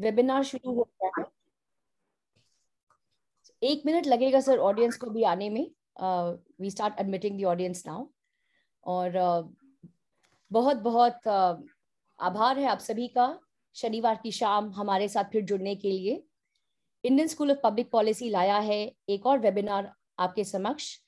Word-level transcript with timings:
Webinar 0.00 0.42
शुरू 0.42 0.74
हो 0.74 0.82
गया 0.82 1.10
है। 1.18 1.24
एक 3.62 3.82
मिनट 3.86 4.06
लगेगा 4.06 4.40
सर 4.40 4.58
ऑडियंस 4.58 4.96
को 4.96 5.10
भी 5.10 5.22
आने 5.22 5.50
में। 5.50 5.70
We 6.60 6.70
start 6.70 7.00
admitting 7.00 7.40
the 7.40 7.44
audience 7.44 7.82
now 7.86 8.06
और 8.86 9.16
uh, 9.18 9.48
बहुत 10.50 10.76
बहुत 10.76 11.20
uh, 11.28 11.56
आभार 12.20 12.58
है 12.58 12.66
आप 12.66 12.78
सभी 12.78 13.08
का 13.08 13.38
शनिवार 13.74 14.20
की 14.22 14.32
शाम 14.32 14.70
हमारे 14.72 15.08
साथ 15.08 15.24
फिर 15.24 15.44
जुड़ने 15.44 15.74
के 15.74 15.90
लिए। 15.90 16.22
Indian 17.04 17.28
School 17.28 17.50
of 17.50 17.58
Public 17.64 17.90
Policy 17.90 18.28
लाया 18.30 18.58
है 18.58 18.80
एक 19.08 19.26
और 19.26 19.38
वेबिनार 19.38 19.92
आपके 20.18 20.44
समक्ष। 20.44 20.98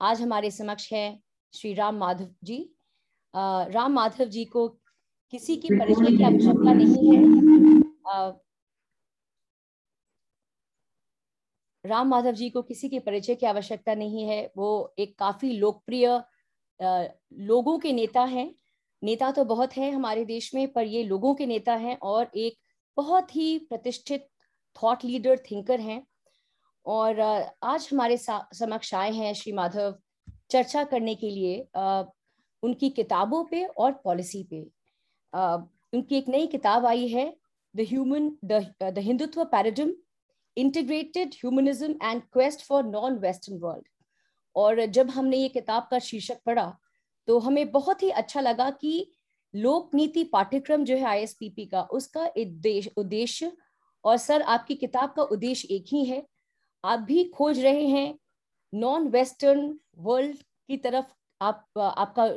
आज 0.00 0.20
हमारे 0.22 0.50
समक्ष 0.50 0.92
है 0.92 1.20
श्री 1.54 1.74
राम 1.74 1.96
माधव 1.96 2.28
जी। 2.44 2.58
आ, 3.34 3.64
राम 3.64 3.92
माधव 3.92 4.24
जी 4.24 4.44
को 4.44 4.68
किसी 5.32 5.56
की 5.56 5.68
परिचय 5.68 6.16
की 6.16 6.24
आवश्यकता 6.24 6.72
नहीं 6.72 7.16
है। 7.16 7.24
राम 11.84 12.08
माधव 12.08 12.32
जी 12.32 12.48
को 12.50 12.62
किसी 12.62 12.88
के 12.88 12.98
परिचय 13.00 13.34
की 13.34 13.46
आवश्यकता 13.46 13.94
नहीं 13.94 14.24
है। 14.24 14.52
वो 14.56 14.94
एक 14.98 15.18
काफ़ी 15.18 15.50
लोकप्रिय 15.52 16.06
लोगों 16.80 17.78
के 17.78 17.92
नेता 17.92 18.22
हैं। 18.24 18.54
नेता 19.02 19.30
तो 19.30 19.44
बहुत 19.44 19.76
है 19.76 19.90
हमारे 19.92 20.24
देश 20.24 20.54
में, 20.54 20.72
पर 20.72 20.84
ये 20.84 21.02
लोगों 21.04 21.34
के 21.34 21.46
नेता 21.46 21.74
हैं 21.74 21.96
और 22.02 22.30
एक 22.36 22.58
बहुत 22.96 23.34
ही 23.36 23.58
प्रतिष्ठित 23.60 24.28
थॉट 24.76 25.04
लीडर 25.04 25.38
थिंकर 25.50 25.80
हैं। 25.80 26.02
और 26.86 27.20
आज 27.20 27.88
हमारे 27.92 28.16
समक्ष 28.18 28.94
आए 28.94 29.10
हैं 29.12 29.32
श्री 29.34 29.52
माधव 29.52 29.94
चर्चा 30.50 30.84
करने 30.84 31.14
के 31.14 31.30
लिए 31.30 31.60
उनकी 32.62 32.90
किताबों 32.90 33.44
पे 33.44 33.64
और 33.64 33.92
पॉलिसी 34.04 34.42
पे। 34.50 34.62
उनकी 35.32 36.16
एक 36.16 36.28
नई 36.28 36.46
किताब 36.46 36.86
आई 36.86 37.08
है 37.08 37.26
the 37.76 37.86
human 37.88 38.30
the 38.44 38.98
Hindutva 38.98 39.44
paradigm 39.44 39.92
integrated 40.56 41.34
humanism 41.34 41.94
and 42.02 42.22
quest 42.32 42.64
for 42.66 42.84
non 42.84 43.18
western 43.18 43.58
world 43.58 43.88
और 44.56 44.84
जब 44.86 45.10
हमने 45.10 45.36
ये 45.36 45.48
किताब 45.48 45.88
का 45.90 45.98
शीर्षक 45.98 46.38
पढ़ा 46.46 46.72
तो 47.28 47.38
हमें 47.38 47.70
बहुत 47.72 48.02
ही 48.02 48.10
अच्छा 48.10 48.40
लगा 48.40 48.70
कि 48.70 49.12
लोक 49.54 49.94
नीति 49.94 50.22
पाठ्यक्रम 50.24 50.84
जो 50.84 50.96
है 50.96 51.04
आईएसपीपी 51.04 51.64
का, 51.66 51.82
उसका 51.82 52.26
उद्देश्य 52.98 53.52
और 54.04 54.16
सर, 54.16 54.42
आपकी 54.42 54.74
किताब 54.74 55.12
का 55.16 55.22
उद्देश्य 55.22 55.68
एक 55.74 55.84
ही 55.88 56.04
है। 56.04 56.22
आप 56.84 56.98
भी 57.00 57.24
खोज 57.24 57.60
रहे 57.60 57.86
हैं 57.86 58.18
नॉन 58.72 59.08
वेस्टर्न 59.08 59.78
वर्ल्ड 59.98 60.42
की 60.68 60.76
तरफ़ 60.76 61.06
आप, 61.40 61.64
आपका 61.78 62.28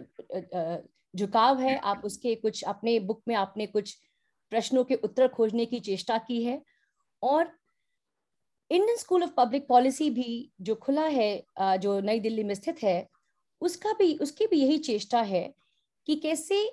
झुकाव 1.14 1.60
है, 1.60 1.78
आप 1.78 2.02
उसके 2.06 2.36
कुछ, 2.36 2.64
अपने 2.64 3.00
बुक 3.00 3.22
में 3.28 3.36
आपने 3.36 3.66
कुछ 3.68 3.98
प्रश्नों 4.52 4.84
के 4.84 4.96
उत्तर 5.04 5.28
खोजने 5.28 5.66
की 5.66 5.80
चेष्टा 5.80 6.18
की 6.18 6.44
है 6.44 6.62
और 7.24 7.52
Indian 8.72 8.98
School 8.98 9.24
of 9.24 9.32
Public 9.38 9.68
Policy 9.68 10.10
भी 10.10 10.52
जो 10.62 10.76
खुला 10.76 11.06
है 11.08 11.78
जो 11.80 12.00
नई 12.00 12.20
दिल्ली 12.20 12.44
में 12.44 12.54
स्थित 12.56 12.84
है 12.84 13.08
उसका 13.62 13.94
भी 13.94 14.14
उसकी 14.18 14.48
भी 14.48 14.60
यही 14.62 14.78
चेष्टा 14.80 15.22
है 15.22 15.44
कि 16.08 16.16
कैसे 16.16 16.64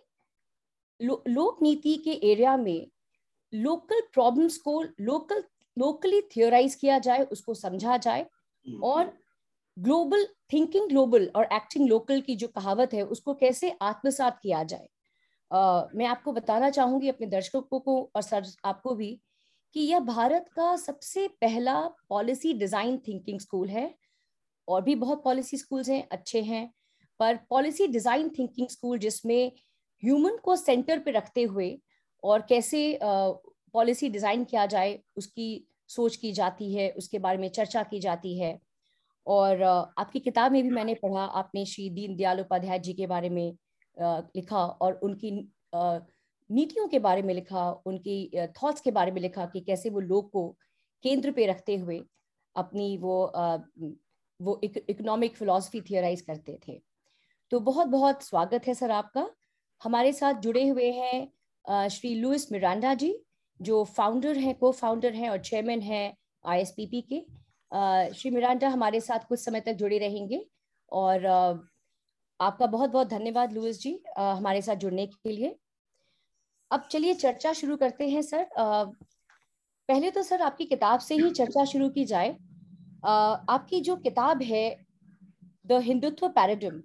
लो, 1.00 1.22
लोक 1.28 1.62
नीति 1.62 1.96
के 2.04 2.12
एरिया 2.30 2.56
में 2.56 2.86
लोकल 3.52 4.00
प्रॉब्लम्स 4.14 4.56
को 4.58 4.82
लोकल 4.82 5.44
लोकली 5.76 6.20
थियोराइज 6.36 6.74
किया 6.74 6.98
जाए 6.98 7.24
उसको 7.32 7.54
समझा 7.54 7.96
जाए 7.96 8.20
हम्म। 8.20 8.82
और 8.84 9.12
ग्लोबल 9.76 10.26
थिंकिंग 10.52 10.88
ग्लोबल 10.88 11.30
और 11.36 11.48
एक्टिंग 11.52 11.88
लोकल 11.88 12.20
की 12.20 12.36
जो 12.36 12.48
कहावत 12.48 12.94
है 12.94 13.02
उसको 13.06 13.34
कैसे 13.34 13.76
आत्मसात 13.82 14.38
किया 14.42 14.62
जाए 14.64 14.88
मैं 15.50 16.06
आपको 16.06 16.32
बताना 16.32 16.70
चाहूँगी 16.70 17.08
अपने 17.08 17.26
दर्शकों 17.26 17.60
को 17.62 18.00
और 18.16 18.22
सर 18.22 18.46
आपको 18.64 18.94
भी 18.94 19.10
कि 19.74 19.80
यह 19.80 20.00
भारत 20.00 20.48
का 20.56 20.74
सबसे 20.76 21.26
पहला 21.40 21.80
पॉलिसी 22.08 22.52
डिज़ाइन 22.54 22.96
थिंकिंग 22.98 23.40
स्कूल 23.40 23.68
है। 23.68 23.94
और 24.68 24.82
भी 24.82 24.94
बहुत 24.94 25.22
पॉलिसी 25.24 25.56
स्कूल्स 25.56 25.88
हैं, 25.88 26.06
अच्छे 26.12 26.40
हैं। 26.42 26.72
पर 27.20 27.38
पॉलिसी 27.50 27.86
डिज़ाइन 27.86 28.28
थिंकिंग 28.28 28.68
स्कूल 28.68 28.98
जिसमें 28.98 29.52
ह्यूमन 30.02 30.36
को 30.36 30.56
सेंटर 30.56 30.98
पे 30.98 31.10
रखते 31.10 31.42
हुए 31.42 31.78
और 32.22 32.42
कैसे 32.48 32.98
पॉलिसी 33.02 34.08
डिज़ाइन 34.08 34.44
किया 34.44 34.64
जाए, 34.66 34.98
उसकी 35.16 35.66
सोच 35.88 36.16
की 36.16 36.32
जाती 36.32 36.72
है, 36.74 36.90
उसके 36.90 37.18
बारे 37.18 37.38
में 37.38 37.48
चर्चा 37.50 37.82
की 37.82 38.00
जाती 38.00 38.38
है। 38.38 38.58
और 39.26 39.62
आपकी 39.62 40.20
किताब 40.20 40.52
में 40.52 40.62
भी 40.62 40.70
मैंने 40.70 40.94
पढ़ा, 40.94 41.20
आपने 41.20 41.64
श्री 41.66 41.88
दीन 41.90 42.16
दयाल 42.16 42.40
उपाध्याय 42.40 42.78
जी 42.78 42.92
के 42.94 43.06
बारे 43.06 43.28
में। 43.30 43.56
लिखा 43.96 44.64
और 44.64 45.00
उनकी 45.02 45.30
नीतियों 46.50 46.86
के 46.88 46.98
बारे 46.98 47.22
में 47.22 47.34
लिखा, 47.34 47.70
उनकी 47.86 48.30
थॉट्स 48.62 48.80
के 48.80 48.90
बारे 48.90 49.10
में 49.10 49.20
लिखा 49.22 49.46
कि 49.46 49.60
कैसे 49.60 49.90
वो 49.90 50.00
लोग 50.00 50.30
को 50.30 50.48
केंद्र 51.04 51.32
पे 51.32 51.46
रखते 51.46 51.76
हुए 51.76 52.00
अपनी 52.56 52.96
वो 52.98 53.32
वो 54.40 54.60
इकोनॉमिक 54.64 55.36
फिलोसफी 55.36 55.80
थियोराइज 55.80 56.20
करते 56.20 56.58
थे। 56.68 56.80
तो 57.52 57.60
बहुत 57.60 57.86
बहुत 57.86 58.22
स्वागत 58.22 58.66
है 58.66 58.74
सर 58.74 58.90
आपका। 58.90 59.28
हमारे 59.80 60.12
साथ 60.12 60.40
जुड़े 60.40 60.66
हुए 60.68 60.90
हैं 60.92 61.88
श्री 61.88 62.14
लुइस 62.14 62.50
मिरांडा 62.52 62.94
जी, 62.94 63.14
जो 63.60 63.82
फाउंडर 63.86 64.38
हैं 64.38 64.54
को 64.54 64.72
फाउंडर 64.72 65.12
हैं 65.14 65.30
और 65.30 65.38
चेयरमैन 65.40 65.80
हैं 65.80 66.16
आईएसपीपी 66.44 67.00
के। 67.02 67.20
श्री 68.14 68.30
मिरांडा, 68.30 68.68
हमारे 68.68 69.00
साथ 69.00 69.26
कुछ 69.28 69.40
समय 69.40 69.60
तक 69.60 69.72
जुड़े 69.74 69.98
रहेंगे 69.98 70.46
और 70.92 71.20
आपका 72.40 72.66
बहुत 72.66 72.90
बहुत 72.90 73.08
धन्यवाद 73.08 73.52
लुइस 73.52 73.80
जी 73.80 73.98
आ, 74.18 74.32
हमारे 74.32 74.62
साथ 74.62 74.76
जुड़ने 74.76 75.06
के 75.06 75.32
लिए। 75.32 75.56
अब 76.70 76.88
चलिए 76.90 77.14
चर्चा 77.14 77.52
शुरू 77.52 77.76
करते 77.76 78.08
हैं 78.08 78.22
सर। 78.22 78.46
आ, 78.58 78.84
पहले 79.88 80.10
तो 80.10 80.22
सर 80.22 80.42
आपकी 80.42 80.64
किताब 80.64 81.00
से 81.00 81.14
ही 81.14 81.30
चर्चा 81.32 81.64
शुरू 81.64 81.88
की 81.90 82.04
जाए। 82.04 82.36
आ, 83.04 83.12
आपकी 83.48 83.80
जो 83.80 83.96
किताब 84.06 84.42
है 84.42 84.64
द 85.66 85.80
हिंदुत्व 85.82 86.28
पैराडिम 86.28 86.82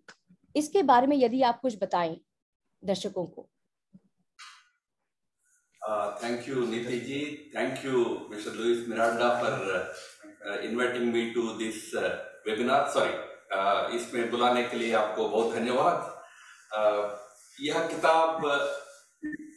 इसके 0.56 0.84
बारे 0.84 1.08
में 1.08 1.16
यदि 1.18 1.42
आप 1.44 1.60
कुछ 1.62 1.78
बताएँ 1.82 2.20
दर्शकों 2.84 3.26
को। 3.26 3.48
Thank 6.24 6.48
you 6.48 6.66
Niti 6.66 7.00
ji. 7.00 7.20
Thank 7.56 7.86
you 7.86 8.04
Mr 8.32 8.54
Luis 8.54 8.88
Miranda 8.88 9.30
for 9.42 10.62
inviting 10.64 11.14
me 11.14 11.30
to 11.34 11.48
this 11.58 11.94
webinar 12.48 12.90
sorry 12.94 13.14
इसमें 13.96 14.30
बुलाने 14.32 14.64
के 14.64 14.78
लिए 14.78 14.94
आपको 14.96 15.28
बहुत 15.30 15.54
धन्यवाद। 15.54 15.98
यह 17.60 17.88
किताब 17.88 18.46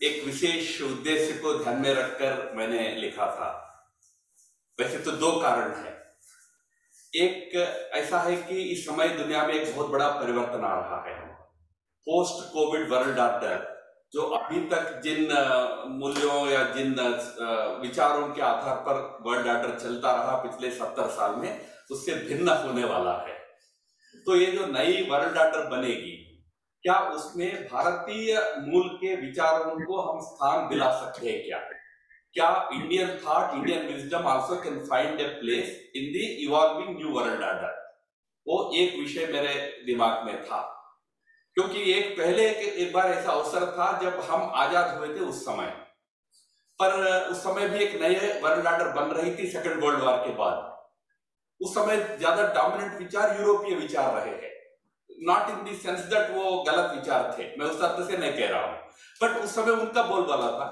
एक 0.02 0.24
विशेष 0.26 0.80
उद्देश्य 0.82 1.32
को 1.38 1.52
ध्यान 1.58 1.80
में 1.82 1.92
रखकर 1.94 2.52
मैंने 2.56 2.88
लिखा 2.96 3.26
था। 3.36 3.50
वैसे 4.78 4.98
तो 4.98 5.10
दो 5.12 5.30
कारण 5.40 5.74
है। 5.74 5.92
एक 7.12 7.54
ऐसा 7.94 8.18
है 8.20 8.36
कि 8.38 8.62
इस 8.62 8.84
समय 8.86 9.08
दुनिया 9.18 9.46
में 9.46 9.54
एक 9.54 9.74
बहुत 9.74 9.90
बड़ा 9.90 10.08
परिवर्तन 10.12 10.64
आ 10.64 10.74
रहा 10.74 11.02
है। 11.04 11.14
पोस्ट 12.06 12.42
कोविड 12.52 12.90
वर्ल्ड 12.90 13.18
ऑर्डर 13.18 13.72
जो 14.12 14.22
अभी 14.36 14.60
तक 14.70 15.00
जिन 15.04 15.22
मूल्यों 15.92 16.48
या 16.48 16.62
जिन 16.72 16.94
विचारों 17.82 18.26
के 18.28 18.42
आधार 18.42 18.76
पर 18.86 19.00
वर्ल्ड 19.22 19.48
ऑर्डर 19.48 19.78
चलता 19.78 20.12
रहा 20.12 20.36
पिछले 20.42 20.70
सत्तर 20.70 21.08
साल 21.10 21.34
में, 21.36 21.66
उससे 21.90 22.14
भिन्न 22.26 22.48
होने 22.58 22.84
वाला 22.84 23.14
है। 23.20 23.33
तो 24.26 24.36
ये 24.36 24.46
जो 24.48 24.66
नई 24.68 25.06
वर्ल्ड 25.10 25.38
ऑर्डर 25.38 25.66
बनेगी, 25.68 26.12
क्या 26.84 26.98
उसमें 27.10 27.64
भारतीय 27.64 28.34
मूल 28.60 28.88
के 28.96 29.14
विचारों 29.16 29.74
को 29.80 30.00
हम 30.00 30.20
स्थान 30.22 30.68
दिला 30.68 30.90
सकते 31.00 31.28
हैं 31.28 31.42
क्या? 31.44 31.58
क्या 32.36 32.48
Indian 32.74 33.08
thought 33.18 33.54
Indian 33.54 33.86
wisdom 33.86 34.26
also 34.28 34.56
can 34.62 34.78
find 34.86 35.20
a 35.20 35.26
place 35.40 35.68
in 35.96 36.12
the 36.12 36.24
evolving 36.44 36.96
new 36.96 37.10
world 37.10 37.42
order 37.42 37.82
वो 38.46 38.56
एक 38.76 38.98
विषय 38.98 39.26
मेरे 39.32 39.54
दिमाग 39.86 40.24
में 40.26 40.42
था। 40.44 40.60
क्योंकि 41.56 41.82
एक 41.92 42.10
पहले 42.18 42.48
एक 42.50 42.92
बार 42.92 43.10
ऐसा 43.10 43.32
अवसर 43.32 43.66
था 43.72 43.86
जब 44.00 44.20
हम 44.30 44.50
आज़ाद 44.56 44.96
हुए 44.98 45.08
थे 45.08 45.20
उस 45.22 45.44
समय। 45.44 45.66
पर 46.80 46.94
उस 47.30 47.42
समय 47.42 47.68
भी 47.68 47.84
एक 47.84 48.00
नए 48.00 48.40
वर्ल्ड 48.42 48.66
ऑर्डर 48.66 48.88
बन 48.92 49.14
रही 49.16 49.34
थी 49.36 49.46
सेकंड 49.50 49.84
वर्ल्ड 49.84 50.02
वॉर 50.02 50.16
के 50.18 50.34
बाद। 50.34 50.73
उस 51.60 51.74
समय 51.74 51.96
ज़्यादा 52.18 52.42
डोमिनेंट 52.54 52.98
विचार 52.98 53.36
यूरोपीय 53.40 53.74
विचार 53.76 54.12
रहे 54.14 54.34
हैं। 54.34 54.52
Not 55.10 55.50
in 55.50 55.64
the 55.64 55.76
sense 55.76 56.00
that 56.06 56.30
वो 56.30 56.62
गलत 56.64 56.90
विचार 56.94 57.34
थे। 57.38 57.44
मैं 57.58 57.66
उस 57.66 57.82
अर्थ 57.82 58.06
से 58.08 58.16
नहीं 58.16 58.32
कह 58.32 58.48
रहा 58.48 58.64
हूँ। 58.64 58.78
बट 59.20 59.44
उस 59.44 59.54
समय 59.54 59.72
उनका 59.74 60.02
बोलबाला 60.04 60.50
था। 60.52 60.66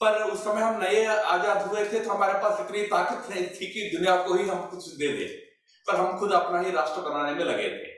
पर 0.00 0.22
उस 0.24 0.44
समय 0.44 0.62
हम 0.62 0.82
नए 0.82 1.04
आज़ाद 1.06 1.66
हुए 1.68 1.84
थे 1.84 1.98
तो 2.00 2.10
हमारे 2.10 2.38
पास 2.42 2.60
इतनी 2.60 2.82
ताकत 2.88 3.30
नहीं 3.30 3.46
थी 3.48 3.66
कि 3.68 3.88
दुनिया 3.94 4.16
को 4.22 4.34
ही 4.34 4.48
हम 4.48 4.60
कुछ 4.66 4.86
दे 4.94 5.08
दे। 5.08 5.24
पर 5.86 5.96
हम 5.96 6.18
खुद 6.18 6.32
अपना 6.34 6.60
ही 6.60 6.70
राष्ट्र 6.72 7.00
बनाने 7.00 7.32
में 7.34 7.44
लगे 7.44 7.68
थे। 7.70 7.90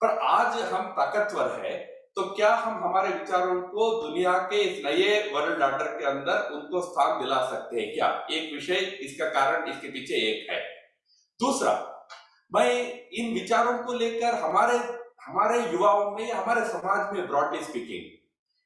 पर 0.00 0.18
आज 0.28 0.60
हम 0.72 0.86
ताकतवर 0.92 1.60
है 1.64 1.74
तो 2.16 2.22
क्या 2.34 2.54
हम 2.56 2.74
हमारे 2.84 3.08
विचारों 3.10 3.60
को 3.62 3.90
दुनिया 4.02 4.32
के 4.50 4.60
इस 4.62 4.84
नए 4.84 5.18
वर्ल्ड 5.32 5.62
ऑर्डर 5.62 5.86
के 5.98 6.04
अंदर 6.06 6.52
उनको 6.54 6.80
स्थान 6.82 7.20
दिला 7.20 7.40
सकते 7.50 7.80
हैं 7.80 7.92
क्या? 7.94 8.08
एक 8.30 8.52
विषय, 8.52 8.74
इसका 8.74 9.28
कारण, 9.30 9.70
इसके 9.70 9.88
पीछे 9.88 10.14
एक 10.28 10.50
है। 10.50 10.58
दूसरा 11.40 11.72
मैं 12.52 12.70
इन 13.12 13.32
विचारों 13.34 13.78
को 13.78 13.92
लेकर 13.94 14.34
हमारे 14.40 14.76
हमारे 15.24 15.60
युवाओं 15.62 16.10
में, 16.10 16.32
हमारे 16.32 16.64
समाज 16.66 17.14
में 17.14 17.26
ब्रॉडली 17.26 17.62
स्पीकिंग 17.64 18.12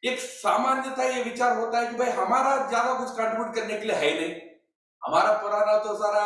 एक 0.03 0.19
सामान्यता 0.20 1.05
ये 1.05 1.23
विचार 1.23 1.56
होता 1.56 1.79
है 1.79 1.87
कि 1.87 1.97
भाई, 1.97 2.11
हमारा 2.12 2.56
ज़्यादा 2.69 2.93
कुछ 2.94 3.09
कंट्रीब्यूट 3.11 3.55
करने 3.55 3.79
के 3.79 3.87
लिए 3.87 3.97
है 3.97 4.15
नहीं। 4.15 4.35
हमारा 5.03 5.32
पुराना 5.38 5.76
तो 5.79 5.94
सारा 5.94 6.23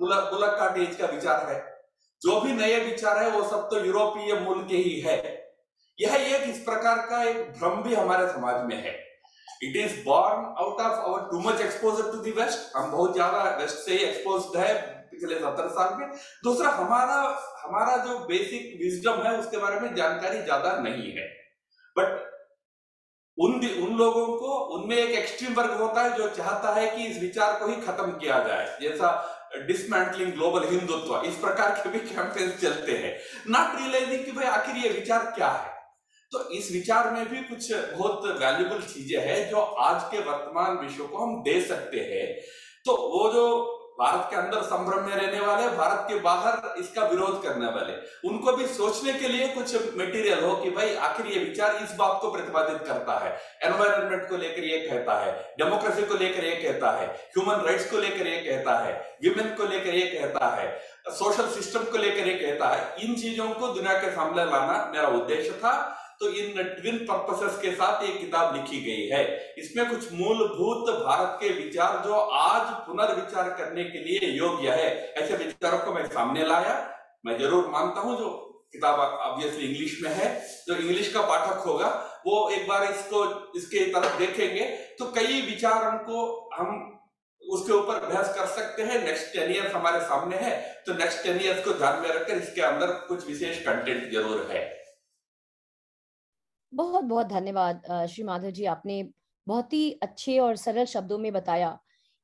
बुलक 0.00 0.30
बुलक 0.30 0.56
का 0.58 0.66
एज 0.82 0.96
का 0.96 1.06
विचार 1.06 1.46
है। 1.50 1.58
जो 2.22 2.40
भी 2.40 2.52
नए 2.52 2.78
विचार 2.84 3.18
है, 3.18 3.30
वो 3.30 3.42
सब 3.44 3.68
तो 3.70 3.84
यूरोपीय 3.84 4.34
मूल 4.40 4.62
के 4.68 4.76
ही 4.78 4.98
है। 5.00 5.16
यह 5.98 6.14
एक 6.14 6.48
इस 6.48 6.58
प्रकार 6.64 6.98
का 7.08 7.22
एक 7.24 7.52
भ्रम 7.52 7.82
भी 7.82 7.94
हमारे 7.94 8.26
समाज 8.28 8.64
में 8.64 8.76
है। 8.76 8.92
It 9.62 9.76
is 9.76 10.04
born 10.04 10.44
out 10.58 10.80
of 10.80 10.98
our 11.00 11.28
too 11.30 11.40
much 11.40 11.60
exposure 11.60 12.10
to 12.12 12.18
the 12.18 12.30
west 12.32 12.76
हम 12.76 12.90
बहुत 12.90 13.12
ज़्यादा 13.14 13.42
वेस्ट 13.58 13.76
से 13.76 13.98
एक्सपोज 14.00 14.56
है। 14.56 14.72
पिछले 15.14 15.38
सत्तर 15.38 15.68
साल 15.70 15.96
में 15.98 16.06
दूसरा, 16.44 16.70
हमारा 16.72 17.16
हमारा 17.64 17.96
जो 18.04 18.18
बेसिक 18.26 18.78
विजडम 18.80 19.22
है, 19.22 19.36
उसके 19.38 19.56
बारे 19.56 19.80
में 19.80 19.94
जानकारी 19.94 20.42
ज़्यादा 20.42 20.76
नहीं 20.80 21.10
है। 21.12 21.26
बट 21.96 22.22
उन 23.38 23.52
उन 23.54 23.96
लोगों 23.96 24.26
को, 24.38 24.56
उनमें 24.74 24.96
एक 24.96 25.10
एक्सट्रीम 25.10 25.54
वर्ग 25.54 25.70
होता 25.80 26.02
है 26.02 26.16
जो 26.18 26.28
चाहता 26.30 26.74
है 26.74 26.90
कि 26.90 27.06
इस 27.06 27.20
विचार 27.20 27.58
को 27.60 27.66
ही 27.66 27.76
खत्म 27.76 28.10
किया 28.18 28.38
जाए। 28.44 28.66
जैसा 28.80 29.08
डिसमेंटलिंग 29.66 30.32
ग्लोबल 30.32 30.64
हिंदुत्व, 30.68 31.22
इस 31.26 31.34
प्रकार 31.36 31.70
के 31.74 31.90
भी 31.90 31.98
कैंपेन 32.00 32.50
चलते 32.62 32.92
हैं। 32.92 33.12
नॉट 33.48 33.78
रियलाइजिंग 33.78 34.24
कि 34.24 34.32
भाई 34.32 34.46
आखिर 34.48 34.76
ये 34.76 34.88
विचार 34.90 35.30
क्या 35.36 35.48
है। 35.48 35.72
तो 36.32 36.48
इस 36.50 36.70
विचार 36.72 37.10
में 37.10 37.28
भी 37.30 37.42
कुछ 37.44 37.72
बहुत 37.72 38.24
वैल्यूबल 38.40 38.80
चीज़ें 38.84 39.20
हैं 39.22 39.50
जो 39.50 39.60
आज 39.60 40.02
के 40.10 40.18
वर्तमान 40.20 40.78
विश्व 40.78 41.04
को 41.04 41.18
हम 41.18 41.42
दे 41.42 41.60
सकते 41.60 42.00
हैं। 42.12 42.26
तो 42.86 42.96
वो 43.10 43.30
जो 43.32 43.44
भारत 43.98 44.26
के 44.30 44.36
अंदर 44.36 44.62
संभ्रम 44.62 45.04
में 45.04 45.14
रहने 45.16 45.40
वाले, 45.40 45.66
भारत 45.76 46.04
के 46.08 46.18
बाहर 46.20 46.74
इसका 46.78 47.04
विरोध 47.04 47.42
करने 47.42 47.66
वाले। 47.66 47.92
उनको 48.28 48.52
भी 48.52 48.66
सोचने 48.68 49.12
के 49.12 49.28
लिए 49.28 49.46
कुछ 49.48 49.74
मटेरियल 49.98 50.42
हो 50.44 50.54
कि 50.56 50.70
भाई, 50.70 50.94
आखिर 50.96 51.26
ये 51.26 51.38
विचार 51.38 51.76
इस 51.84 51.94
बात 51.98 52.18
को 52.22 52.30
प्रतिपादित 52.30 52.82
करता 52.86 53.18
है। 53.18 53.30
एनवायरमेंट 53.64 54.28
को 54.28 54.36
लेकर 54.36 54.64
ये 54.64 54.78
कहता 54.80 55.18
है 55.20 55.32
डेमोक्रेसी 55.58 56.02
को 56.02 56.14
लेकर 56.14 56.44
ये 56.44 56.54
कहता 56.56 56.90
है 56.90 57.06
ह्यूमन 57.06 57.64
राइट्स 57.66 57.90
को 57.90 57.98
लेकर 57.98 58.26
ये 58.26 58.40
कहता 58.42 58.78
है 58.78 58.92
विमेन 59.22 59.54
को 59.56 59.64
लेकर 59.64 59.94
ये 59.94 60.06
कहता 60.10 60.54
है 60.56 60.68
सोशल 61.14 61.48
सिस्टम 61.50 61.84
को 61.84 61.98
लेकर 61.98 62.26
ये 62.28 62.34
कहता 62.36 62.68
है। 62.68 63.04
इन 63.04 63.14
चीज़ों 63.14 63.48
को 63.50 63.66
दुनिया 63.68 63.92
के 63.98 64.10
सामने 64.10 64.44
लाना 64.44 64.84
मेरा 64.94 65.08
उद्देश्य 65.16 65.50
था। 65.54 65.74
तो 66.20 66.28
इन 66.30 66.62
ट्विन 66.64 66.98
पर्पसेस 67.06 67.58
के 67.62 67.70
साथ 67.72 68.02
ये 68.02 68.12
किताब 68.14 68.54
लिखी 68.54 68.80
गई 68.82 69.06
है। 69.08 69.22
इसमें 69.58 69.88
कुछ 69.90 70.12
मूलभूत 70.12 70.90
भारत 70.96 71.36
के 71.40 71.48
विचार 71.54 72.02
जो 72.04 72.14
आज 72.14 72.72
पुनर्विचार 72.86 73.48
करने 73.58 73.84
के 73.84 73.98
लिए 74.00 74.30
योग्य 74.32 74.70
है, 74.72 74.88
ऐसे 75.14 75.36
विचारों 75.36 75.78
को 75.78 75.92
मैं 75.92 76.06
सामने 76.08 76.46
लाया। 76.46 76.74
मैं 77.26 77.38
ज़रूर 77.38 77.68
मानता 77.68 78.00
हूँ, 78.00 78.16
जो 78.18 78.28
किताब 78.72 79.00
ऑब्वियसली 79.00 79.66
इंग्लिश 79.66 79.98
में 80.02 80.10
है, 80.12 80.28
जो 80.68 80.74
इंग्लिश 80.76 81.12
का 81.12 81.20
पाठक 81.22 81.62
होगा, 81.66 81.88
वो 82.26 82.48
एक 82.50 82.66
बार 82.68 82.84
इसको, 82.84 83.24
इसके 83.56 83.84
तरफ़ 83.92 84.18
देखेंगे। 84.18 84.64
तो 84.98 85.04
कई 85.12 85.40
विचार 85.42 85.96
को 86.00 86.50
हम 86.54 86.90
उसके 87.42 87.72
ऊपर 87.72 87.98
बहस 88.02 88.34
कर 88.34 88.46
सकते 88.52 88.82
हैं। 88.82 89.04
नेक्स्ट 89.04 89.32
टेन 89.32 89.50
ईयर्स 89.52 89.74
हमारे 89.74 90.00
सामने 90.02 90.36
है 90.38 90.52
तो 90.86 90.94
नेक्स्ट 90.94 91.22
टेन 91.22 91.40
ईयर्स 91.40 91.64
को 91.64 91.72
ध्यान 91.74 92.00
में 92.00 92.08
रखकर 92.08 92.36
इसके 92.36 92.62
अंदर 92.62 92.92
कुछ 93.08 93.26
विशेष 93.26 93.58
कंटेंट 93.64 94.12
ज़रूर 94.12 94.46
है। 94.50 94.62
बहुत 96.74 97.04
बहुत 97.04 97.26
धन्यवाद 97.26 97.82
श्री 98.10 98.22
माधव 98.24 98.50
जी 98.50 98.64
आपने 98.64 99.02
बहुत 99.46 99.72
ही 99.72 99.90
अच्छे 100.02 100.38
और 100.38 100.56
सरल 100.56 100.84
शब्दों 100.84 101.18
में 101.18 101.32
बताया 101.32 101.78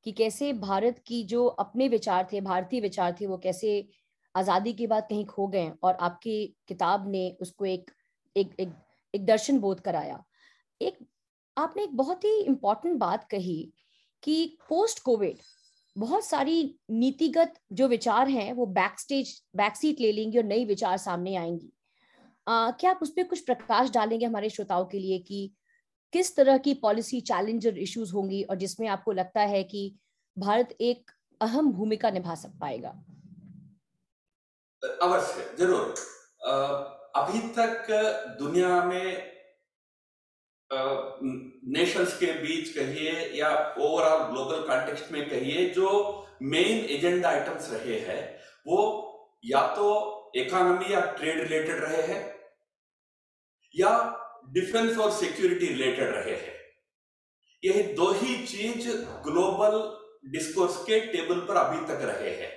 कि 0.07 0.13
कैसे 0.13 0.53
भारत 0.53 0.99
की 1.07 1.23
जो 1.25 1.45
अपने 1.47 1.89
विचार 1.89 2.27
थे 2.33 2.41
भारतीय 2.41 2.81
विचार 2.81 3.17
थे 3.21 3.27
वो 3.27 3.37
कैसे 3.39 3.73
आज़ादी 4.35 4.73
के 4.73 4.87
बाद 4.87 5.07
कहीं 5.11 5.25
खो 5.27 5.47
गए 5.47 5.71
और 5.83 5.97
आपकी 6.01 6.35
किताब 6.69 7.09
ने 7.11 7.31
उसको 7.41 7.65
एक 7.67 7.91
एक 8.37 8.55
एक, 8.61 8.73
एक 9.15 9.27
दर्शन 9.27 9.59
बोध 9.59 9.81
कराया। 9.81 10.23
एक 10.81 10.99
आपने 11.57 11.83
एक 11.83 11.97
बहुत 11.97 12.25
ही 12.25 12.37
इम्पोर्टेंट 12.43 12.99
बात 12.99 13.25
कही 13.31 13.73
कि 14.23 14.57
पोस्ट 14.69 15.03
कोविड 15.03 15.39
बहुत 15.97 16.25
सारी 16.25 16.79
नीतिगत 16.91 17.55
जो 17.73 17.89
विचार 17.89 18.29
हैं 18.29 18.53
वो 18.53 18.67
बैक 18.75 19.01
स्टेज 19.01 19.41
बैक 19.57 19.77
सीट 19.77 20.01
ले 20.01 20.13
लेंगी 20.13 20.39
और 20.39 20.45
नई 20.45 20.65
विचार 20.65 20.97
सामने 20.99 21.37
आएँगी। 21.37 21.73
आ, 22.51 22.71
क्या 22.71 22.91
आप 22.91 22.99
उस 23.03 23.11
पर 23.11 23.23
कुछ 23.23 23.41
प्रकाश 23.41 23.91
डालेंगे 23.91 24.27
हमारे 24.27 24.51
श्रोताओं 24.51 24.85
के 24.85 24.99
लिए 24.99 25.19
कि 25.19 25.55
किस 26.13 26.37
तरह 26.37 26.59
की 26.59 26.75
पॉलिसी 26.75 27.21
चैलेंजर 27.21 27.79
इश्यूज़ 27.79 28.13
होंगी 28.13 28.43
और 28.43 28.57
जिसमें 28.57 28.89
आपको 28.89 29.13
लगता 29.13 29.41
है 29.41 29.63
कि 29.65 29.99
भारत 30.39 30.77
एक 30.81 31.11
अहम 31.41 31.73
भूमिका 31.73 32.11
निभा 32.11 32.35
सक 32.35 32.59
पाएगा? 32.61 32.89
अवश्य 35.03 35.57
ज़रूर। 35.59 35.95
अभी 37.17 37.39
तक 37.39 37.87
दुनिया 38.41 38.85
में 38.85 39.31
नेशंस 40.73 42.17
के 42.19 42.33
बीच 42.33 42.69
कहिए 42.69 43.13
या 43.35 43.77
ओवरऑल 43.81 44.31
ग्लोबल 44.33 44.67
कॉन्टेक्स्ट 44.67 45.13
में 45.13 45.31
कहिए 45.31 45.69
जो 45.71 45.89
मेन 46.43 46.85
एजेंडा 46.91 47.29
आइटम्स 47.29 47.71
रहे 47.73 47.99
हैं 48.01 48.37
वो 48.67 48.83
या 49.45 49.67
तो 49.77 49.89
इकोनॉमी 50.35 50.93
या 50.95 51.01
ट्रेड 51.01 51.41
रिलेटेड 51.41 51.81
रहे 51.85 52.03
हैं 52.03 52.40
या 53.75 53.91
डिफेंस 54.49 54.99
और 54.99 55.11
सिक्योरिटी 55.11 55.67
रिलेटेड 55.67 56.09
रहे 56.09 56.37
हैं। 56.37 56.59
यही 57.63 57.83
दो 57.83 58.11
ही 58.13 58.47
चीज़ 58.47 58.89
ग्लोबल 59.25 59.79
डिस्कोर्स 60.31 60.77
के 60.77 61.01
टेबल 61.01 61.41
पर 61.41 61.57
अभी 61.57 61.87
तक 61.87 62.03
रहे 62.03 62.31
हैं। 62.31 62.51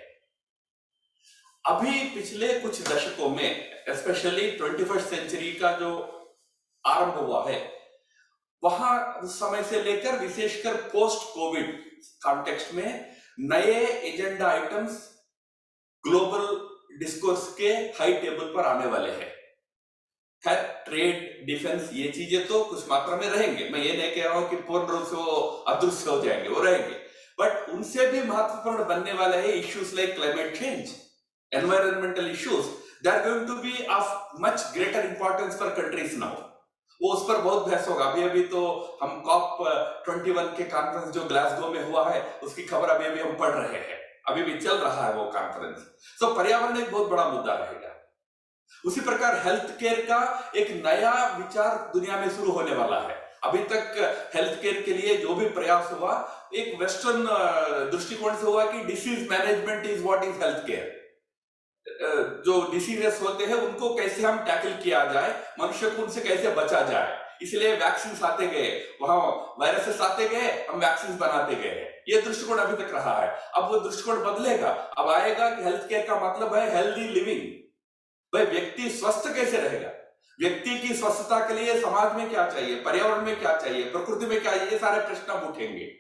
अभी 1.66 2.10
पिछले 2.10 2.60
कुछ 2.60 2.82
दशकों 2.88 3.30
में 3.30 3.70
स्पेशली 3.90 4.52
ट्वेंटी 4.52 4.84
फ़र्स्ट 4.84 5.08
सेंचुरी 5.08 5.54
का 5.54 5.72
जो 5.72 5.92
आरंभ 6.86 7.14
हुआ 7.14 7.50
है, 7.50 7.72
वहाँ 8.64 9.22
समय 9.24 9.64
से 9.64 9.84
लेकर 9.84 10.20
विशेषकर 10.20 10.76
पोस्ट 10.76 11.34
कोविड 11.34 11.80
कॉन्टेक्स्ट 12.24 12.74
में 12.74 13.16
नए 13.40 13.86
एजेंडा 14.10 14.48
आइटम्स 14.48 15.10
ग्लोबल 16.04 16.98
डिस्कोर्स 17.00 17.54
के 17.58 17.68
हाई 17.68 18.14
टेबल 18.14 18.54
पर 18.54 18.66
आने 18.66 18.86
वाले 18.86 19.12
हैं। 19.12 19.32
खैर 20.44 20.58
ट्रेड 20.86 21.46
डिफेंस 21.48 21.90
ये 21.94 22.08
चीज़ें 22.12 22.48
तो 22.48 22.64
कुछ 22.64 22.90
मात्रा 22.90 23.16
में 23.18 23.28
रहेंगे। 23.28 23.70
मैं 23.70 23.80
ये 23.80 23.98
नहीं 23.98 24.16
कह 24.16 24.28
रहा 24.28 24.40
हूँ 24.40 24.50
कि 24.50 24.56
पूर्ण 24.68 24.86
रूप 24.88 25.04
से 25.04 25.16
वो 25.16 25.36
अदृश्य 25.68 26.10
हो 26.10 26.20
जाएँगे, 26.22 26.50
वो 26.50 26.62
रहेंगे। 26.62 26.96
बट 27.38 27.70
उनसे 27.70 28.08
भी 28.08 28.22
महत्वपूर्ण 28.22 28.86
बनने 28.88 29.14
वाले 29.14 29.38
हैं 29.38 29.54
issues 29.56 29.96
like 29.96 30.16
climate 30.16 30.58
change 30.58 30.90
environmental 31.52 32.30
issues 32.32 32.66
they 33.04 33.10
are 33.10 33.22
going 33.24 33.48
to 33.48 33.56
be 33.62 33.86
of 33.92 34.42
much 34.42 34.66
greater 34.74 35.06
importance 35.06 35.58
for 35.60 35.70
countries 35.80 36.18
now 36.18 36.42
वो 37.02 37.14
उस 37.14 37.24
पर 37.28 37.42
बहुत 37.42 37.68
बहस 37.68 37.88
होगा। 37.90 38.06
अभी 38.06 38.24
अभी 38.24 38.44
तो 38.50 38.60
हम 39.02 39.20
कॉप 39.22 39.58
ट्वेंटी 40.06 40.32
वन 40.32 40.54
के 40.58 40.64
कॉन्फ्रेंस 40.72 41.14
जो 41.14 41.24
ग्लासगो 41.26 41.70
में 41.70 41.84
हुआ 41.84 42.10
है, 42.10 42.22
उसकी 42.44 42.64
खबर 42.66 42.90
अभी 42.90 43.06
अभी 43.06 43.20
हम 43.20 43.36
पढ़ 43.38 43.52
रहे 43.52 43.80
हैं। 43.80 43.98
अभी 44.28 44.44
भी 44.44 44.60
चल 44.60 44.78
रहा 44.78 45.08
है 45.08 45.14
वो 45.14 45.24
कॉन्फ्रेंस 45.32 45.88
तो 46.20 46.34
पर्यावरण 46.36 46.78
एक 46.78 46.92
बहुत 46.92 47.10
बड़ा 47.10 47.28
मुद्दा 47.30 47.54
रहेगा 47.56 47.93
उसी 48.86 49.02
प्रकार 49.02 49.42
हेल्थ 49.46 49.78
केयर 49.80 50.02
का 50.02 50.52
एक 50.56 50.72
नया 50.86 51.14
विचार 51.38 51.92
दुनिया 51.94 52.20
में 52.20 52.30
शुरू 52.30 52.52
होने 52.52 52.76
वाला 52.76 53.00
है। 53.00 53.22
अभी 53.44 53.64
तक 53.72 53.96
हेल्थ 54.36 54.62
केयर 54.62 54.82
के 54.82 54.94
लिए 54.94 55.18
जो 55.18 55.36
भी 55.36 55.46
प्रयास 55.52 55.92
हुआ, 55.92 56.14
एक 56.56 56.82
वेस्टर्न 56.82 57.26
दृष्टिकोण 57.92 58.36
से 58.36 58.46
हुआ 58.46 58.66
कि 58.72 58.84
disease 58.84 59.30
management 59.32 59.86
is 59.86 60.04
what 60.04 60.24
is 60.24 60.44
health 60.44 60.66
care 60.68 61.02
जो 62.46 62.62
डिसीजेस 62.72 63.20
होते 63.22 63.46
हैं, 63.46 63.56
उनको 63.56 63.94
कैसे 63.96 64.22
हम 64.24 64.38
टैकल 64.46 64.78
किया 64.84 65.04
जाए, 65.06 65.32
मनुष्य 65.60 65.90
को 65.90 66.02
उनसे 66.04 66.22
कैसे 66.22 66.50
बचा 66.52 66.82
जाए। 66.82 67.20
इसलिए 67.42 67.74
वैक्सीन 67.76 68.26
आते 68.26 68.48
गए, 68.48 68.70
वहाँ 69.02 69.18
वायरसेस 69.60 70.00
आते 70.02 70.28
गए, 70.28 70.52
हम 70.70 70.80
वैक्सीन 70.80 71.18
बनाते 71.18 71.56
गए 71.56 71.90
ये 72.10 72.22
दृष्टिकोण 72.22 72.58
अभी 72.58 72.84
तक 72.84 72.94
रहा 72.94 73.20
है। 73.20 73.28
अब 73.56 73.68
वो 73.72 73.80
दृष्टिकोण 73.80 74.24
बदलेगा। 74.24 74.70
अब 74.98 75.10
आएगा 75.10 75.50
कि 75.50 75.64
हेल्थ 75.64 75.88
केयर 75.90 76.06
का 76.08 76.16
मतलब 76.22 76.56
है 76.56 76.64
हेल्दी 76.76 77.08
लिविंग 77.10 77.42
भाई, 78.34 78.46
व्यक्ति 78.46 78.90
स्वस्थ 78.90 79.36
कैसे 79.36 79.58
रहेगा? 79.58 79.90
व्यक्ति 80.42 80.80
की 80.80 80.94
स्वस्थता 80.94 81.48
के 81.48 81.54
लिए 81.54 81.82
समाज 81.82 82.16
में 82.16 82.30
क्या 82.30 82.50
चाहिए? 82.50 82.76
पर्यावरण 82.76 83.22
में 83.22 83.40
क्या 83.40 83.58
चाहिए? 83.58 83.84
प्रकृति 83.84 84.26
में 84.26 84.42
क्या? 84.42 84.54
ये 84.54 84.78
सारे 84.78 85.02
प्रश्न 85.02 85.34
उठेंगे। 85.34 85.92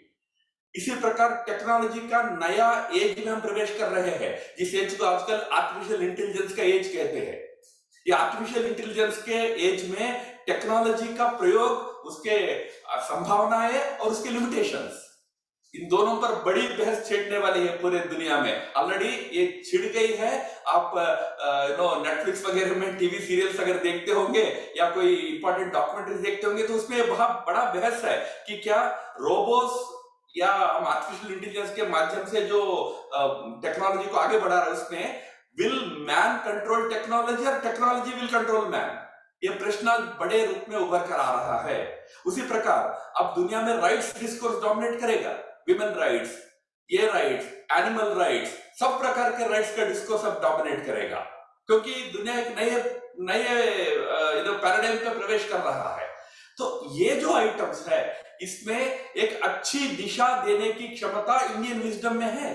इसी 0.75 0.95
प्रकार 0.95 1.43
टेक्नोलॉजी 1.47 1.99
का 1.99 2.23
नया 2.47 2.89
एज 2.95 3.25
में 3.25 3.33
हम 3.33 3.41
प्रवेश 3.41 3.75
कर 3.79 3.87
रहे 3.87 4.11
हैं। 4.11 4.55
जिस 4.57 4.75
एज 4.75 4.95
को 4.95 5.05
आजकल 5.05 5.35
आर्टिफिशियल 5.53 6.09
इंटेलिजेंस 6.09 6.53
का 6.53 6.63
एज 6.63 6.87
कहते 6.87 7.19
हैं। 7.19 7.39
ये 8.07 8.11
आर्टिफिशियल 8.11 8.65
इंटेलिजेंस 8.65 9.23
के 9.23 9.65
एज 9.67 9.89
में 9.89 10.37
टेक्नोलॉजी 10.47 11.15
का 11.15 11.27
प्रयोग, 11.27 11.71
उसके 12.07 12.67
संभावनाएँ 12.99 13.97
और 13.97 14.11
उसके 14.11 14.29
लिमिटेशंस 14.29 15.02
इन 15.73 15.87
दोनों 15.89 16.15
पर 16.17 16.33
बड़ी 16.43 16.61
बहस 16.69 17.07
छेड़ने 17.07 17.37
वाली 17.37 17.65
है 17.67 17.77
पूरे 17.81 17.99
दुनिया 17.99 18.37
में। 18.39 18.73
ऑलरेडी 18.73 19.07
ये 19.37 19.45
छिड़ 19.65 19.85
गई 19.93 20.13
है। 20.15 20.31
आप 20.67 20.91
नो 21.79 21.87
नेटफ्लिक्स 22.03 22.45
वगैरह 22.45 22.75
में 22.79 22.97
टीवी 22.97 23.19
सीरियल्स 23.19 23.59
अगर 23.59 23.77
देखते 23.83 24.11
होंगे 24.11 24.43
या 24.77 24.89
कोई 24.89 25.15
इंपॉर्टेंट 25.15 25.71
डॉक्यूमेंट्री 25.73 26.15
देखते 26.21 26.47
होंगे 26.47 26.67
तो 26.67 26.73
उसमें 26.73 27.07
बहुत 27.09 27.43
बड़ा 27.47 27.63
बहस 27.73 28.03
है 28.05 28.17
कि 28.47 28.57
क्या 28.57 28.81
रोबोस 29.19 29.79
या 30.37 30.51
हम 30.51 30.85
आर्टिफिशियल 30.87 31.33
इंटेलिजेंस 31.33 31.73
के 31.75 31.87
माध्यम 31.89 32.25
से 32.25 32.41
जो 32.47 32.59
टेक्नोलॉजी 33.63 34.09
को 34.09 34.17
आगे 34.17 34.39
बढ़ा 34.39 34.55
रहे 34.55 34.65
हैं, 34.65 34.73
उसमें 34.73 35.21
विल 35.57 35.79
मैन 36.07 36.37
कंट्रोल 36.45 36.89
टेक्नोलॉजी 36.91 37.45
और 37.45 37.59
टेक्नोलॉजी 37.61 38.11
विल 38.11 38.27
कंट्रोल 38.29 38.67
मैन 38.67 38.99
ये 39.43 39.49
प्रश्न 39.55 39.97
बड़े 40.19 40.45
रूप 40.45 40.69
में 40.69 40.77
उभर 40.77 40.99
कर 40.99 41.15
आ 41.15 41.31
रहा 41.31 41.59
है। 41.61 41.79
उसी 42.25 42.41
प्रकार, 42.43 42.79
अब 43.17 43.33
दुनिया 43.35 43.61
में 43.61 43.73
राइट्स 43.75 44.13
डिस्कोर्स 44.19 44.61
डोमिनेट 44.63 44.99
करेगा। 45.01 45.33
विमेन 45.67 45.93
राइट्स 45.95 46.31
ये 46.89 47.05
राइट्स 47.07 47.45
एनिमल 47.77 48.13
राइट्स 48.13 48.51
सब 48.79 48.99
प्रकार 48.99 49.31
के 49.31 49.47
राइट्स 49.49 49.75
का 49.77 49.85
डिस्कोर्स 49.85 50.25
अब 50.25 50.41
डोमिनेट 50.41 50.85
करेगा। 50.85 51.19
क्योंकि 51.67 51.93
दुनिया 52.13 52.39
एक 52.39 52.57
नए 52.57 52.69
नए 53.19 53.43
पैराडाइम 54.47 54.97
पे 54.97 55.17
प्रवेश 55.19 55.47
कर 55.49 55.59
रहा 55.59 55.95
है। 55.95 56.07
तो 56.57 56.65
ये 56.95 57.15
जो 57.15 57.33
आइटम्स 57.33 57.87
है, 57.89 58.01
इसमें 58.41 58.79
एक 58.79 59.43
अच्छी 59.43 59.87
दिशा 59.95 60.27
देने 60.45 60.71
की 60.73 60.87
क्षमता 60.87 61.39
इंडियन 61.45 61.81
विजडम 61.81 62.17
में 62.17 62.31
है। 62.31 62.51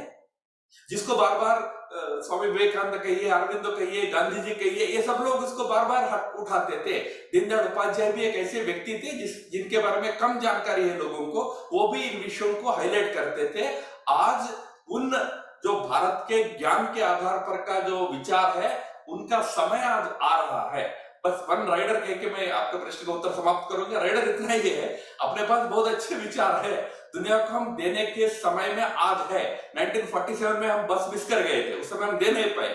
जिसको 0.89 1.17
बार 1.17 1.39
बार 1.39 1.61
स्वामी 1.91 2.49
विवेकानंद 2.49 3.01
कहिए, 3.03 3.29
अरविंदो 3.31 3.71
कहिए 3.71 4.07
गांधी 4.07 4.41
जी 4.41 4.55
कहिए, 4.55 4.87
ये 4.87 5.03
सब 5.03 5.23
लोग 5.23 5.45
उसको 5.45 5.65
बार 5.65 5.85
बार 5.85 6.35
उठाते 6.39 6.77
थे। 6.77 6.99
दीनदयाल 7.33 7.67
उपाध्याय 7.67 8.13
भी 8.13 8.25
एक 8.25 8.37
ऐसे 8.37 8.63
व्यक्ति 8.63 8.95
थे 8.95 9.17
जिस, 9.19 9.51
जिनके 9.51 9.79
बारे 9.79 10.01
में 10.01 10.19
कम 10.19 10.39
जानकारी 10.41 10.89
है 10.89 10.99
लोगों 10.99 11.27
को, 11.27 11.69
वो 11.73 11.89
भी 11.89 12.03
इन 12.03 12.23
विषयों 12.23 12.55
को 12.55 12.71
हाईलाइट 12.71 13.15
करते 13.15 13.49
थे। 13.55 13.67
आज 14.09 14.49
उन 14.91 15.11
जो 15.65 15.73
भारत 15.81 16.25
के 16.29 16.43
ज्ञान 16.59 16.85
के 16.95 17.03
आधार 17.03 17.39
पर 17.39 17.57
का 17.63 17.81
जो 17.81 18.07
विचार 18.09 18.59
है, 18.59 18.71
उनका 19.09 19.41
समय 19.43 19.79
आज 19.79 20.09
आ 20.23 20.37
रहा 20.41 20.71
है। 20.75 20.87
बस 21.27 21.47
वन 21.51 21.67
राइडर 21.67 22.01
कह 22.01 22.15
के 22.15 22.31
मैं 22.31 22.51
आपके 22.51 22.79
प्रश्न 22.79 23.07
का 23.07 23.13
उत्तर 23.13 23.33
समाप्त 23.33 23.73
करूँगा। 23.73 23.99
राइडर 23.99 24.29
इतना 24.29 24.53
ही 24.53 24.71
है, 24.71 24.89
अपने 25.21 25.47
पास 25.47 25.67
बहुत 25.69 25.89
अच्छे 25.89 26.15
विचार 26.15 26.65
है। 26.67 26.77
दुनिया 27.15 27.39
को 27.39 27.53
हम 27.53 27.77
देने 27.77 28.07
के 28.07 28.29
समय 28.29 28.69
में 28.69 28.83
आज 28.83 29.33
है। 29.33 29.73
1947 29.77 30.57
में 30.57 30.69
हम 30.69 30.87
बस 30.87 31.07
मिस 31.13 31.29
कर 31.29 31.41
गए 31.41 31.63
थे। 31.63 31.81
उस 31.81 31.91
समय 31.91 32.07
हम 32.07 32.19
दे 32.19 32.33
नहीं 32.33 32.57
पाए। 32.57 32.69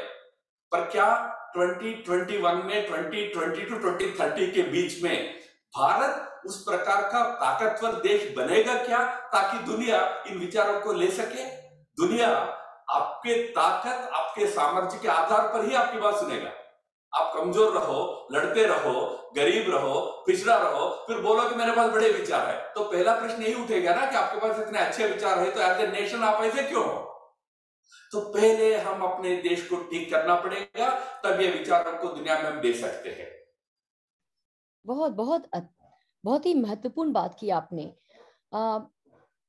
पर 0.72 0.82
क्या 0.82 1.30
2021 1.58 2.63
में 2.66 2.88
2020 2.88 3.70
टू 3.70 3.75
2030 3.75 4.52
के 4.52 4.62
बीच 4.62 5.04
में 5.04 5.40
भारत 5.78 6.30
उस 6.46 6.63
प्रकार 6.63 7.02
का 7.02 7.24
ताकतवर 7.24 7.92
देश 7.92 8.34
बनेगा 8.38 8.75
क्या, 8.75 9.04
ताकि 9.06 9.58
दुनिया 9.60 10.24
इन 10.28 10.38
विचारों 10.38 10.80
को 10.80 10.94
ले 10.94 11.08
सके? 11.08 11.44
दुनिया 12.06 12.28
आपके 12.90 13.48
ताकत, 13.48 14.10
आपके 14.13 14.48
सामर्थ्य 14.48 15.00
के 15.02 15.08
आधार 15.08 15.48
पर 15.48 15.66
ही 15.66 15.75
आपकी 15.75 15.98
बात 15.98 16.16
सुनेगा। 16.16 16.50
आप 17.13 17.34
कमज़ोर 17.34 17.74
रहो, 17.74 18.27
लड़ते 18.32 18.65
रहो, 18.65 18.93
गरीब 19.36 19.70
रहो, 19.72 20.00
पिछड़ा 20.27 20.55
रहो, 20.60 20.89
फिर 21.08 21.22
बोलो 21.22 21.50
कि 21.50 21.55
मेरे 21.55 21.72
पास 21.72 21.91
बड़े 21.91 22.10
विचार 22.12 22.48
है। 22.50 22.74
तो 22.74 22.84
पहला 22.84 23.13
प्रश्न 23.20 23.43
यही 23.43 23.53
उठेगा 23.63 23.96
ना 23.96 24.05
कि 24.05 24.15
आपके 24.17 24.39
पास 24.39 24.60
इतने 24.60 24.79
अच्छे 24.79 25.08
विचार 25.08 25.39
है 25.39 25.51
तो 25.51 25.62
एज 25.62 25.82
ए 25.82 25.88
नेशन 25.89 26.24
आप 26.24 26.43
ऐसे 26.43 26.63
क्यों 26.63 26.86
हो? 26.86 27.00
तो 28.12 28.20
पहले 28.32 28.75
हम 28.77 29.01
अपने 29.03 29.36
देश 29.41 29.67
को 29.67 29.77
ठीक 29.84 30.10
करना 30.12 30.36
पड़ेगा, 30.41 30.89
तब 31.22 31.41
ये 31.41 31.50
विचारों 31.51 31.98
को 31.98 32.08
दुनिया 32.10 32.36
में 32.36 32.43
हम 32.43 32.60
दे 32.62 32.74
सकते 32.75 33.10
हैं। 33.12 33.32
बहुत 34.86 35.12
बहुत 35.13 35.50
बहुत 36.24 36.46
ही 36.46 36.53
महत्वपूर्ण 36.55 37.12
बात 37.13 37.36
की 37.39 37.50
आपने। 37.51 37.91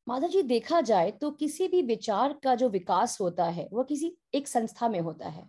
माधव 0.06 0.28
जी 0.28 0.42
देखा 0.44 0.80
जाए 0.83 1.11
तो 1.12 1.30
किसी 1.33 1.68
भी 1.68 1.83
विचार 1.85 2.33
का 2.42 2.54
जो 2.54 2.68
विकास 2.71 3.18
होता 3.21 3.44
है, 3.47 3.68
वो 3.73 3.83
किसी 3.85 4.16
एक 4.35 4.49
संस्था 4.49 4.88
में 4.88 5.00
होता 5.00 5.28
है। 5.28 5.44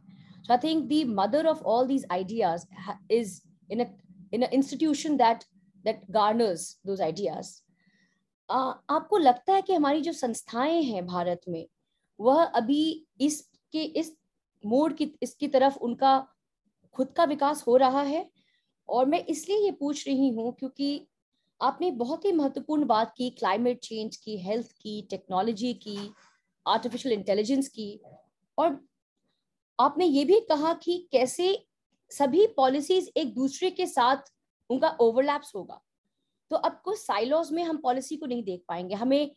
So 0.46 0.54
I 0.54 0.58
think 0.58 0.90
the 0.90 1.06
mother 1.06 1.48
of 1.48 1.62
all 1.64 1.88
these 1.88 2.06
ideas 2.12 2.68
is 3.10 3.42
in 3.70 3.82
a 3.82 3.88
in 4.32 4.44
an 4.44 4.52
institution 4.52 5.18
that 5.18 5.46
that 5.86 6.10
garners 6.12 6.78
those 6.86 7.02
ideas. 7.02 7.62
Uh, 8.50 8.74
आपको 8.90 9.18
लगता 9.18 9.54
है 9.54 9.62
कि 9.62 9.74
हमारी 9.74 10.02
जो 10.02 10.12
संस्थाएँ 10.14 10.82
हैं 10.84 11.06
भारत 11.06 11.42
में 11.50 11.66
वह 12.20 12.44
अभी 12.44 12.84
इसके 13.22 13.84
इस 14.00 14.16
मोड़ 14.64 14.92
की 14.94 15.12
इसकी 15.24 15.48
तरफ़ 15.48 15.78
उनका 15.80 16.18
खुद 16.96 17.14
का 17.18 17.24
विकास 17.24 17.64
हो 17.68 17.76
रहा 17.78 18.02
है 18.02 18.26
और 18.90 19.06
मैं 19.06 19.24
इसलिए 19.26 19.58
ये 19.58 19.72
पूछ 19.72 20.08
रही 20.08 20.30
हूँ 20.30 20.52
क्योंकि 20.60 21.08
आपने 21.62 21.92
बहुत 21.92 22.26
ही 22.26 22.32
महत्वपूर्ण 22.32 22.86
बात 22.86 23.14
की 23.18 23.30
क्लाइमेट 23.40 23.80
चेंज 23.80 24.16
की 24.16 24.38
हेल्थ 24.38 24.72
की 24.82 25.02
टेक्नोलॉजी 25.10 25.74
की 25.84 25.98
आर्टिफिशियल 26.66 27.14
इंटेलिजेंस 27.14 27.68
की 27.68 27.90
और 28.58 28.80
आपने 29.80 30.06
ये 30.06 30.24
भी 30.26 30.40
कहा 30.40 30.74
कि 30.74 30.98
कैसे 31.12 31.58
सभी 32.12 32.46
पॉलिसीज़ 32.48 33.10
एक 33.18 33.34
दूसरे 33.36 33.70
के 33.72 33.86
साथ 33.86 34.32
उनका 34.70 34.90
ओवरलैप्स 35.02 35.56
होगा। 35.56 35.80
तो 36.52 36.56
अब 36.58 36.82
कुछ 36.86 37.00
साइलोज 37.00 37.52
में 37.52 37.64
हम 37.64 37.78
पॉलिसी 37.78 38.18
को 38.18 38.26
नहीं 38.26 38.44
देख 38.44 38.64
पाएँगे। 38.68 38.96
हमें 38.96 39.32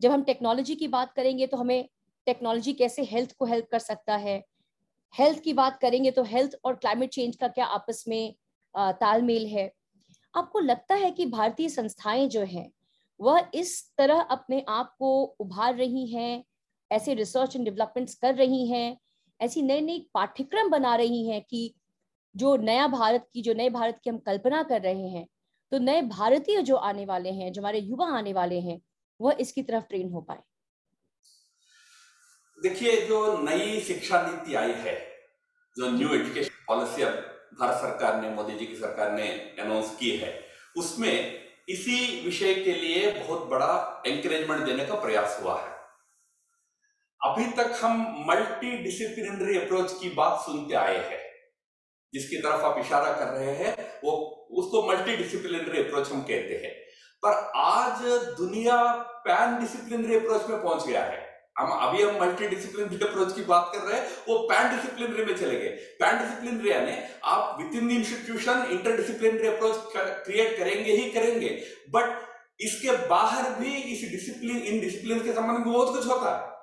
जब 0.00 0.10
हम 0.10 0.22
टेक्नोलॉजी 0.22 0.74
की 0.74 0.88
बात 0.88 1.12
करेंगे 1.12 1.46
तो 1.46 1.56
हमें 1.56 1.88
टेक्नोलॉजी 2.26 2.72
कैसे 2.72 3.02
हेल्थ 3.02 3.32
को 3.38 3.44
हेल्प 3.44 3.68
कर 3.70 3.78
सकता 3.78 4.16
है। 4.16 4.42
हेल्थ 5.14 5.42
की 5.42 5.52
बात 5.52 5.78
करेंगे 5.80 6.10
तो 6.10 6.22
हेल्थ 6.24 6.56
और 6.64 6.74
क्लाइमेट 6.74 7.10
चेंज 7.10 7.36
का 7.36 7.48
क्या 7.48 7.66
आपस 7.66 8.04
में 8.08 8.34
तालमेल 8.74 9.46
है। 9.46 9.70
आपको 10.34 10.60
लगता 10.60 10.94
है 10.94 11.10
कि 11.10 11.26
भारतीय 11.26 11.68
संस्थाएँ 11.68 12.26
जो 12.28 12.42
हैं, 12.42 12.70
वह 13.20 13.50
इस 13.54 13.92
तरह 13.98 14.20
अपने 14.20 14.64
आप 14.68 14.94
को 14.98 15.22
उभार 15.40 15.74
रही 15.74 16.06
हैं, 16.06 16.44
ऐसे 16.90 17.14
रिसर्च 17.14 17.56
एंड 17.56 17.64
डेवलपमेंट्स 17.64 18.14
कर 18.14 18.34
रही 18.34 18.66
हैं 18.66 18.98
ऐसी 19.40 19.62
नई 19.62 19.80
नई 19.80 20.06
पाठ्यक्रम 20.14 20.68
बना 20.68 20.94
रही 20.96 21.26
हैं 21.28 21.42
कि 21.42 21.74
जो 22.34 22.56
नया 22.56 22.86
भारत 22.86 23.26
की, 23.34 23.42
जो 23.42 23.54
नए 23.54 23.70
भारत 23.70 24.00
की 24.04 24.10
हम 24.10 24.18
कल्पना 24.18 24.62
कर 24.62 24.82
रहे 24.82 25.08
हैं 25.08 25.26
तो 25.72 25.78
नए 25.78 26.02
भारतीय 26.02 26.62
जो 26.62 26.76
आने 26.76 27.04
वाले 27.04 27.30
हैं, 27.30 27.52
जो 27.52 27.60
हमारे 27.60 27.78
युवा 27.78 28.06
आने 28.16 28.32
वाले 28.32 28.60
हैं, 28.60 28.80
वह 29.20 29.36
इसकी 29.40 29.62
तरफ़ 29.62 29.84
ट्रेन 29.84 30.12
हो 30.12 30.20
पाए। 30.20 30.38
देखिए, 32.58 33.00
जो 33.06 33.36
नई 33.42 33.80
शिक्षा 33.80 34.20
नीति 34.22 34.54
आई 34.54 34.72
है, 34.72 34.94
जो 35.76 35.90
न्यू 35.90 36.14
एजुकेशन 36.14 36.64
पॉलिसी 36.68 37.02
अब 37.02 37.12
भारत 37.60 37.80
सरकार 37.80 38.20
ने, 38.22 38.30
मोदी 38.30 38.58
जी 38.58 38.66
की 38.66 38.76
सरकार 38.76 39.12
ने 39.12 39.28
अनाउंस 39.60 39.96
की 40.00 40.10
है, 40.16 40.32
उसमें 40.76 41.48
इसी 41.68 42.24
विषय 42.24 42.54
के 42.54 42.72
लिए 42.72 43.10
बहुत 43.12 43.46
बड़ा 43.48 44.02
एंकरेजमेंट 44.06 44.64
देने 44.66 44.86
का 44.86 44.94
प्रयास 44.94 45.38
हुआ 45.42 45.60
है। 45.60 45.77
अभी 47.24 47.44
तक 47.44 47.78
हम 47.82 48.24
मल्टी 48.28 48.78
डिसिप्लिनरी 48.78 49.58
अप्रोच 49.58 49.92
की 49.92 50.10
बात 50.10 50.40
सुनते 50.40 50.74
आए 50.74 50.96
हैं। 50.96 51.20
जिसकी 52.14 52.36
तरफ़ 52.36 52.60
आप 52.60 52.76
इशारा 52.78 53.12
कर 53.12 53.24
रहे 53.24 53.54
हैं, 53.54 54.00
वो, 54.04 54.12
उसको 54.50 54.88
मल्टी 54.88 55.16
डिसिप्लिनरी 55.16 55.78
अप्रोच 55.78 56.10
हम 56.10 56.20
कहते 56.20 56.60
हैं। 56.64 56.74
पर 57.24 57.52
आज 57.56 58.02
दुनिया 58.38 58.92
पैन 59.26 59.60
डिसिप्लिनरी 59.60 60.16
अप्रोच 60.16 60.46
में 60.46 60.62
पहुँच 60.62 60.86
गया 60.86 61.04
है। 61.04 61.44
हम, 61.58 61.68
अभी 61.68 62.02
हम 62.02 62.20
मल्टी 62.20 62.48
डिसिप्लिनरी 62.48 63.08
अप्रोच 63.08 63.34
की 63.34 63.42
बात 63.42 63.70
कर 63.74 63.80
रहे 63.80 64.00
हैं, 64.00 64.08
वो 64.28 64.38
पैन 64.38 64.76
डिसिप्लिनरी 64.76 65.24
में 65.24 65.36
चले 65.36 65.58
गए। 65.58 65.68
पैन 65.68 66.18
डिसिप्लिनरी 66.18 66.70
यानी 66.70 67.14
आप 67.24 67.58
within 67.82 67.90
institution 67.90 68.68
interdisciplinary 68.96 69.48
approach 69.48 69.74
create 69.96 70.58
करेंगे 70.58 70.92
ही 70.92 71.10
करेंगे। 71.10 71.48
बट 71.90 72.22
इसके 72.60 73.06
बाहर 73.06 73.50
भी 73.50 73.76
इस 73.76 74.10
डिसिप्लिन 74.10 74.56
इन 74.56 74.80
डिसिप्लिन 74.80 75.22
के 75.22 75.32
संबंध 75.32 75.58
में 75.58 75.72
बहुत 75.72 75.96
कुछ 75.96 76.06
होता 76.06 76.36
है। 76.36 76.57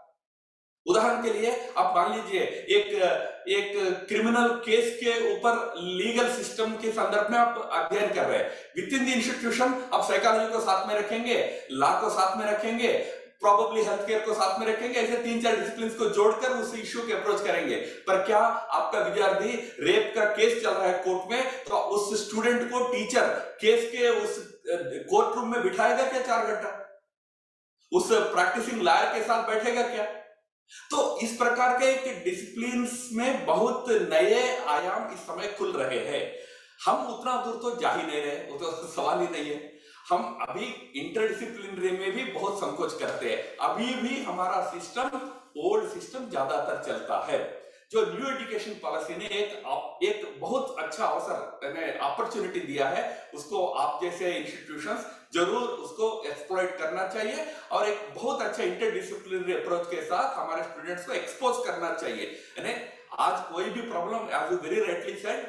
उदाहरण 0.85 1.23
के 1.23 1.33
लिए 1.33 1.51
आप 1.77 1.93
मान 1.95 2.11
लीजिए, 2.13 2.41
एक 2.41 2.85
एक 3.49 4.05
क्रिमिनल 4.07 4.47
केस 4.65 4.95
के 4.95 5.11
ऊपर 5.31 5.73
लीगल 5.77 6.29
सिस्टम 6.33 6.71
के 6.81 6.91
संदर्भ 6.91 7.31
में 7.31 7.37
आप 7.39 7.57
अध्ययन 7.73 8.13
कर 8.13 8.25
रहे 8.25 8.37
हैं। 8.37 8.49
विद 8.75 8.93
इन 8.93 9.05
द 9.05 9.15
इंस्टीट्यूशन 9.15 9.73
आप 9.93 10.03
साइकोलॉजी 10.03 10.51
को 10.53 10.59
साथ 10.61 10.87
में 10.87 10.95
रखेंगे 10.95 11.37
लॉ 11.73 11.91
को 12.01 12.09
साथ 12.09 12.37
में 12.37 12.45
रखेंगे 12.45 12.93
प्रोबेबली 13.41 13.83
हेल्थ 13.83 14.05
केयर 14.07 14.19
को 14.25 14.33
साथ 14.33 14.59
में 14.59 14.65
रखेंगे, 14.67 14.99
ऐसे 14.99 15.17
तीन 15.23 15.41
चार 15.41 15.55
डिसिप्लिन 15.55 15.89
को 15.91 16.05
जोड़कर 16.09 16.51
उस 16.51 16.73
इश्यू 16.75 17.01
के 17.07 17.13
अप्रोच 17.13 17.43
करेंगे। 17.45 17.75
पर 18.07 18.23
क्या 18.25 18.37
आपका 18.37 18.99
विद्यार्थी 18.99 19.51
रेप 19.81 20.13
का 20.15 20.25
केस 20.35 20.61
चल 20.63 20.69
रहा 20.69 20.87
है 20.87 20.97
कोर्ट 21.03 21.31
में 21.31 21.63
तो 21.63 21.77
उस 21.95 22.27
स्टूडेंट 22.27 22.69
को 22.71 22.83
टीचर 22.91 23.27
केस 23.61 23.89
के 23.91 24.09
उस 24.21 24.37
कोर्ट 25.09 25.35
रूम 25.35 25.51
में 25.51 25.61
बिठाएगा 25.63 26.03
क्या 26.03 26.21
चार 26.21 26.45
घंटा? 26.45 26.69
उस 27.91 28.07
प्रैक्टिसिंग 28.11 28.81
लायर 28.81 29.13
के 29.13 29.23
साथ 29.23 29.47
बैठेगा 29.49 29.87
क्या? 29.87 30.05
तो 30.91 31.17
इस 31.19 31.35
प्रकार 31.37 31.77
के 31.77 31.91
डिसिप्लिन 32.23 32.87
में 33.13 33.45
बहुत 33.45 33.89
नए 33.89 34.57
आयाम 34.67 35.13
इस 35.13 35.19
समय 35.19 35.55
खुल 35.57 35.71
रहे 35.71 35.99
हैं। 35.99 36.23
हम 36.85 37.07
उतना 37.07 37.35
दूर 37.45 37.55
तो 37.55 37.75
जा 37.81 37.91
ही 37.91 38.03
नहीं 38.03 38.21
रहे, 38.21 38.37
वो 38.51 38.57
तो 38.57 38.87
सवाल 38.95 39.19
ही 39.19 39.27
नहीं 39.27 39.49
है। 39.49 39.73
हम 40.09 40.37
अभी 40.41 40.65
इंटरडिसिप्लिनरी 40.95 41.91
में 41.91 42.11
भी 42.11 42.23
बहुत 42.31 42.57
संकोच 42.59 42.99
करते 42.99 43.29
हैं। 43.29 43.57
अभी 43.57 43.93
भी 43.93 44.23
हमारा 44.23 44.61
सिस्टम 44.71 45.19
ओल्ड 45.57 45.89
सिस्टम 45.89 46.29
ज़्यादातर 46.29 46.83
चलता 46.83 47.25
है। 47.29 47.39
जो 47.91 48.01
न्यू 48.05 48.29
एजुकेशन 48.29 48.71
पॉलिसी 48.71 49.15
ने 49.15 49.25
एक 49.25 50.03
एक 50.03 50.37
बहुत 50.39 50.75
अच्छा 50.79 51.05
अवसर 51.05 51.97
अपॉर्चुनिटी 52.01 52.59
दिया 52.59 52.87
है, 52.89 53.29
उसको 53.33 53.65
आप 53.65 53.99
जैसे 54.03 54.31
इंस्टीट्यूशंस 54.31 55.05
ज़रूर 55.35 55.69
उसको 55.85 56.07
एक्सप्लॉइट 56.25 56.77
करना 56.79 57.07
चाहिए 57.07 57.45
और 57.71 57.87
एक 57.89 58.09
बहुत 58.15 58.41
अच्छा 58.41 58.63
इंटरडिसिप्लिनरी 58.63 59.53
अप्रोच 59.53 59.87
के 59.89 60.01
साथ 60.05 60.37
हमारे 60.37 60.63
स्टूडेंट्स 60.63 61.05
को 61.05 61.13
एक्सपोज 61.13 61.65
करना 61.65 61.91
चाहिए। 61.93 62.25
यानी 62.57 62.73
आज 63.19 63.41
कोई 63.51 63.69
भी 63.69 63.81
problem 63.89 64.29
as 64.33 64.51
you 64.51 64.57
very 64.59 64.79
rightly 64.81 65.15
said 65.19 65.45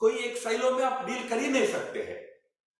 कोई 0.00 0.16
एक 0.20 0.36
साइलो 0.38 0.70
में 0.70 0.84
आप 0.84 1.04
डील 1.06 1.28
कर 1.28 1.38
ही 1.38 1.48
नहीं 1.48 1.66
सकते 1.66 2.02
हैं। 2.02 2.24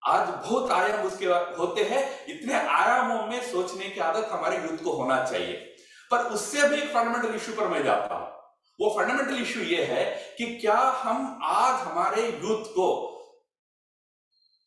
आज 0.01 0.27
बहुत 0.29 0.71
आयाम 0.71 1.05
उसके 1.05 1.25
होते 1.57 1.83
हैं, 1.83 2.01
इतने 2.27 2.53
आयामों 2.53 3.21
में 3.27 3.41
सोचने 3.51 3.89
की 3.89 3.99
आदत 4.01 4.27
हमारे 4.31 4.57
यूथ 4.57 4.83
को 4.83 4.91
होना 4.93 5.23
चाहिए। 5.25 5.53
पर 6.11 6.25
उससे 6.33 6.67
भी 6.67 6.75
एक 6.75 6.89
फंडामेंटल 6.89 7.35
इश्यू 7.35 7.55
पर 7.55 7.67
मैं 7.67 7.83
जाता 7.83 8.15
हूँ। 8.15 8.27
वो 8.79 8.89
फंडामेंटल 8.97 9.41
इश्यू 9.41 9.63
ये 9.65 9.83
है 9.85 10.03
कि 10.37 10.45
क्या 10.57 10.77
हम 11.03 11.39
आज 11.45 11.81
हमारे 11.81 12.27
यूथ 12.27 12.65
को 12.75 12.87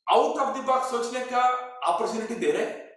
आउट 0.07 0.39
ऑफ़ 0.39 0.59
द 0.59 0.65
बॉक्स 0.67 0.91
सोचने 0.91 1.21
का 1.27 1.43
अपॉर्चुनिटी 1.83 2.35
दे 2.35 2.51
रहे 2.51 2.65
हैं। 2.65 2.89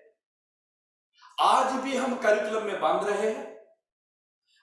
आज 1.41 1.73
भी 1.83 1.95
हम 1.97 2.15
करिकुलम 2.15 2.65
में 2.65 2.79
बाँध 2.81 3.07
रहे 3.07 3.29
हैं। 3.29 3.51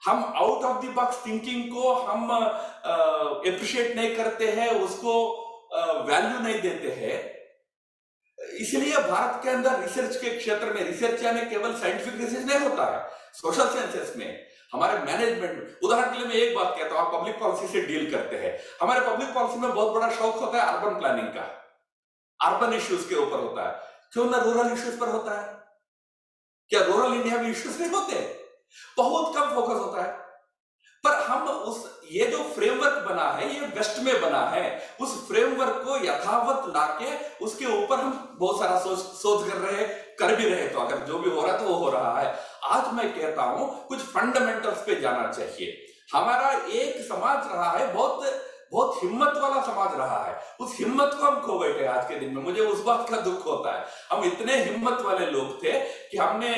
हम 0.03 0.33
out 0.37 0.65
of 0.65 0.85
the 0.85 0.91
box 0.91 1.25
thinking 1.27 1.65
को 1.73 1.93
हम 1.95 2.31
अप्रिशिएट 2.31 3.97
नहीं 3.97 4.15
करते 4.17 4.51
हैं, 4.51 4.71
उसको 4.81 5.13
वैल्यू 6.07 6.39
नहीं 6.39 6.61
देते 6.63 6.91
हैं। 7.01 7.19
इसलिए 8.61 8.97
भारत 9.09 9.41
के 9.43 9.51
अंदर 9.51 9.81
रिसर्च 9.81 10.17
के 10.17 10.31
क्षेत्र 10.39 10.73
में 10.75 10.83
रिसर्च 10.85 11.23
यानी 11.23 11.45
केवल 11.51 11.75
साइंटिफिक 11.81 12.15
रिसर्च 12.21 12.45
नहीं 12.45 12.69
होता 12.69 12.85
है 12.85 13.11
सोशल 13.33 13.69
साइंसेस 13.69 14.17
में। 14.17 14.47
हमारे 14.73 14.99
मैनेजमेंट 14.99 15.85
उदाहरण 15.85 16.13
के 16.13 16.19
लिए 16.19 16.27
मैं 16.27 16.35
एक 16.35 16.57
बात 16.57 16.75
कहता 16.79 17.01
हूँ 17.01 17.21
पब्लिक 17.21 17.39
पॉलिसी 17.41 17.67
से 17.69 17.81
डील 17.87 18.11
करते 18.11 18.37
हैं। 18.37 18.59
हमारे 18.81 19.01
पब्लिक 19.01 19.35
पॉलिसी 19.35 19.59
में 19.59 19.71
बहुत 19.71 19.95
बड़ा 19.95 20.11
शौक 20.11 20.35
होता 20.37 20.63
है 20.63 20.75
अर्बन 20.75 20.99
प्लानिंग 20.99 21.29
का। 21.29 21.43
अर्बन 22.41 22.75
इश्यूज़ 22.75 23.09
के 23.09 23.15
ऊपर 23.15 23.41
होता 23.41 23.69
है। 23.69 23.90
क्यों 24.13 24.31
ना 24.31 24.39
रूरल 24.39 24.73
इश्यूज़ 24.73 24.99
पर 24.99 25.09
होता 25.09 25.41
है? 25.41 25.61
क्या 26.69 26.83
रूरल 26.83 27.15
इंडिया 27.15 27.43
में 27.43 27.51
इश्यूज़ 27.51 27.79
नहीं 27.79 27.91
होते? 27.91 28.15
बहुत 28.97 29.35
कम 29.35 29.55
फोकस 29.55 29.81
होता 29.81 30.03
है। 30.03 30.13
पर 31.05 31.15
हम 31.15 31.49
उस, 31.49 32.01
ये 32.11 32.27
जो 32.27 32.43
फ्रेमवर्क 32.45 33.09
बना 33.09 33.31
है, 33.31 33.55
ये 33.55 33.67
वेस्ट 33.67 33.99
में 33.99 34.21
बना 34.21 34.41
है, 34.41 34.97
उस 35.01 35.29
फ्रेमवर्क 35.29 35.83
को 35.87 35.97
यथावत 35.97 36.77
लाके 36.77 37.39
उसके 37.45 37.67
ऊपर 37.67 38.01
हम 38.01 38.37
बहुत 38.41 38.59
सारा 38.59 38.81
सोच 38.81 38.99
सोच 38.99 39.49
कर 39.51 39.57
रहे 39.57 39.87
कर 40.15 40.37
भी 40.37 40.49
रहे 40.49 40.69
तो 40.69 40.81
अगर 40.81 40.97
जो 40.97 41.19
भी 41.19 41.31
हो 41.31 41.43
रहा 41.43 41.53
है 41.53 41.59
तो 41.59 41.65
वो 41.65 41.75
हो 41.75 41.91
रहा 41.91 42.21
है। 42.21 42.39
आज 42.65 42.93
मैं 42.95 43.21
कहता 43.21 43.43
हूँ, 43.43 43.87
कुछ 43.87 43.99
फंडामेंटल्स 43.99 44.79
पे 44.79 45.01
जाना 45.01 45.33
चाहिए। 45.33 45.87
हमारा 46.15 46.51
एक 46.67 47.01
समाज 47.05 47.53
रहा 47.53 47.71
है, 47.71 47.95
बहुत 47.95 48.25
बहुत 48.73 49.03
हिम्मत 49.03 49.37
वाला 49.37 49.61
समाज 49.63 49.99
रहा 49.99 50.19
है। 50.25 50.35
उस 50.61 50.77
हिम्मत 50.79 51.15
को 51.15 51.27
हम 51.27 51.41
खो 51.41 51.59
बैठे 51.59 51.87
आज 51.87 52.09
के 52.09 52.19
दिन 52.19 52.35
में। 52.35 52.43
मुझे 52.43 52.61
उस 52.63 52.83
बात 52.85 53.09
का 53.11 53.17
दुख 53.21 53.47
होता 53.47 53.73
है। 53.73 53.85
हम 54.11 54.25
इतने 54.25 54.57
हिम्मत 54.57 55.01
वाले 55.03 55.27
लोग 55.27 55.57
थे 55.63 55.73
कि 56.11 56.19
हमने 56.19 56.51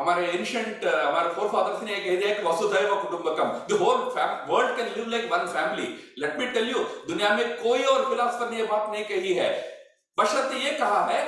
हमारे 0.00 0.26
एंशियंट 0.28 0.84
हमारे 0.86 1.28
फोर 1.30 1.48
फादर्स 1.48 1.82
ने 1.82 1.96
कह 1.96 2.16
दिया 2.16 2.34
कि 2.34 2.42
वसुधैव 2.42 2.94
कुटुंबकम 3.02 3.52
the 3.68 3.78
whole 3.80 4.02
world 4.48 4.76
can 4.76 4.92
live 4.96 5.08
like 5.10 5.32
one 5.32 5.46
family 5.48 5.88
let 6.18 6.36
me 6.38 6.46
tell 6.48 6.68
you 6.70 6.84
दुनिया 7.08 7.34
में 7.36 7.56
कोई 7.62 7.82
और 7.84 8.04
फिलोसफर 8.08 8.50
ने 8.50 8.58
यह 8.58 8.66
बात 8.66 8.90
नहीं 8.90 9.04
कही 9.04 9.34
है। 9.34 9.50
बशर्ते 10.18 10.58
ये 10.58 10.70
कहा 10.72 11.04
है, 11.04 11.22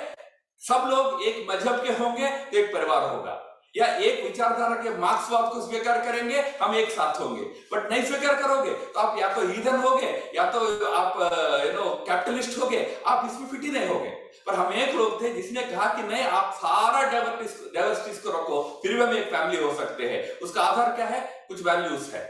सब 0.62 0.88
लोग 0.88 1.22
एक 1.22 1.46
मज़हब 1.50 1.82
के 1.84 1.92
होंगे 1.94 2.28
तो 2.28 2.58
एक 2.58 2.72
परिवार 2.74 3.02
होगा। 3.04 3.32
या 3.76 3.86
एक 3.98 4.22
विचारधारा 4.22 4.74
के 4.82 4.90
मार्क्सवाद 4.98 5.52
को 5.52 5.60
स्वीकार 5.62 5.98
करेंगे, 6.04 6.40
हम 6.62 6.74
एक 6.74 6.90
साथ 6.90 7.20
होंगे। 7.20 7.42
बट 7.72 7.90
नहीं 7.90 8.04
स्वीकार 8.04 8.34
करोगे 8.42 8.70
तो 8.70 9.00
आप 9.00 9.18
या 9.20 9.32
तो 9.34 9.42
ईधन 9.50 9.76
होगे, 9.78 10.10
या 10.34 10.50
तो 10.52 10.60
आप 10.92 11.18
यू 11.64 11.72
नो 11.72 11.90
कैपिटलिस्ट 12.06 12.58
होगे, 12.58 12.80
आप 13.06 13.26
इसमें 13.26 13.48
फिट 13.48 13.62
ही 13.62 13.70
नहीं 13.70 13.88
होगे। 13.88 14.08
पर 14.46 14.54
हम 14.54 14.72
एक 14.74 14.94
लोग 14.94 15.20
थे 15.22 15.32
जिसने 15.32 15.62
कहा 15.64 15.86
कि 15.94 16.02
नहीं, 16.02 16.24
आप 16.24 16.52
सारा 16.54 17.02
डाइवर्सिटीज 17.10 18.18
को 18.18 18.30
रखो, 18.30 18.62
फिर 18.82 18.94
भी 18.94 19.02
हम 19.02 19.16
एक 19.16 19.30
फैमिली 19.30 19.62
हो 19.62 19.72
सकते 19.74 20.08
हैं। 20.08 20.38
उसका 20.38 20.62
आधार 20.62 20.94
क्या 20.96 21.06
है? 21.06 21.20
कुछ 21.48 21.62
वैल्यूज़ 21.62 22.10
है। 22.14 22.22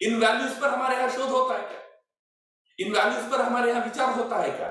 इन 0.00 0.18
वैल्यूज़ 0.20 0.60
पर 0.60 0.68
हमारे 0.68 0.96
यहाँ 0.96 1.08
शोध 1.10 1.30
होता 1.30 1.54
है 1.54 1.60
क्या? 1.60 1.80
इन 2.78 2.92
वैल्यूज़ 2.92 3.30
पर 3.30 3.40
हमारे 3.40 3.70
यहाँ 3.70 3.84
विचार 3.84 4.12
होता 4.12 4.36
है 4.36 4.50
क्या? 4.50 4.68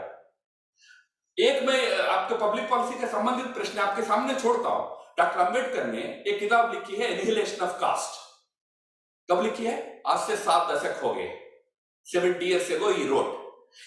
एक 1.38 1.64
मैं 1.64 1.98
आपके 2.00 2.36
पब्लिक 2.38 2.70
पॉलिसी 2.70 3.00
के 3.00 3.08
संबंधित 3.08 3.54
प्रश्न 3.56 3.80
आपके 3.80 4.04
सामने 4.04 4.36
छोड़ता 4.36 4.70
हूँ। 4.70 4.98
डॉक्टर 5.20 5.40
अंबेडकर 5.40 5.86
ने 5.86 6.02
एक 6.28 6.40
किताब 6.40 6.74
लिखी 6.74 6.96
है 6.96 7.08
एनिहिलेशन 7.12 7.64
ऑफ़ 7.66 7.80
कास्ट 7.80 8.18
कब 9.30 9.42
लिखी 9.44 9.66
है? 9.66 9.78
आज 10.08 10.20
से 10.28 10.36
सात 10.38 10.72
दशक 10.72 11.02
हो 11.04 11.14
गए। 11.14 11.30
Seventy 12.08 12.46
years 12.46 12.70
ago 12.72 12.90
he 12.92 13.08
wrote 13.08 13.38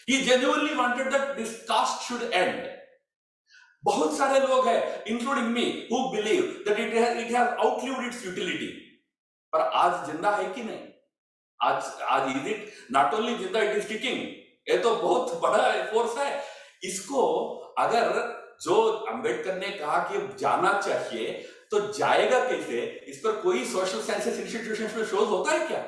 he 0.08 0.20
genuinely 0.24 0.74
wanted 0.74 1.10
that 1.12 1.36
this 1.36 1.54
caste 1.70 2.08
should 2.08 2.22
end 2.32 2.70
बहुत 3.84 4.16
सारे 4.18 4.40
लोग 4.40 4.68
हैं 4.68 5.04
including 5.04 5.46
me 5.54 5.64
who 5.92 6.02
believe 6.10 6.42
that 6.68 6.78
it 6.80 6.94
has 6.94 7.18
it 7.18 7.32
has 7.36 7.48
outlived 7.64 8.06
its 8.06 8.24
utility 8.26 8.68
पर 9.52 9.60
आज 9.60 10.06
ज़िंदा 10.10 10.30
है 10.36 10.44
कि 10.52 10.62
नहीं? 10.62 10.84
आज 11.60 11.90
आज 12.10 12.36
इज़ 12.36 12.46
इट 12.48 12.72
नॉट 12.92 13.14
ओनली 13.14 13.34
ज़िंदा 13.38 13.62
इट 13.62 13.76
इज़ 13.76 13.88
टिकिंग 13.88 14.20
ये 14.68 14.78
तो 14.78 14.94
बहुत 14.96 15.40
बड़ा 15.42 15.72
फोर्स 15.92 16.16
है। 16.18 16.30
इसको 16.84 17.26
अगर 17.78 18.06
जो 18.62 18.82
अंबेडकर 18.82 19.54
ने 19.54 19.68
कहा 19.68 19.98
कि 19.98 20.36
जाना 20.38 20.80
चाहिए 20.80 21.32
तो 21.70 21.92
जाएगा 21.92 22.38
कैसे? 22.44 22.80
इस 23.08 23.18
पर 23.18 23.32
कोई 23.32 23.64
सोशल 23.64 24.02
साइंसेस 24.02 24.38
इंस्टीट्यूशन 24.38 24.98
में 24.98 25.04
शोध 25.04 25.28
होता 25.28 25.52
है 25.52 25.66
क्या? 25.66 25.80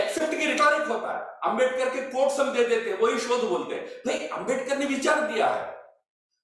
एक्सेप्ट 0.00 0.30
की 0.30 0.46
रिटोरिक 0.46 0.88
होता 0.88 1.16
है। 1.16 1.50
अंबेडकर 1.50 1.90
के 1.90 2.00
कोट्स 2.00 2.40
हम 2.40 2.52
दे 2.52 2.64
देते 2.64 2.94
वही 2.94 3.18
शोध 3.20 3.44
बोलते 3.44 3.74
हैं। 3.74 3.86
भाई 3.86 4.26
अंबेडकर 4.26 4.78
ने 4.78 4.86
विचार 4.86 5.20
दिया 5.20 5.46
है। 5.46 5.72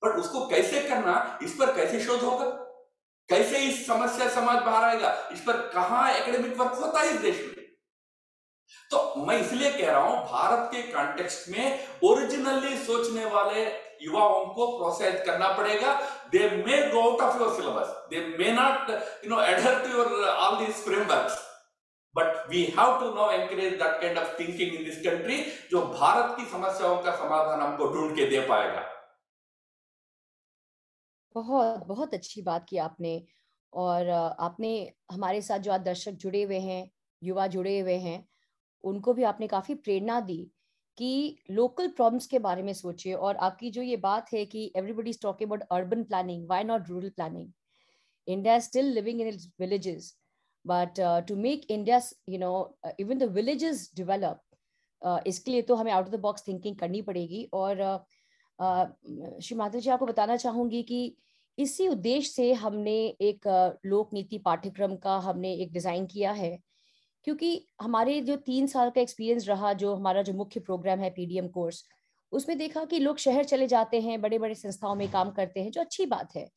बट 0.05 0.17
उसको 0.17 0.47
कैसे 0.47 0.81
करना, 0.81 1.39
इस 1.43 1.53
पर 1.53 1.77
कैसे 1.77 2.01
शोध 2.01 2.21
होगा? 2.21 2.45
कैसे 3.29 3.59
इस 3.59 3.87
समस्या 3.87 4.29
समाज 4.29 4.63
बाहर 4.63 4.85
आएगा? 4.85 5.29
इस 5.33 5.41
पर 5.41 5.57
कहा 5.57 6.11
एकेडमिक 6.11 6.57
वर्क 6.57 6.73
होता 6.73 7.01
है 7.01 7.15
इस 7.15 7.21
देश 7.21 7.37
में? 7.47 7.58
तो 8.91 9.27
मैं 9.27 9.39
इसलिए 9.41 9.71
कह 9.73 9.91
रहा 9.91 10.01
हूँ, 10.01 10.17
भारत 10.25 10.71
के 10.73 10.83
कॉन्टेक्स्ट 10.93 11.49
में 11.49 11.87
ओरिजिनली 12.05 12.77
सोचने 12.79 13.25
वाले 13.27 13.65
युवाओं 14.03 14.47
को 14.55 14.67
प्रोत्साहित 14.79 15.23
करना 15.27 15.49
पड़ेगा। 15.57 15.95
They 16.33 16.49
may 16.57 16.77
go 16.91 17.01
out 17.01 17.21
of 17.23 17.39
your 17.41 17.55
syllabus 17.55 17.95
they 18.11 18.21
may 18.39 18.53
not 18.53 18.91
you 19.25 19.31
know 19.31 19.41
adhere 19.43 19.83
to 19.85 19.91
your 19.91 20.27
all 20.27 20.59
these 20.59 20.75
frameworks 20.85 21.39
but 22.15 22.49
we 22.51 22.63
have 22.79 22.99
to 23.01 23.11
no 23.15 23.31
encourage 23.31 23.73
that 23.73 24.01
kind 24.01 24.19
of 24.19 24.39
thinking 24.39 24.75
in 24.75 24.85
this 24.85 25.03
country 25.03 25.41
जो 25.71 25.83
भारत 25.89 26.37
की 26.37 26.45
समस्याओं 26.51 27.03
का 27.03 27.17
समाधान 27.17 27.61
हमको 27.61 27.89
ढूंढ 27.95 28.15
के 28.17 28.27
दे 28.27 28.41
पाएगा। 28.49 28.87
बहुत 31.35 31.87
बहुत 31.87 32.15
अच्छी 32.15 32.43
बात 32.43 32.67
की 32.69 32.79
आपने। 32.79 33.21
और, 33.73 34.09
आपने 34.41 34.71
हमारे 35.13 35.41
साथ 35.43 35.59
जो 35.59 35.73
आज 35.73 35.81
दर्शक 35.81 36.13
जुड़े 36.23 36.43
हुए 36.43 36.59
हैं, 36.61 36.91
युवा 37.23 37.47
जुड़े 37.47 37.79
हुए 37.81 37.97
हैं 37.99 38.19
उनको 38.85 39.15
भी 39.15 39.23
आपने 39.25 39.47
काफ़ी 39.49 39.75
प्रेरणा 39.77 40.21
दी 40.23 40.41
कि 40.99 41.37
लोकल 41.51 41.89
प्रॉब्लम्स 41.89 42.27
के 42.27 42.39
बारे 42.39 42.63
में 42.63 42.73
सोचिए। 42.75 43.15
और 43.15 43.37
आपकी 43.39 43.71
जो 43.71 43.83
ये 43.83 43.97
बात 43.99 44.33
है 44.33 44.45
कि 44.47 44.71
everybody 44.77 45.11
is 45.11 45.19
talking 45.23 45.51
about 45.51 45.63
urban 45.73 46.03
planning 46.05 46.47
why 46.49 46.65
not 46.65 46.89
rural 46.89 47.11
planning 47.11 47.53
India 48.29 48.59
still 48.61 48.93
living 48.95 49.21
in 49.21 49.29
its 49.29 49.49
villages 49.61 50.15
but 50.65 51.01
to 51.29 51.37
make 51.37 51.71
India 51.71 52.01
you 52.29 52.39
know 52.39 52.53
even 53.01 53.19
the 53.19 53.31
villages 53.33 53.91
develop 53.97 54.41
इसके 55.27 55.51
लिए 55.51 55.63
तो 55.63 55.75
हमें 55.75 55.93
out 55.93 56.07
of 56.07 56.15
the 56.15 56.21
box 56.21 56.47
thinking 56.49 56.77
करनी 56.77 57.03
पड़ेगी। 57.03 57.49
और 57.53 57.81
uh, 57.81 57.99
uh, 58.59 58.87
Shri 59.43 59.57
Madhav 59.57 59.79
ji 59.79 59.91
आपको 59.91 60.07
बताना 60.07 60.37
चाहूँगी 60.37 60.83
कि 60.83 61.17
इसी 61.59 61.87
उद्देश्य 61.89 62.31
से 62.31 62.53
हमने 62.55 62.97
एक 63.21 63.47
uh, 63.49 63.87
लोक 63.87 64.13
नीति 64.15 64.39
पाठ्यक्रम 64.39 64.97
का 64.97 65.17
हमने 65.19 65.53
एक 65.55 65.73
डिज़ाइन 65.73 66.07
किया 66.07 66.33
है। 66.33 66.59
क्योंकि 67.27 67.67
हमारे 67.83 68.21
जो 68.21 68.37
तीन 68.37 68.67
साल 68.67 68.91
का 68.91 69.01
एक्सपीरियंस 69.01 69.49
रहा, 69.49 69.73
जो 69.73 69.95
हमारा 69.95 70.23
जो 70.23 70.33
मुख्य 70.33 70.61
प्रोग्राम 70.61 71.01
है 71.01 71.11
पीडीएम 71.11 71.49
कोर्स 71.49 71.85
उसमें 72.33 72.57
देखा 72.59 72.85
कि 72.85 72.99
लोग 72.99 73.19
शहर 73.19 73.45
चले 73.45 73.67
जाते 73.67 74.01
हैं 74.01 74.21
बड़े 74.21 74.39
बड़े 74.39 74.55
संस्थाओं 74.55 74.95
में 74.95 75.11
काम 75.11 75.31
करते 75.31 75.61
हैं, 75.61 75.71
जो 75.71 75.81
अच्छी 75.81 76.07
बात 76.07 76.35
है। 76.37 76.49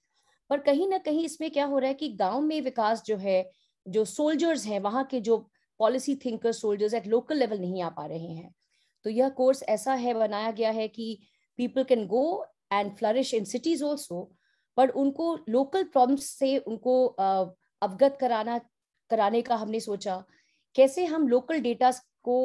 पर 0.50 0.60
कहीं 0.60 0.88
ना 0.88 0.98
कहीं 0.98 1.24
इसमें 1.26 1.50
क्या 1.52 1.66
हो 1.66 1.78
रहा 1.80 1.88
है 1.88 1.94
कि 1.94 2.10
गाँव 2.16 2.42
में 2.42 2.60
विकास 2.62 3.04
जो 3.06 3.18
है, 3.18 3.52
जो 3.86 4.04
सोल्जर्स 4.06 4.66
हैं, 4.66 4.80
वहाँ 4.80 5.04
के 5.04 5.20
जो 5.20 5.38
policy 5.80 6.16
thinker 6.16 6.52
soldiers 6.52 6.94
at 6.94 7.08
local 7.08 7.38
level 7.38 7.60
नहीं 7.60 7.82
आ 7.82 7.90
पा 7.90 8.06
रहे 8.06 8.34
हैं। 8.34 8.54
तो 9.06 9.10
यह 9.10 9.30
कोर्स 9.30 9.64
ऐसा 9.64 9.94
है, 9.94 10.14
बनाया 10.14 10.52
गया 10.52 10.72
है 10.72 10.88
कि 10.88 11.18
people 11.60 11.84
can 11.84 12.06
go 12.08 12.46
and 12.74 12.92
flourish 12.98 13.34
in 13.34 13.46
cities 13.46 13.84
also 13.84 14.30
पर 14.78 14.90
उनको 14.90 15.36
लोकल 15.50 15.84
प्रॉब्लम्स 15.84 16.26
से 16.30 16.58
उनको 16.58 17.06
अवगत 17.08 18.18
कराना, 18.20 18.60
कराने 19.12 19.42
का 19.42 19.56
हमने 19.56 19.80
सोचा। 19.80 20.24
कैसे 20.76 21.06
हम 21.06 21.28
लोकल 21.28 21.60
डेटा 21.62 21.92
को 22.24 22.38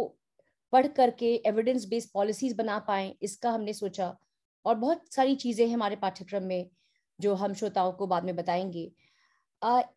पढ़ 0.72 0.86
करके 0.88 1.34
एविडेंस 1.46 1.84
बेस्ड 1.88 2.10
पॉलिसीज़ 2.14 2.56
बना 2.56 2.78
पाए, 2.78 3.14
इसका 3.22 3.50
हमने 3.50 3.72
सोचा। 3.72 4.16
और 4.64 4.74
बहुत 4.74 5.12
सारी 5.14 5.34
चीज़ें 5.36 5.66
हैं 5.66 5.74
हमारे 5.74 5.96
पाठ्यक्रम 5.96 6.42
में, 6.42 6.70
जो 7.18 7.34
हम 7.34 7.54
श्रोताओं 7.54 7.92
को 7.92 8.06
बाद 8.06 8.24
में 8.24 8.34
बताएँगे। 8.36 8.90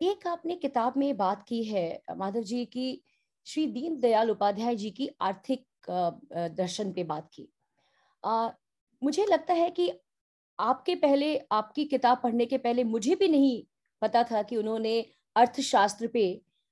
एक 0.02 0.26
आपने 0.26 0.56
किताब 0.56 0.96
में 0.96 1.16
बात 1.16 1.44
की 1.48 1.62
है, 1.64 2.02
माधव 2.16 2.42
जी 2.42 2.64
की, 2.66 3.02
श्री 3.46 3.66
दीन 3.66 3.98
दयाल 4.00 4.30
उपाध्याय 4.30 4.76
जी 4.76 4.90
की 4.90 5.08
आर्थिक 5.20 5.66
दर्शन 6.56 6.92
पे 6.92 7.04
बात 7.04 7.28
की। 7.34 7.48
मुझे 9.02 9.26
लगता 9.26 9.54
है 9.54 9.70
कि 9.70 9.90
आपके 10.58 10.94
पहले, 10.94 11.36
आपकी 11.52 11.84
किताब 11.84 12.20
पढ़ने 12.22 12.46
के 12.46 12.58
पहले 12.58 12.84
मुझे 12.84 13.14
भी 13.14 13.28
नहीं 13.28 13.62
पता 14.02 14.22
था 14.22 14.42
कि 14.42 14.56
उन्होंने 14.56 15.00
अर्थशास्त्र 15.36 16.06
पे 16.06 16.24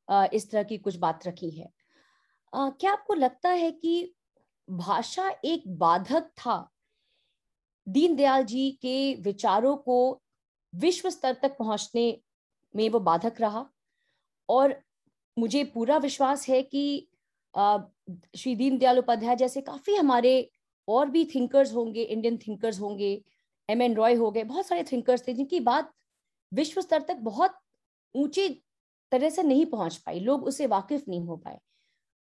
इस 0.09 0.51
तरह 0.51 0.62
की 0.62 0.79
कुछ 0.79 0.97
बात 0.97 1.27
रखी 1.27 1.51
है। 1.51 1.68
क्या 2.53 2.92
आपको 2.92 3.14
लगता 3.14 3.51
है 3.51 3.71
कि 3.73 4.14
भाषा 4.68 5.29
एक 5.44 5.62
बाधक 5.79 6.31
था? 6.37 6.71
दीनदयाल 7.87 8.44
जी 8.44 8.71
के 8.83 9.14
विचारों 9.23 9.77
को 9.77 10.21
विश्व 10.75 11.11
स्तर 11.11 11.37
तक 11.42 11.57
पहुँचने 11.59 12.21
में 12.75 12.88
वो 12.90 13.01
बाधक 13.01 13.40
रहा 13.40 13.64
और 14.49 14.75
मुझे 15.37 15.64
पूरा 15.64 15.97
विश्वास 15.97 16.49
है 16.49 16.62
कि 16.62 17.09
श्री 17.55 18.55
दीनदयाल 18.57 18.99
उपाध्याय 18.99 19.37
जैसे 19.37 19.61
काफ़ी 19.61 19.94
हमारे 19.94 20.51
और 20.88 21.11
भी 21.11 21.25
थिंकर्स 21.25 21.75
होंगे 21.75 22.03
इंडियन 22.03 22.37
थिंकर्स 22.38 22.81
होंगे 22.81 23.11
एम 23.68 23.83
एन 23.83 23.94
रॉय 23.94 24.14
हो 24.14 24.31
गए, 24.31 24.44
बहुत 24.44 24.66
सारे 24.66 24.85
थिंकर्स 24.92 25.27
थे 25.29 25.35
जिनकी 25.35 25.61
बात 25.61 25.92
विश्व 26.53 26.81
स्तर 26.81 27.03
तक 27.03 27.16
बहुत 27.23 27.59
ऊँची 28.14 28.49
तरह 29.12 29.31
से 29.31 29.42
नहीं 29.42 29.66
पहुँच 29.66 29.97
पाई 29.97 30.21
लोग 30.21 30.44
उसे 30.44 30.66
वाकिफ 30.66 31.05
नहीं 31.09 31.25
हो 31.27 31.37
पाए। 31.37 31.59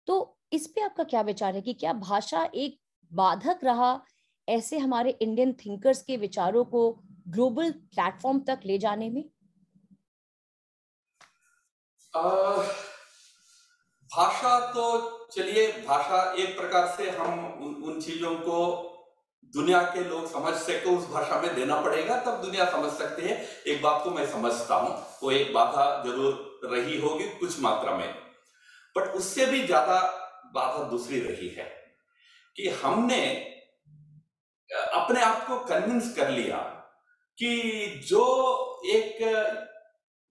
तो 0.08 0.36
इस 0.52 0.66
पे 0.66 0.80
आपका 0.80 1.04
क्या 1.04 1.20
विचार 1.20 1.54
है 1.54 1.60
कि 1.62 1.74
क्या 1.74 1.92
भाषा 1.92 2.48
एक 2.54 2.78
बाधक 3.12 3.64
रहा 3.64 4.00
ऐसे 4.48 4.78
हमारे 4.78 5.10
इंडियन 5.12 5.52
थिंकर्स 5.54 6.02
के 6.02 6.16
विचारों 6.16 6.64
को 6.64 6.90
ग्लोबल 7.28 7.70
प्लेटफॉर्म 7.70 8.38
तक 8.40 8.60
ले 8.64 8.78
जाने 8.78 9.10
में? 9.10 9.24
भाषा 14.10 14.58
तो 14.72 14.84
चलिए 15.32 15.66
भाषा 15.86 16.22
एक 16.34 16.56
प्रकार 16.58 16.86
से 16.96 17.10
हम 17.10 17.46
उन, 17.62 17.74
उन 17.74 18.00
चीज़ों 18.00 18.34
को 18.34 18.94
दुनिया 19.54 19.82
के 19.84 20.04
लोग 20.04 20.26
समझ 20.26 20.54
सके 20.54 20.96
उस 20.96 21.08
भाषा 21.10 21.40
में 21.40 21.54
देना 21.54 21.80
पड़ेगा 21.80 22.16
तब 22.22 22.42
दुनिया 22.42 22.70
समझ 22.70 22.90
सकती 22.92 23.22
है। 23.22 23.36
एक 23.66 23.82
बात 23.82 24.02
को 24.04 24.10
मैं 24.10 24.26
समझता 24.26 24.74
हूँ 24.74 24.96
वो 25.22 25.30
एक 25.30 25.52
बाधा 25.54 25.84
ज़रूर 26.04 26.47
रही 26.64 27.00
होगी 27.00 27.28
कुछ 27.40 27.60
मात्रा 27.60 27.94
में। 27.96 28.08
बट 28.96 29.14
उससे 29.16 29.46
भी 29.46 29.66
ज़्यादा 29.66 30.00
बाधा 30.54 30.82
दूसरी 30.90 31.20
रही 31.20 31.48
है 31.48 31.64
कि 32.56 32.68
हमने 32.82 33.20
अपने 34.70 35.20
आप 35.22 35.46
को 35.46 35.58
कन्विंस 35.66 36.14
कर 36.16 36.30
लिया 36.30 36.56
कि 37.38 37.86
जो 38.06 38.24
एक 38.86 39.22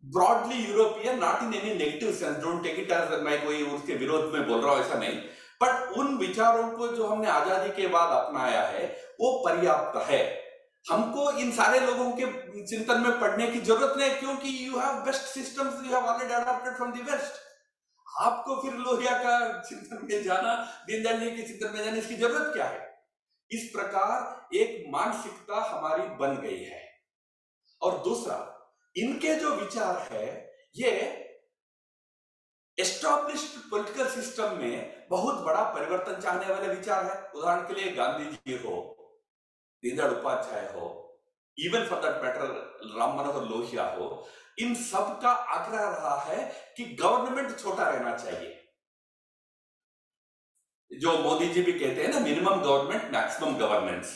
broadly 0.04 0.63
European 0.66 1.20
not 1.20 1.44
in 1.44 1.54
any 1.54 1.74
negative 1.74 2.12
sense 2.13 2.38
don't 2.38 2.63
take 2.63 2.80
it 2.80 2.92
as 2.92 3.22
मैं 3.22 3.44
कोई 3.46 3.63
उसके 3.68 3.96
विरोध 3.96 4.34
में 4.34 4.48
बोल 4.48 4.62
रहा 4.62 4.74
हूँ, 4.74 4.84
ऐसा 4.86 4.98
नहीं। 5.00 5.18
बट 5.62 5.98
उन 5.98 6.18
विचारों 6.18 6.68
को 6.72 6.88
जो 6.88 7.08
हमने 7.08 7.28
आज़ादी 7.30 7.70
के 7.82 7.88
बाद 7.88 8.12
अपनाया 8.16 8.62
है, 8.63 8.86
वो 9.22 9.32
पर्याप्त 9.46 9.98
है। 10.10 10.20
हमको 10.88 11.32
इन 11.39 11.52
सारे 11.52 11.80
लोगों 11.80 12.12
के 12.12 12.26
चिंतन 12.65 13.02
में 13.02 13.19
पढ़ने 13.19 13.47
की 13.47 13.60
ज़रूरत 13.62 13.97
नहीं, 13.97 14.15
क्योंकि 14.19 14.67
you 14.67 14.80
have 14.80 15.04
best 15.06 15.21
systems 15.34 15.86
you 15.86 15.95
have 15.95 16.06
already 16.06 16.34
adopted 16.34 16.76
from 16.76 16.91
the 16.91 17.10
west 17.10 17.45
आपको 18.08 18.56
फिर 18.62 18.73
लोहिया 18.73 19.17
का 19.23 19.62
चिंतन 19.62 20.06
में 20.06 20.23
जाना, 20.23 20.54
दीनदयाल 20.88 21.19
जी 21.19 21.32
के 21.32 21.43
चिंतन 21.43 21.73
में 21.73 21.84
जाने, 21.86 21.97
इसकी 22.00 22.15
ज़रूरत 22.15 22.54
क्या 22.54 22.65
है? 22.65 22.86
इस 23.52 23.69
प्रकार 23.73 24.56
एक 24.58 24.86
मानसिकता 24.91 25.60
हमारी 25.69 26.04
बन 26.17 26.38
गई 26.41 26.63
है। 26.63 26.82
और 27.82 27.97
दूसरा, 28.04 28.38
इनके 28.95 29.34
जो 29.36 29.54
विचार 29.56 30.08
है, 30.12 30.26
ये 30.76 30.91
एस्टॉब्लिश्ड 32.78 33.60
पॉलिटिकल 33.71 34.10
सिस्टम 34.12 34.58
में 34.58 35.08
बहुत 35.10 35.43
बड़ा 35.45 35.63
परिवर्तन 35.76 36.19
चाहने 36.21 36.54
वाले 36.54 36.73
विचार 36.73 37.06
है। 37.06 37.32
उदाहरण 37.32 37.67
के 37.67 37.73
लिए 37.73 37.91
गांधी 37.95 38.26
जी 38.26 38.58
हो 38.58 38.76
दीनदयाल 39.84 40.12
उपाध्याय 40.12 40.66
हो 40.74 40.86
even 41.58 41.86
for 41.88 42.00
that 42.02 42.24
matter 42.24 42.48
Ram 42.98 43.18
Manohar 43.20 43.50
Lohia 43.50 43.84
हो 43.90 44.28
इन 44.60 44.76
सब 44.76 45.20
का 45.22 45.30
आग्रह 45.30 45.82
रहा 45.82 46.16
है 46.22 46.46
कि 46.78 46.86
गवर्नमेंट 47.02 47.58
छोटा 47.60 47.90
रहना 47.90 48.16
चाहिए। 48.18 48.54
जो 50.92 51.18
मोदी 51.20 51.48
जी 51.48 51.62
भी 51.62 51.74
कहते 51.74 52.04
हैं 52.04 52.10
ना 52.10 52.20
मिनिमम 52.20 52.62
गवर्नमेंट 52.62 53.12
मैक्सिमम 53.13 53.58
गवर्नेंस 53.58 54.16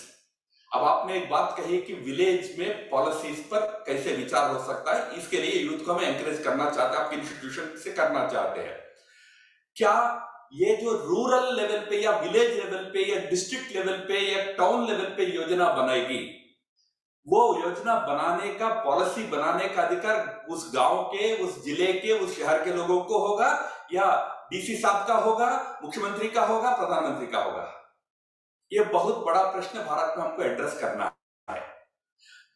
अब 0.71 0.83
आपने 0.83 1.17
एक 1.17 1.29
बात 1.29 1.55
कही 1.57 1.81
कि 1.81 1.93
विलेज 2.01 2.55
में 2.59 2.89
पॉलिसीज़ 2.89 3.41
पर 3.47 3.65
कैसे 3.87 4.15
विचार 4.15 4.51
हो 4.51 4.63
सकता 4.65 4.93
है, 4.93 5.17
इसके 5.17 5.37
लिए 5.37 5.61
यूथ 5.61 5.85
को 5.85 5.93
हम 5.93 6.03
एंकरेज 6.03 6.43
करना 6.43 6.69
चाहते 6.69 6.97
हैं 6.97 7.03
आपके 7.03 7.15
इंस्टीट्यूशन 7.17 7.75
से 7.77 7.91
करना 7.93 8.27
चाहते 8.27 8.61
हैं। 8.61 8.77
क्या 9.77 9.93
ये 10.53 10.75
जो 10.75 10.91
रूरल 10.97 11.55
लेवल 11.55 11.79
पे 11.89 12.01
या 12.01 12.11
विलेज 12.19 12.55
लेवल 12.55 12.83
पे 12.93 13.05
या 13.05 13.19
डिस्ट्रिक्ट 13.29 13.75
लेवल 13.75 13.97
पे 14.07 14.19
या 14.21 14.43
टाउन 14.53 14.85
लेवल 14.87 15.13
पे 15.17 15.25
योजना 15.25 15.71
बनाएगी, 15.73 16.19
वो 17.27 17.41
योजना 17.57 17.95
बनाने 18.07 18.53
का 18.53 18.67
पॉलिसी 18.83 19.23
बनाने 19.27 19.67
का 19.67 19.81
अधिकार 19.81 20.45
उस 20.49 20.71
गाँव 20.75 21.01
के, 21.03 21.33
उस 21.43 21.63
ज़िले 21.63 21.93
के, 21.93 22.19
उस 22.19 22.37
शहर 22.37 22.63
के 22.63 22.73
लोगों 22.73 23.01
को 23.03 23.19
होगा 23.19 23.49
या 23.93 24.07
डीसी 24.51 24.75
साहब 24.77 25.07
का 25.07 25.15
होगा, 25.15 25.79
मुख्यमंत्री 25.83 26.29
का 26.29 26.45
होगा, 26.45 26.75
प्रधानमंत्री 26.77 27.27
का 27.27 27.39
होगा? 27.39 27.67
ये 28.71 28.83
बहुत 28.83 29.25
बड़ा 29.25 29.43
प्रश्न 29.43 29.79
भारत 29.79 30.17
में 30.17 30.25
हमको 30.25 30.43
एड्रेस 30.43 30.77
करना 30.81 31.11
है। 31.47 31.59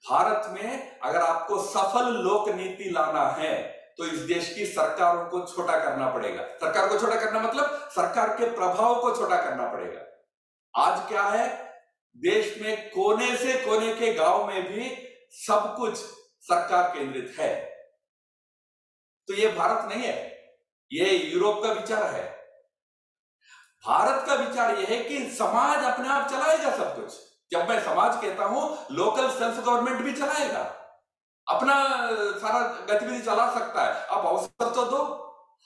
भारत 0.06 0.50
में 0.52 1.00
अगर 1.00 1.20
आपको 1.20 1.62
सफल 1.64 2.14
लोक 2.24 2.50
नीति 2.50 2.90
लाना 2.90 3.28
है 3.30 3.54
तो 4.00 4.06
इस 4.06 4.20
देश 4.22 4.54
की 4.54 4.66
सरकारों 4.66 5.26
को 5.26 5.46
छोटा 5.46 5.78
करना 5.80 6.10
पड़ेगा। 6.10 6.44
सरकार 6.56 6.88
को 6.90 7.00
छोटा 7.00 7.16
करना 7.16 7.40
मतलब 7.40 7.90
सरकार 7.92 8.30
के 8.30 8.50
प्रभाव 8.56 9.02
को 9.02 9.16
छोटा 9.16 9.42
करना 9.42 9.68
पड़ेगा। 9.74 10.02
आज 10.74 11.08
क्या 11.10 11.24
है? 11.24 11.48
देश 12.16 12.58
में 12.62 12.90
कोने 12.90 13.36
से 13.38 13.54
कोने 13.60 13.94
के 13.94 14.14
गाँव 14.14 14.46
में 14.48 14.62
भी 14.64 14.90
सब 15.38 15.74
कुछ 15.78 15.98
सरकार 16.44 16.90
केंद्रित 16.90 17.36
है। 17.40 17.54
तो 19.28 19.34
ये 19.34 19.48
भारत 19.48 19.90
नहीं 19.90 20.04
है, 20.04 20.18
ये 20.92 21.16
यूरोप 21.18 21.64
का 21.64 21.72
विचार 21.72 22.04
है। 22.14 22.24
भारत 23.86 24.26
का 24.28 24.36
विचार 24.36 24.78
यह 24.78 24.88
है 24.90 25.04
कि 25.04 25.20
समाज 25.32 25.84
अपने 25.86 26.08
आप 26.10 26.30
चलाएगा 26.30 26.76
सब 26.78 26.96
कुछ। 26.96 27.14
जब 27.52 27.70
मैं 27.70 27.80
समाज 27.84 28.22
कहता 28.22 28.46
हूँ 28.46 28.62
लोकल 28.92 29.30
सेल्फ 29.30 29.64
गवर्नमेंट 29.66 30.02
भी 30.02 30.14
चलाएगा। 30.14 30.64
अपना 31.48 31.76
सारा 32.40 32.60
गतिविधि 32.90 33.20
चला 33.20 33.48
सकता 33.54 33.84
है। 33.84 34.08
आप 34.08 34.26
अवसर 34.26 34.74
तो 34.76 34.86
दो। 34.86 35.04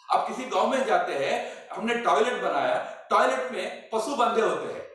आप 0.09 0.27
किसी 0.27 0.49
गाँव 0.49 0.67
में 0.67 0.85
जाते 0.85 1.13
हैं, 1.13 1.35
हमने 1.71 1.95
टॉयलेट 1.95 2.41
बनाया, 2.43 2.77
टॉयलेट 3.09 3.51
में 3.51 3.89
पशु 3.89 4.15
बंधे 4.15 4.41
होते 4.41 4.73
हैं। 4.73 4.87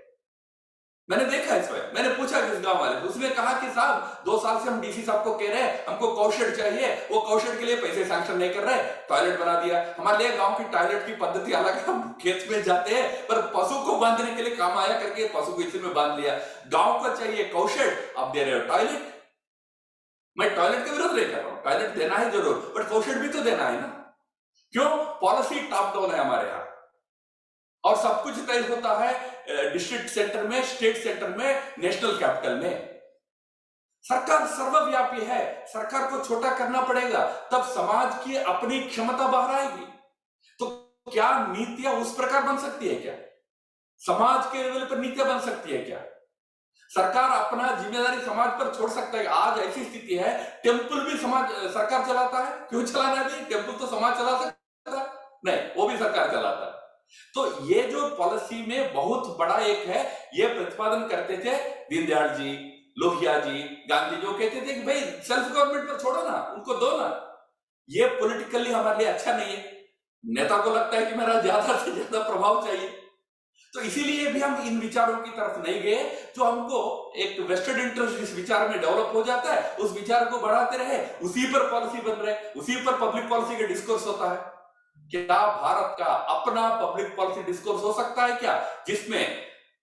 मैंने 1.09 1.25
देखा 1.25 1.57
इसमें 1.57 1.92
मैंने 1.94 2.09
पूछा 2.09 2.40
किस 2.40 2.61
गाँव 2.61 2.79
वाले 2.81 3.09
उसने 3.09 3.29
कहा 3.31 3.53
कि 3.61 3.70
साहब, 3.70 4.23
दो 4.27 4.38
साल 4.38 4.59
से 4.59 4.70
हम 4.70 4.81
डीसी 4.81 5.03
साहब 5.03 5.25
को 5.25 5.35
कह 5.35 5.49
रहे 5.49 5.62
हैं, 5.62 5.87
हमको 5.87 6.09
कौशल 6.14 6.55
चाहिए, 6.57 6.92
वो 7.11 7.20
कौशल 7.20 7.59
के 7.59 7.64
लिए 7.64 7.77
पैसे 7.77 8.05
सैंक्शन 8.05 8.38
नहीं 8.38 8.51
कर 8.51 8.61
रहे 8.61 8.83
टॉयलेट 9.09 9.38
बना 9.40 9.59
दिया। 9.61 9.85
हमारे 9.99 10.18
लिए 10.18 10.37
गाँव 10.37 10.55
की 10.59 10.64
टॉयलेट 10.73 11.07
की 11.07 11.16
पद्धति 11.16 11.53
अलग 11.53 11.75
है। 11.75 11.85
हम 11.85 12.18
खेत 12.23 12.47
में 12.51 12.62
जाते 12.62 12.94
हैं, 12.94 13.27
पर 13.27 13.40
पशु 13.57 13.85
को 13.85 13.97
बांधने 13.97 14.35
के 14.37 14.42
लिए 14.42 14.57
काम 14.57 14.79
आया 14.79 15.01
करके 15.01 15.29
पशु 15.29 15.53
को 15.53 15.62
इसी 15.62 15.79
में 15.79 15.92
बाँध 15.94 16.20
लिया। 16.20 16.38
गाँव 16.68 17.03
को 17.03 17.16
चाहिए 17.16 17.44
कौशल, 17.49 17.97
आप 18.18 18.29
दे 18.29 18.44
रहे 18.44 18.55
हो 18.55 18.66
टॉयलेट। 18.66 19.13
मैं 20.37 20.55
टॉयलेट 20.55 20.85
के 20.85 20.90
विरोध 20.90 21.12
नहीं 21.12 21.27
कर 21.27 21.38
रहा 21.38 21.51
हूँ। 21.51 21.62
टॉयलेट 21.64 21.90
देना 21.97 22.16
है 22.16 22.31
ज़रूर 22.31 22.73
बट 22.77 22.88
कौशेड 22.88 23.18
भी 23.18 23.29
तो 23.29 23.40
देना 23.42 23.66
है 23.66 23.81
ना। 23.81 23.87
क्यों? 24.75 24.88
पॉलिसी 25.20 25.61
टॉप 25.70 25.94
डाउन 25.94 26.11
है 26.11 26.18
हमारे 26.20 26.49
यहाँ। 26.49 26.62
और 27.85 27.97
सब 27.97 28.23
कुछ 28.23 28.38
तय 28.47 28.66
होता 28.68 28.97
है 28.99 29.73
डिस्ट्रिक्ट 29.73 30.09
सेंटर 30.11 30.42
में 30.42 30.62
स्टेट 30.64 30.97
सेंटर 30.97 31.29
में 31.29 31.62
नेशनल 31.79 32.18
कैपिटल 32.18 32.55
में। 32.57 32.92
सरकार 34.05 34.47
सर्वव्यापी 34.47 35.25
है। 35.25 35.66
सरकार 35.66 36.11
को 36.11 36.25
छोटा 36.25 36.51
करना 36.59 36.81
पड़ेगा। 36.83 37.25
तब 37.53 37.62
समाज 37.75 38.25
की 38.25 38.37
अपनी 38.37 38.81
क्षमता 38.81 39.29
बाहर 39.29 39.55
आएगी। 39.55 39.87
तो 40.61 40.66
क्या 41.12 41.31
नीतियाँ 41.49 41.92
उस 41.94 42.14
प्रकार 42.16 42.42
बन 42.42 42.59
सकती 42.59 42.88
है 42.88 42.94
क्या? 42.97 43.14
समाज 44.01 44.47
के 44.53 44.62
लेवल 44.62 44.85
पर 44.87 44.99
नीतियाँ 44.99 45.29
बन 45.29 45.40
सकती 45.40 45.73
है 45.73 45.79
क्या? 45.85 45.99
सरकार 46.95 47.31
अपना 47.35 47.71
ज़िम्मेदारी 47.77 48.21
समाज 48.23 48.51
पर 48.59 48.75
छोड़ 48.75 48.91
सकता 48.91 49.19
है। 49.19 49.27
आज 49.37 49.59
ऐसी 49.61 49.85
स्थिति 49.85 50.17
है 50.17 50.33
टेंपल 50.63 51.01
भी 51.07 51.17
समाज 51.19 51.51
सरकार 51.73 52.07
चलाता 52.07 52.45
है। 52.45 52.53
क्यों 52.69 52.85
चलाना 52.85 53.23
चाहिए 53.23 53.45
टेंपल 53.47 53.73
तो 53.79 53.87
समाज 53.89 54.15
चला 54.19 54.39
सकता 54.39 54.99
है। 54.99 55.07
नहीं, 55.47 55.61
वो 55.77 55.89
भी 55.89 55.97
सरकार 55.99 56.31
चलाता 56.33 56.67
है। 56.67 56.73
तो 57.35 57.67
ये 57.67 57.83
जो 57.89 58.09
पॉलिसी 58.17 58.65
में 58.67 58.95
बहुत 58.95 59.37
बड़ा 59.39 59.57
एक 59.57 59.87
है, 59.87 60.01
ये 60.35 60.47
प्रतिपादन 60.49 61.07
करते 61.09 61.37
थे 61.39 61.57
दीनदयाल 61.91 62.29
जी, 62.37 62.53
लोहिया 62.99 63.39
जी, 63.41 63.61
गांधी 63.91 64.17
जो 64.17 64.33
कहते 64.33 64.61
थे 64.61 64.75
कि 64.75 64.83
भाई 64.83 65.01
सेल्फ 65.01 65.53
गवर्नमेंट 65.53 65.89
पर 65.89 65.99
छोड़ो 65.99 66.23
ना, 66.23 66.37
उनको 66.55 66.75
दो 66.77 66.97
ना। 66.99 67.09
ये 67.89 68.07
पॉलिटिकली 68.21 68.73
हमारे 68.73 68.99
लिए 68.99 69.07
अच्छा 69.09 69.33
नहीं 69.33 69.57
है। 69.57 69.73
नेता 70.25 70.57
को 70.59 70.71
लगता 70.71 70.97
है 70.97 71.07
कि 71.07 71.17
मेरा 71.17 71.41
ज़्यादा 71.41 71.77
से 71.79 71.93
ज़्यादा 71.93 72.21
प्रभाव 72.29 72.65
चाहिए। 72.67 72.89
तो 73.75 73.81
इसीलिए 73.81 74.27
भी 74.33 74.41
हम 74.41 74.61
इन 74.67 74.79
विचारों 74.81 75.17
की 75.17 75.31
तरफ़ 75.31 75.59
नहीं 75.61 75.81
गए, 75.83 76.03
जो 76.37 76.45
हमको 76.45 77.13
एक 77.17 77.39
वेस्टेड 77.49 77.79
इंटरेस्ट 77.79 78.19
जिस 78.19 78.35
विचार 78.35 78.69
में 78.69 78.81
डेवलप 78.81 79.11
हो 79.15 79.23
जाता 79.23 79.53
है, 79.53 79.77
उस 79.77 79.93
विचार 79.93 80.25
को 80.25 80.39
बढ़ाते 80.39 80.77
रहे, 80.79 80.99
उसी 81.21 81.47
पर 81.53 81.71
पॉलिसी 81.71 82.03
बन 82.03 82.21
रहे, 82.21 82.35
उसी 82.53 82.77
पर 82.85 82.99
पब्लिक 82.99 83.29
पॉलिसी 83.31 83.59
का 83.59 83.67
डिस्कोर्स 83.67 84.07
होता 84.07 84.31
है। 84.33 84.53
क्या 85.11 85.39
भारत 85.57 85.97
का 85.99 86.13
अपना 86.35 86.69
पब्लिक 86.77 87.17
पॉलिसी 87.17 87.43
डिस्कोर्स 87.43 87.83
हो 87.83 87.93
सकता 87.93 88.25
है 88.25 88.37
क्या, 88.37 88.55
जिसमें 88.87 89.25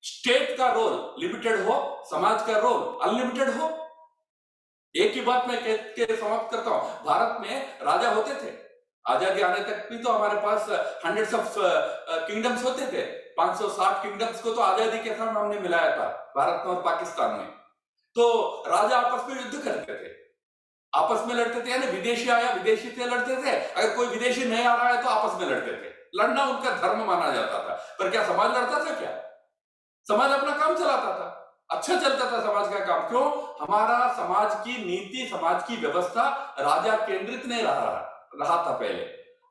स्टेट 0.03 0.57
का 0.57 0.71
रोल 0.73 0.93
लिमिटेड 1.19 1.65
हो, 1.65 2.03
समाज 2.09 2.41
का 2.47 2.57
रोल 2.59 3.09
अनलिमिटेड 3.09 3.49
हो? 3.51 3.69
एक 4.95 5.13
ही 5.13 5.21
बात 5.21 5.47
मैं 5.47 5.63
कह 5.65 5.75
के 5.95 6.15
समाप्त 6.15 6.51
करता 6.51 6.69
हूँ, 6.69 6.89
भारत 7.05 7.41
में 7.41 7.83
राजा 7.83 8.09
होते 8.09 8.33
थे। 8.35 8.59
आज़ादी 9.05 9.41
आने 9.41 9.59
तक 9.63 9.87
भी 9.91 9.97
तो 9.97 10.11
हमारे 10.11 10.39
पास 10.41 10.69
हंड्रेड्स 11.05 11.33
ऑफ़ 11.33 11.57
किंगडम्स 12.27 12.63
होते 12.63 12.87
थे। 12.87 13.05
560 13.37 14.01
किंगडम्स 14.03 14.41
को 14.41 14.53
तो 14.53 14.61
आज़ादी 14.61 14.99
के 14.99 15.13
समय 15.15 15.31
हमने 15.31 15.59
मिलाया 15.59 15.95
था, 15.97 16.07
भारत 16.37 16.65
में 16.65 16.75
और 16.75 16.81
पाकिस्तान 16.83 17.31
में। 17.31 17.47
तो 18.15 18.63
राजा 18.67 18.97
आपस 18.97 19.29
में 19.29 19.35
युद्ध 19.35 19.63
करते 19.63 19.93
थे। 19.93 20.09
आपस 20.93 21.25
में 21.27 21.33
लड़ते 21.35 21.61
थे, 21.61 21.69
यानी 21.71 21.87
विदेशी 21.87 22.29
आया, 22.29 22.51
विदेशी 22.53 22.89
से 22.89 23.05
लड़ते 23.05 23.35
थे। 23.35 23.51
अगर 23.51 23.95
कोई 23.95 24.07
विदेशी 24.07 24.45
नहीं 24.45 24.65
आ 24.65 24.75
रहा 24.75 24.89
है 24.89 25.01
तो 25.03 25.09
आपस 25.09 25.39
में 25.41 25.47
लड़ते 25.49 25.71
थे। 25.73 25.91
लड़ना 26.15 26.43
उनका 26.45 26.71
धर्म 26.77 27.03
माना 27.05 27.31
जाता 27.31 27.59
था। 27.59 27.75
पर 27.99 28.09
क्या 28.09 28.25
समाज 28.27 28.57
लड़ता 28.57 28.83
था 28.85 28.99
क्या? 28.99 29.11
समाज 30.07 30.31
अपना 30.31 30.57
काम 30.57 30.75
चलाता 30.75 31.13
था। 31.19 31.37
अच्छा 31.69 31.95
चलता 31.95 32.31
था 32.31 32.41
समाज 32.41 32.73
का 32.73 32.85
काम। 32.85 33.07
क्यों? 33.09 33.23
हमारा 33.61 34.07
समाज 34.13 34.55
की 34.65 34.77
नीति, 34.85 35.27
समाज 35.31 35.63
की 35.63 35.75
व्यवस्था 35.77 36.23
राजा 36.59 36.95
केंद्रित 36.97 37.45
नहीं 37.45 37.63
रहा 37.63 37.89
रहा 38.35 38.55
था 38.65 38.71
पहले। 38.71 39.03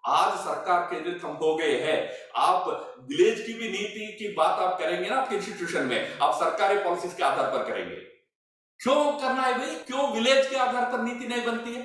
आज 0.04 0.38
सरकार 0.38 0.80
केंद्रित 0.90 1.24
हम 1.24 1.32
हो 1.32 1.54
गए 1.56 1.76
हैं, 1.76 2.10
आप 2.36 2.68
विलेज 3.10 3.40
की 3.40 3.52
भी 3.54 3.68
नीति 3.68 4.06
की 4.18 4.32
बात 4.34 4.58
आप 4.58 4.78
करेंगे 4.78 5.08
ना 5.08 5.16
आपके 5.16 5.36
इंस्टीट्यूशन 5.36 5.86
में, 5.86 6.18
आप 6.18 6.34
सरकारी 6.34 6.78
पॉलिसीज़ 6.78 7.16
के 7.16 7.22
आधार 7.22 7.50
पर 7.52 7.64
करेंगे। 7.64 7.96
क्यों 8.80 9.12
करना 9.12 9.42
है 9.42 9.58
भाई? 9.58 9.74
क्यों 9.86 10.10
विलेज 10.12 10.46
के 10.48 10.56
आधार 10.56 10.84
पर 10.92 11.02
नीति 11.02 11.26
नहीं 11.26 11.44
बनती 11.46 11.74
है? 11.74 11.82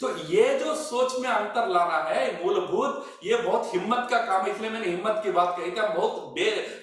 तो 0.00 0.08
ये 0.26 0.58
जो 0.58 0.74
सोच 0.74 1.18
में 1.20 1.28
अंतर 1.28 1.68
लाना 1.68 1.96
है 2.04 2.44
मूलभूत, 2.44 3.06
ये 3.24 3.36
बहुत 3.36 3.74
हिम्मत 3.74 4.06
का 4.10 4.18
काम 4.26 4.44
है, 4.44 4.50
इसलिए 4.52 4.70
मैंने 4.70 4.86
हिम्मत 4.86 5.20
की 5.24 5.30
बात 5.32 5.56
कही 5.58 5.70
थी 5.70 5.88
बहुत 5.88 6.34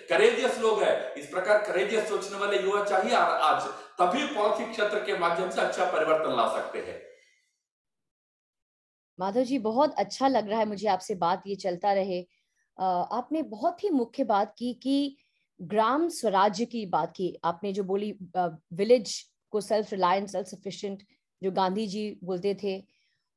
करेजियस 0.10 0.60
लोग 0.60 0.84
हैं। 0.84 1.14
इस 1.14 1.28
प्रकार 1.28 1.58
करेजियस 1.64 2.10
सोचने 2.10 2.38
वाले 2.38 2.60
युवा 2.60 2.84
चाहिए 2.84 3.16
आज, 3.16 3.68
तभी 4.02 4.26
पॉलिटिक 4.36 4.72
क्षेत्र 4.72 5.00
के 5.00 5.18
माध्यम 5.20 5.50
से 5.50 5.62
अच्छा 5.62 5.92
परिवर्तन 5.92 6.36
ला 6.38 6.48
सकते 6.54 6.80
हैं। 6.80 7.02
माधव 9.20 9.44
जी, 9.44 9.58
बहुत 9.60 9.94
अच्छा 9.96 10.28
लग 10.28 10.50
रहा 10.50 10.60
है 10.60 10.66
मुझे 10.66 10.88
आपसे 10.88 11.16
बात, 11.18 11.44
ये 11.48 11.56
चलता 11.58 11.94
रहे। 11.94 12.22
आपने 12.78 13.42
बहुत 13.44 13.84
ही 13.84 13.90
मुख्य 13.92 14.24
बात 14.26 14.54
की 14.58 14.74
कि 14.74 15.16
ग्राम 15.60 16.08
स्वराज्य 16.10 16.66
की 16.66 16.86
बात 16.88 17.14
की। 17.16 17.34
आपने 17.46 17.72
जो 17.74 17.84
बोली 17.84 18.12
विलेज 18.38 19.22
को 19.54 19.62
सेल्फ 19.62 19.92
रिलायंस 19.94 20.32
सेल्फ 20.32 20.48
सफिशिएंट 20.48 21.04
जो 21.42 21.52
गांधी 21.52 21.86
जी 21.88 22.10
बोलते 22.24 22.54
थे, 22.64 22.82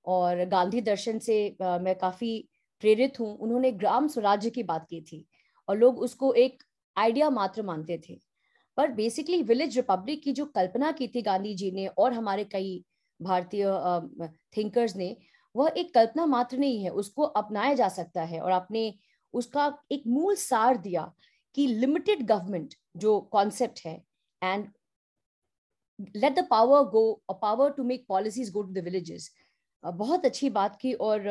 और 0.04 0.44
गांधी 0.46 0.80
दर्शन 0.82 1.18
से 1.18 1.56
मैं 1.60 1.94
काफ़ी 1.98 2.48
प्रेरित 2.82 3.20
हूँ, 3.20 3.36
उन्होंने 3.38 3.70
ग्राम 3.72 4.06
स्वराज्य 4.08 4.50
की 4.50 4.62
बात 4.64 4.86
की 4.90 5.00
थी, 5.02 5.24
और 5.68 5.78
लोग 5.78 5.98
उसको 6.00 6.32
एक 6.34 6.62
आइडिया 6.96 7.30
मात्र 7.30 7.62
मानते 7.62 8.00
थे। 8.08 8.18
पर 8.78 8.90
बेसिकली 8.92 9.42
विलेज 9.42 9.76
रिपब्लिक 9.76 10.22
की 10.22 10.32
जो 10.32 10.44
कल्पना 10.46 10.92
की 10.92 11.08
थी 11.08 11.22
गांधी 11.22 11.54
जी 11.54 11.70
ने, 11.70 11.86
और 11.88 12.12
हमारे 12.12 12.44
कई 12.44 12.82
भारतीय 13.20 13.64
थिंकर्स 14.56 14.96
ने 14.96 15.16
वह 15.54 15.72
एक 15.76 15.94
कल्पना 15.94 16.26
मात्र 16.26 16.58
नहीं 16.58 16.82
है, 16.84 16.90
उसको 16.90 17.22
अपनाया 17.22 17.74
जा 17.74 17.88
सकता 17.90 18.22
है। 18.22 18.40
और 18.40 18.52
आपने 18.52 18.92
उसका 19.34 19.72
एक 19.92 20.02
मूल 20.06 20.34
सार 20.36 20.76
दिया 20.78 21.12
कि 21.54 21.66
लिमिटेड 21.66 22.26
गवर्नमेंट 22.26 22.74
जो 22.96 23.20
कॉन्सेप्ट 23.32 23.80
है 23.86 24.02
and 24.42 24.68
let 26.16 26.34
the 26.34 26.46
power 26.50 26.82
go 26.90 27.02
a 27.30 27.32
power 27.42 27.70
to 27.70 27.84
make 27.84 28.04
policies 28.08 28.52
go 28.52 28.62
to 28.62 28.72
the 28.72 28.84
villages 28.84 29.30
बहुत 29.84 30.24
अच्छी 30.24 30.50
बात 30.50 30.76
की 30.76 30.92
और 30.94 31.28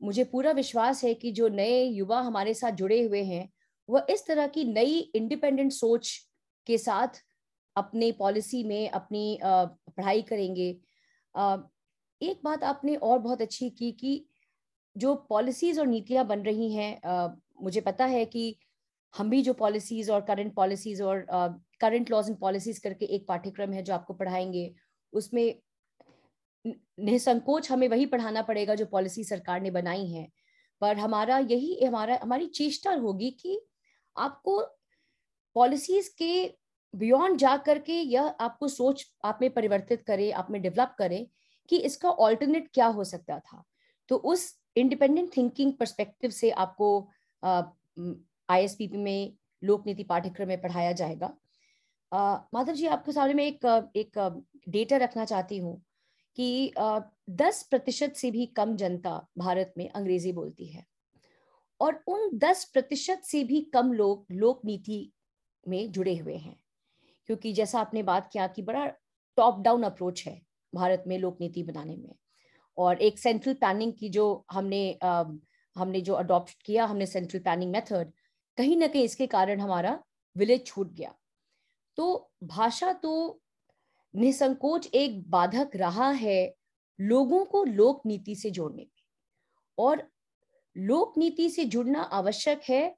मुझे 0.00 0.24
पूरा 0.24 0.52
विश्वास 0.52 1.02
है 1.04 1.12
कि 1.14 1.30
जो 1.32 1.48
नए 1.48 1.82
युवा 1.84 2.20
हमारे 2.20 2.54
साथ 2.54 2.72
जुड़े 2.72 3.02
हुए 3.02 3.22
हैं, 3.24 3.48
वह 3.88 4.06
इस 4.10 4.26
तरह 4.26 4.46
की 4.46 4.64
नई 4.64 4.98
इंडिपेंडेंट 5.14 5.72
सोच 5.72 6.16
के 6.66 6.78
साथ 6.78 7.22
अपने 7.76 8.10
पॉलिसी 8.12 8.62
में 8.64 8.88
अपनी 8.90 9.38
पढ़ाई 9.44 10.22
करेंगे। 10.22 10.70
एक 12.22 12.40
बात 12.44 12.64
आपने 12.64 12.94
और 12.96 13.18
बहुत 13.18 13.42
अच्छी 13.42 13.70
की 13.70 13.90
कि 13.92 14.24
जो 14.96 15.14
पॉलिसीज़ 15.30 15.80
और 15.80 15.86
नीतियाँ 15.86 16.26
बन 16.26 16.40
रही 16.40 16.72
हैं 16.74 17.00
मुझे 17.62 17.80
पता 17.80 18.04
है 18.04 18.24
कि 18.24 18.56
हम 19.14 19.30
भी 19.30 19.42
जो 19.42 19.52
पॉलिसीज़ 19.54 20.10
और 20.12 20.20
करंट 20.20 20.54
पॉलिसीज़ 20.54 21.02
और 21.02 21.26
करंट 21.80 22.10
लॉज 22.10 22.28
एंड 22.28 22.38
पॉलिसीज़ 22.38 22.80
करके 22.80 23.04
एक 23.06 23.26
पाठ्यक्रम 23.28 23.72
है 23.72 23.82
जो 23.82 23.94
आपको 23.94 24.14
पढ़ाएँगे, 24.14 24.74
उसमें 25.12 25.54
निसंकोच 27.00 27.70
हमें 27.70 27.88
वही 27.88 28.06
पढ़ाना 28.06 28.42
पड़ेगा 28.42 28.74
जो 28.74 28.86
पॉलिसी 28.86 29.24
सरकार 29.24 29.60
ने 29.60 29.70
बनाई 29.70 30.06
है। 30.06 30.28
पर 30.80 30.96
हमारा 30.98 31.38
यही, 31.38 31.84
हमारा, 31.84 32.18
हमारी 32.22 32.46
चेष्टा 32.46 32.94
होगी 32.94 33.30
कि 33.30 33.60
आपको 34.16 34.60
पॉलिसीज़ 35.56 36.10
के 36.18 36.32
बियॉन्ड 36.94 37.38
जा 37.38 37.56
करके 37.56 37.92
यह 37.92 38.34
आपको 38.40 38.68
सोच 38.68 39.04
आप 39.24 39.38
में 39.42 39.50
परिवर्तित 39.54 40.02
करे, 40.02 40.30
आप 40.30 40.50
में 40.50 40.60
डेवलप 40.62 40.94
करे 40.98 41.26
कि 41.68 41.76
इसका 41.78 42.10
ऑल्टरनेट 42.10 42.68
क्या 42.74 42.86
हो 42.88 43.04
सकता 43.04 43.38
था? 43.38 43.62
तो 44.08 44.16
उस 44.16 44.52
इंडिपेंडेंट 44.76 45.36
थिंकिंग 45.36 45.72
परस्पेक्टिव 45.72 46.30
से 46.30 46.50
आपको 46.50 46.88
आईएसपीपी 48.48 48.98
में 48.98 49.36
लोक 49.62 49.86
नीति 49.86 50.04
पाठ्यक्रम 50.04 50.48
में 50.48 50.60
पढ़ाया 50.62 50.92
जाएगा। 50.92 51.34
माधव 52.54 52.72
जी 52.72 52.86
आपके 52.86 53.12
सामने 53.12 53.34
में 53.34 53.44
एक 53.46 53.92
एक 53.96 54.18
डेटा 54.68 54.96
रखना 54.96 55.24
चाहती 55.24 55.58
हूँ 55.58 55.80
कि 56.36 56.72
दस 57.30 57.62
प्रतिशत 57.62 58.12
से 58.16 58.30
भी 58.30 58.46
कम 58.46 58.76
जनता 58.76 59.10
भारत 59.38 59.74
में 59.78 59.88
अंग्रेज़ी 59.90 60.32
बोलती 60.32 60.66
है 60.66 60.84
और 61.80 62.02
उन 62.06 62.28
दस 62.38 62.64
प्रतिशत 62.64 63.22
से 63.24 63.42
भी 63.44 63.60
कम 63.74 63.92
लोग 63.92 64.26
लोक 64.32 64.64
नीति 64.64 65.12
में 65.66 65.90
जुड़े 65.92 66.16
हुए 66.16 66.36
हैं। 66.36 66.56
क्योंकि 67.28 67.52
जैसा 67.52 67.80
आपने 67.80 68.02
बात 68.02 68.28
किया 68.32 68.46
कि 68.46 68.62
बड़ा 68.62 68.86
टॉप 69.38 69.60
डाउन 69.60 69.82
अप्रोच 69.82 70.24
है। 70.26 70.40
भारत 70.74 71.04
में 71.06 71.18
लोक 71.18 71.38
नीति 71.40 71.62
बनाने 71.62 71.96
में। 71.96 72.14
और 72.78 73.02
एक 73.02 73.18
सेंट्रल 73.18 73.54
प्लानिंग 73.54 73.92
की 73.92 74.08
जो 74.08 74.44
हमने 74.52 74.98
हमने 75.76 76.00
जो 76.00 76.14
अडॉप्ट 76.14 76.62
किया, 76.64 76.84
हमने 76.84 77.06
सेंट्रल 77.06 77.40
प्लानिंग 77.40 77.72
मेथड 77.72 78.12
कहीं 78.58 78.76
ना 78.76 78.86
कहीं 78.86 79.04
इसके 79.04 79.26
कारण 79.26 79.60
हमारा 79.60 79.98
विलेज 80.36 80.66
छूट 80.66 80.92
गया। 80.92 81.14
तो 81.98 82.30
भाषा 82.44 82.92
तो 82.92 83.40
निसंकोच 84.14 84.88
एक 84.94 85.22
बाधक 85.30 85.76
रहा 85.76 86.10
है 86.10 86.54
लोगों 86.98 87.44
को 87.44 87.64
लोक 87.64 88.02
नीति 88.06 88.34
से 88.34 88.50
जोड़ने 88.50 88.82
में। 88.82 89.02
और 89.78 90.02
लोक 90.76 91.16
नीति 91.18 91.48
से 91.50 91.64
जुड़ना 91.64 92.02
आवश्यक 92.02 92.60
है 92.68 92.94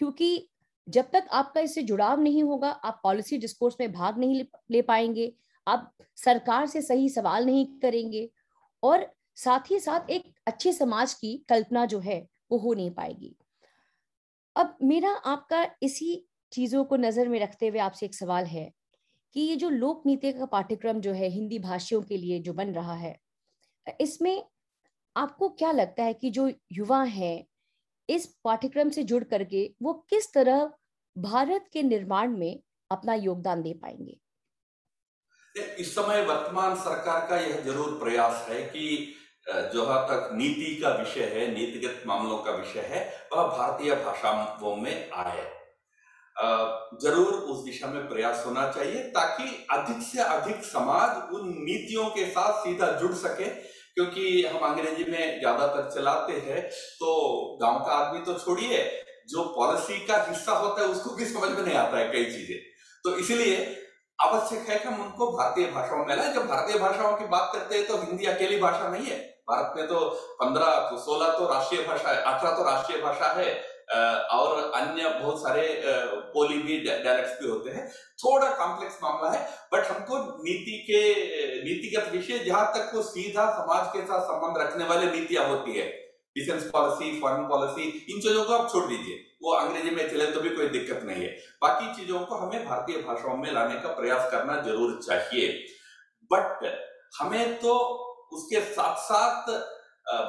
क्योंकि 0.00 0.48
जब 0.86 1.10
तक 1.10 1.28
आपका 1.32 1.60
इससे 1.60 1.82
जुड़ाव 1.82 2.20
नहीं 2.20 2.42
होगा, 2.42 2.70
आप 2.70 3.00
पॉलिसी 3.02 3.38
डिस्कोर्स 3.38 3.76
में 3.80 3.92
भाग 3.92 4.18
नहीं 4.18 4.44
ले 4.70 4.82
पाएँगे। 4.82 5.32
आप 5.66 5.92
सरकार 6.16 6.66
से 6.66 6.82
सही 6.82 7.08
सवाल 7.08 7.46
नहीं 7.46 7.66
करेंगे 7.80 8.28
और 8.82 9.06
साथ 9.36 9.70
ही 9.70 9.78
साथ 9.80 10.10
एक 10.10 10.32
अच्छे 10.46 10.72
समाज 10.72 11.14
की 11.14 11.36
कल्पना 11.48 11.84
जो 11.86 11.98
है 11.98 12.26
वो 12.50 12.58
हो 12.58 12.74
नहीं 12.74 12.90
पाएगी। 12.90 13.34
अब 14.56 14.76
मेरा 14.82 15.10
आपका 15.26 15.66
इसी 15.82 16.26
चीज़ों 16.52 16.84
को 16.84 16.96
नज़र 16.96 17.28
में 17.28 17.38
रखते 17.40 17.68
हुए 17.68 17.78
आपसे 17.78 18.06
एक 18.06 18.14
सवाल 18.14 18.44
है 18.44 18.70
कि 19.36 19.40
ये 19.40 19.56
जो 19.56 19.70
लोक 19.70 20.02
नीति 20.06 20.32
का 20.32 20.46
पाठ्यक्रम 20.46 21.00
जो 21.00 21.12
है, 21.12 21.28
हिंदी 21.28 21.58
भाषियों 21.58 22.02
के 22.02 22.16
लिए 22.16 22.38
जो 22.38 22.52
बन 22.52 22.72
रहा 22.72 22.94
है, 22.94 23.16
इसमें 24.00 24.44
आपको 25.16 25.48
क्या 25.48 25.72
लगता 25.72 26.02
है 26.02 26.14
कि 26.14 26.30
जो 26.30 26.48
युवा 26.72 27.02
हैं, 27.02 27.44
इस 28.08 28.26
पाठ्यक्रम 28.44 28.90
से 28.90 29.02
जुड़ 29.02 29.22
करके 29.24 29.70
वो 29.82 29.92
किस 30.10 30.32
तरह 30.34 30.70
भारत 31.16 31.68
के 31.72 31.82
निर्माण 31.82 32.36
में 32.38 32.60
अपना 32.90 33.14
योगदान 33.14 33.62
दे 33.62 33.72
पाएँगे? 33.74 34.18
इस 35.56 35.94
समय 35.94 36.22
वर्तमान 36.26 36.74
सरकार 36.76 37.26
का 37.28 37.38
यह 37.38 37.60
ज़रूर 37.62 37.98
प्रयास 37.98 38.46
है 38.48 38.62
कि 38.66 39.14
जहाँ 39.46 39.98
तक 40.08 40.30
नीति 40.34 40.74
का 40.76 40.88
विषय 40.90 41.24
है, 41.24 41.46
नीतिगत 41.54 42.02
मामलों 42.06 42.38
का 42.38 42.52
विषय 42.52 42.86
है, 42.90 43.02
वह 43.32 43.42
भारतीय 43.48 43.94
भाषाओं 43.94 44.76
में 44.76 45.10
आए। 45.12 45.44
ज़रूर 47.02 47.32
उस 47.32 47.64
दिशा 47.64 47.86
में 47.86 48.08
प्रयास 48.08 48.42
होना 48.46 48.70
चाहिए 48.70 49.02
ताकि 49.10 49.44
अधिक 49.72 50.02
से 50.02 50.20
अधिक 50.20 50.64
समाज 50.64 51.34
उन 51.34 51.48
नीतियों 51.60 52.08
के 52.10 52.26
साथ 52.28 52.62
सीधा 52.64 52.90
जुड़ 53.00 53.12
सके, 53.14 53.44
क्योंकि 53.44 54.44
हम 54.44 54.66
अंग्रेज़ी 54.68 55.04
में 55.10 55.38
ज़्यादातर 55.40 55.90
चलाते 55.94 56.32
हैं 56.46 56.62
तो 57.00 57.58
गाँव 57.62 57.78
का 57.80 57.92
आदमी 57.94 58.24
तो 58.24 58.38
छोड़िए, 58.38 58.82
जो 59.28 59.44
पॉलिसी 59.56 59.98
का 60.06 60.24
हिस्सा 60.28 60.52
होता 60.54 60.82
है 60.82 60.88
उसको 60.88 61.14
भी 61.16 61.26
समझ 61.26 61.50
में 61.50 61.62
नहीं 61.62 61.76
आता 61.76 61.98
है 61.98 62.08
कई 62.12 62.24
चीज़ें। 62.26 62.58
तो 63.04 63.16
इसलिए 63.18 63.56
आवश्यक 64.18 64.68
है 64.68 64.78
कि 64.78 64.88
हम 64.88 65.00
उनको 65.02 65.30
भारतीय 65.32 65.66
भाषाओं 65.68 66.04
में 66.06 66.16
लाए। 66.16 66.32
जब 66.34 66.46
भारतीय 66.48 66.78
भाषाओं 66.78 67.16
की 67.16 67.24
बात 67.28 67.50
करते 67.54 67.76
हैं 67.76 67.86
तो 67.86 67.96
हिंदी 67.98 68.26
अकेली 68.26 68.60
भाषा 68.60 68.88
नहीं 68.88 69.06
है। 69.06 69.18
भारत 69.50 69.72
में 69.76 69.86
तो 69.88 70.08
पंद्रह 70.40 70.76
तो 70.90 70.98
सोलह 70.98 71.32
तो 71.38 71.46
राष्ट्रीय 71.48 71.82
भाषा 71.86 72.08
है, 72.08 72.16
अठारह 72.16 72.56
तो 72.56 72.64
राष्ट्रीय 72.64 73.00
भाषा 73.00 73.32
है 73.32 73.52
और 74.32 74.70
अन्य 74.74 75.08
बहुत 75.12 75.42
सारे 75.42 75.66
पोली 76.34 76.58
भी 76.58 76.78
डायलेक्ट्स 76.78 77.40
भी 77.40 77.48
होते 77.48 77.70
हैं। 77.70 77.86
थोड़ा 78.20 78.48
कॉम्प्लेक्स 78.56 78.96
मामला 79.02 79.30
है 79.30 79.40
बट 79.72 79.86
हमको 79.86 80.18
नीति 80.38 80.78
के, 80.86 81.02
नीतिगत 81.64 82.08
विषय, 82.12 82.38
जहाँ 82.40 82.72
तक 82.74 82.94
वो 82.94 83.02
सीधा 83.04 83.50
समाज 83.58 83.92
के 83.92 84.06
साथ 84.06 84.24
संबंध 84.24 84.62
रखने 84.62 84.84
वाले 84.84 85.10
नीतियाँ 85.10 85.46
होती 85.48 85.78
है। 85.78 85.86
डिफेंस 86.36 86.64
पॉलिसी 86.72 87.20
फॉरेन 87.20 87.44
पॉलिसी 87.48 87.82
इन 87.82 88.20
चीज़ों 88.20 88.44
को 88.44 88.52
आप 88.52 88.70
छोड़ 88.72 88.84
दीजिए। 88.86 89.18
वो 89.44 89.52
अंग्रेज़ी 89.54 89.90
में 89.90 90.08
चले 90.10 90.26
तो 90.32 90.40
भी 90.40 90.50
कोई 90.50 90.68
दिक्कत 90.70 91.02
नहीं 91.04 91.22
है। 91.22 91.30
बाकी 91.62 91.94
चीज़ों 91.94 92.18
को 92.20 92.34
हमें 92.36 92.64
भारतीय 92.66 93.02
भाषाओं 93.02 93.36
में 93.36 93.50
लाने 93.52 93.80
का 93.80 93.88
प्रयास 93.94 94.30
करना 94.30 94.60
ज़रूर 94.62 94.98
चाहिए। 95.02 95.48
बट 96.30 96.66
हमें 97.14 97.58
तो 97.60 97.74
उसके 98.32 98.60
साथ 98.72 98.96
साथ 99.02 99.50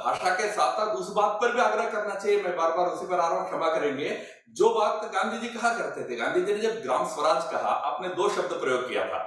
भाषा 0.04 0.30
के 0.36 0.48
साथ 0.50 0.74
साथ 0.74 0.96
उस 0.96 1.10
बात 1.14 1.38
पर 1.42 1.52
भी 1.54 1.60
आग्रह 1.62 1.90
करना 1.92 2.14
चाहिए। 2.16 2.42
मैं 2.44 2.56
बार 2.58 2.72
बार 2.72 2.88
उसी 2.88 3.08
पर 3.08 3.20
आ 3.20 3.28
रहा 3.28 3.40
हूँ, 3.40 3.48
क्षमा 3.48 3.70
करेंगे। 3.70 4.10
जो 4.52 4.70
बात 4.74 5.10
गांधी 5.14 5.38
जी 5.38 5.48
कहा 5.50 5.74
करते 5.78 6.10
थे, 6.10 6.16
गांधी 6.16 6.42
जी 6.42 6.54
ने 6.54 6.60
जब 6.60 6.82
ग्राम 6.82 7.08
स्वराज 7.10 7.44
कहा, 7.52 7.70
आपने 7.70 8.10
दो 8.16 8.30
शब्द 8.32 8.54
प्रयोग 8.56 8.88
किया 8.90 9.06
था। 9.06 9.20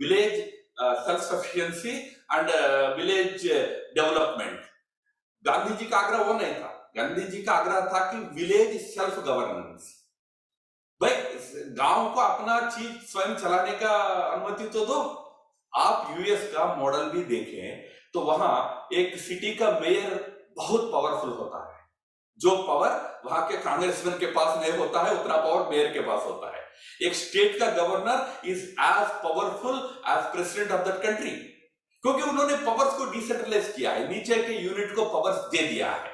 Village 0.00 0.32
self 0.80 1.20
sufficiency 1.22 1.90
and 2.30 2.50
village 2.96 3.46
development 3.94 4.60
Gandhi 5.44 5.74
ji 5.74 5.90
का 5.90 5.98
आग्रह 5.98 6.22
वो 6.22 6.32
नहीं 6.34 6.54
था। 6.54 6.81
गांधी 6.96 7.22
जी 7.22 7.42
का 7.42 7.52
आग्रह 7.52 7.80
था 7.86 8.00
कि 8.06 8.18
विलेज 8.34 8.80
सेल्फ 8.84 9.18
गवर्नेंस 9.18 9.90
भाई, 11.00 11.12
गाँव 11.76 12.12
को 12.14 12.20
अपना 12.20 12.58
चीज़ 12.70 12.92
स्वयं 13.12 13.34
चलाने 13.36 13.72
का 13.78 13.92
अनुमति 14.24 14.68
तो 14.68 14.84
दो। 14.86 14.98
आप 15.72 16.14
यूएस 16.18 16.52
का 16.52 16.64
मॉडल 16.76 17.04
भी 17.10 17.22
देखें 17.26 17.90
तो 18.14 18.20
वहाँ 18.22 18.88
एक 18.94 19.16
सिटी 19.20 19.54
का 19.56 19.70
मेयर 19.80 20.14
बहुत 20.56 20.90
पावरफुल 20.92 21.30
होता 21.30 21.58
है। 21.60 21.80
जो 22.40 22.56
पावर 22.62 23.20
वहाँ 23.24 23.46
के 23.48 23.56
कांग्रेसमैन 23.58 24.18
के 24.18 24.26
पास 24.28 24.58
नहीं 24.60 24.78
होता 24.78 25.02
है, 25.02 25.14
उतना 25.14 25.36
पावर 25.36 25.68
मेयर 25.70 25.92
के 25.92 26.00
पास 26.00 26.22
होता 26.24 26.54
है। 26.56 26.62
एक 27.00 27.14
स्टेट 27.16 27.58
का 27.58 27.70
governor 27.72 28.48
is 28.48 28.64
as 28.64 29.08
powerful 29.24 29.76
as 30.08 30.32
president 30.32 30.72
of 30.72 30.88
that 30.88 31.02
country 31.02 31.30
क्योंकि 32.04 32.22
उन्होंने 32.22 32.56
पावर्स 32.66 32.96
को 32.98 33.10
डिसेंट्रलाइज 33.10 33.72
किया 33.76 33.90
है, 33.92 34.08
नीचे 34.08 34.42
के 34.42 34.52
यूनिट 34.54 34.94
को 34.96 35.04
पावर्स 35.10 35.36
दे 35.50 35.66
दिया 35.66 35.90
है। 35.92 36.11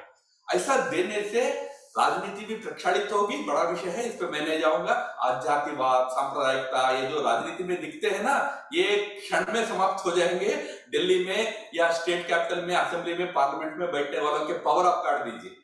ऐसा 0.55 0.77
देने 0.77 1.29
से 1.29 1.69
राजनीति 1.99 2.45
भी 2.45 2.55
प्रक्षालित 2.55 3.09
होगी, 3.13 3.37
बड़ा 3.37 3.61
विषय 3.63 3.89
है, 3.89 4.07
इस 4.07 4.13
पर 4.13 4.29
मैं 4.29 4.47
नहीं 4.47 4.59
जाऊँगा। 4.59 4.93
आज 4.93 5.43
जातिवाद 5.43 6.07
सांप्रदायिकता, 6.07 6.91
ये 6.91 7.07
जो 7.07 7.21
राजनीति 7.21 7.63
में 7.63 7.81
दिखते 7.81 8.09
हैं 8.09 8.23
ना, 8.23 8.67
ये 8.73 8.97
क्षण 8.97 9.45
में 9.53 9.67
समाप्त 9.67 10.05
हो 10.05 10.11
जाएँगे। 10.11 10.55
दिल्ली 10.91 11.25
में 11.25 11.69
या 11.75 11.91
स्टेट 11.91 12.27
कैपिटल 12.27 12.61
में, 12.61 12.75
असेंबली 12.75 13.13
में, 13.13 13.33
पार्लियामेंट 13.33 13.79
में 13.79 13.91
बैठने 13.91 14.19
वालों 14.19 14.45
के 14.45 14.53
पावर 14.53 14.85
आप 14.85 15.03
काट 15.05 15.25
दीजिए। 15.25 15.55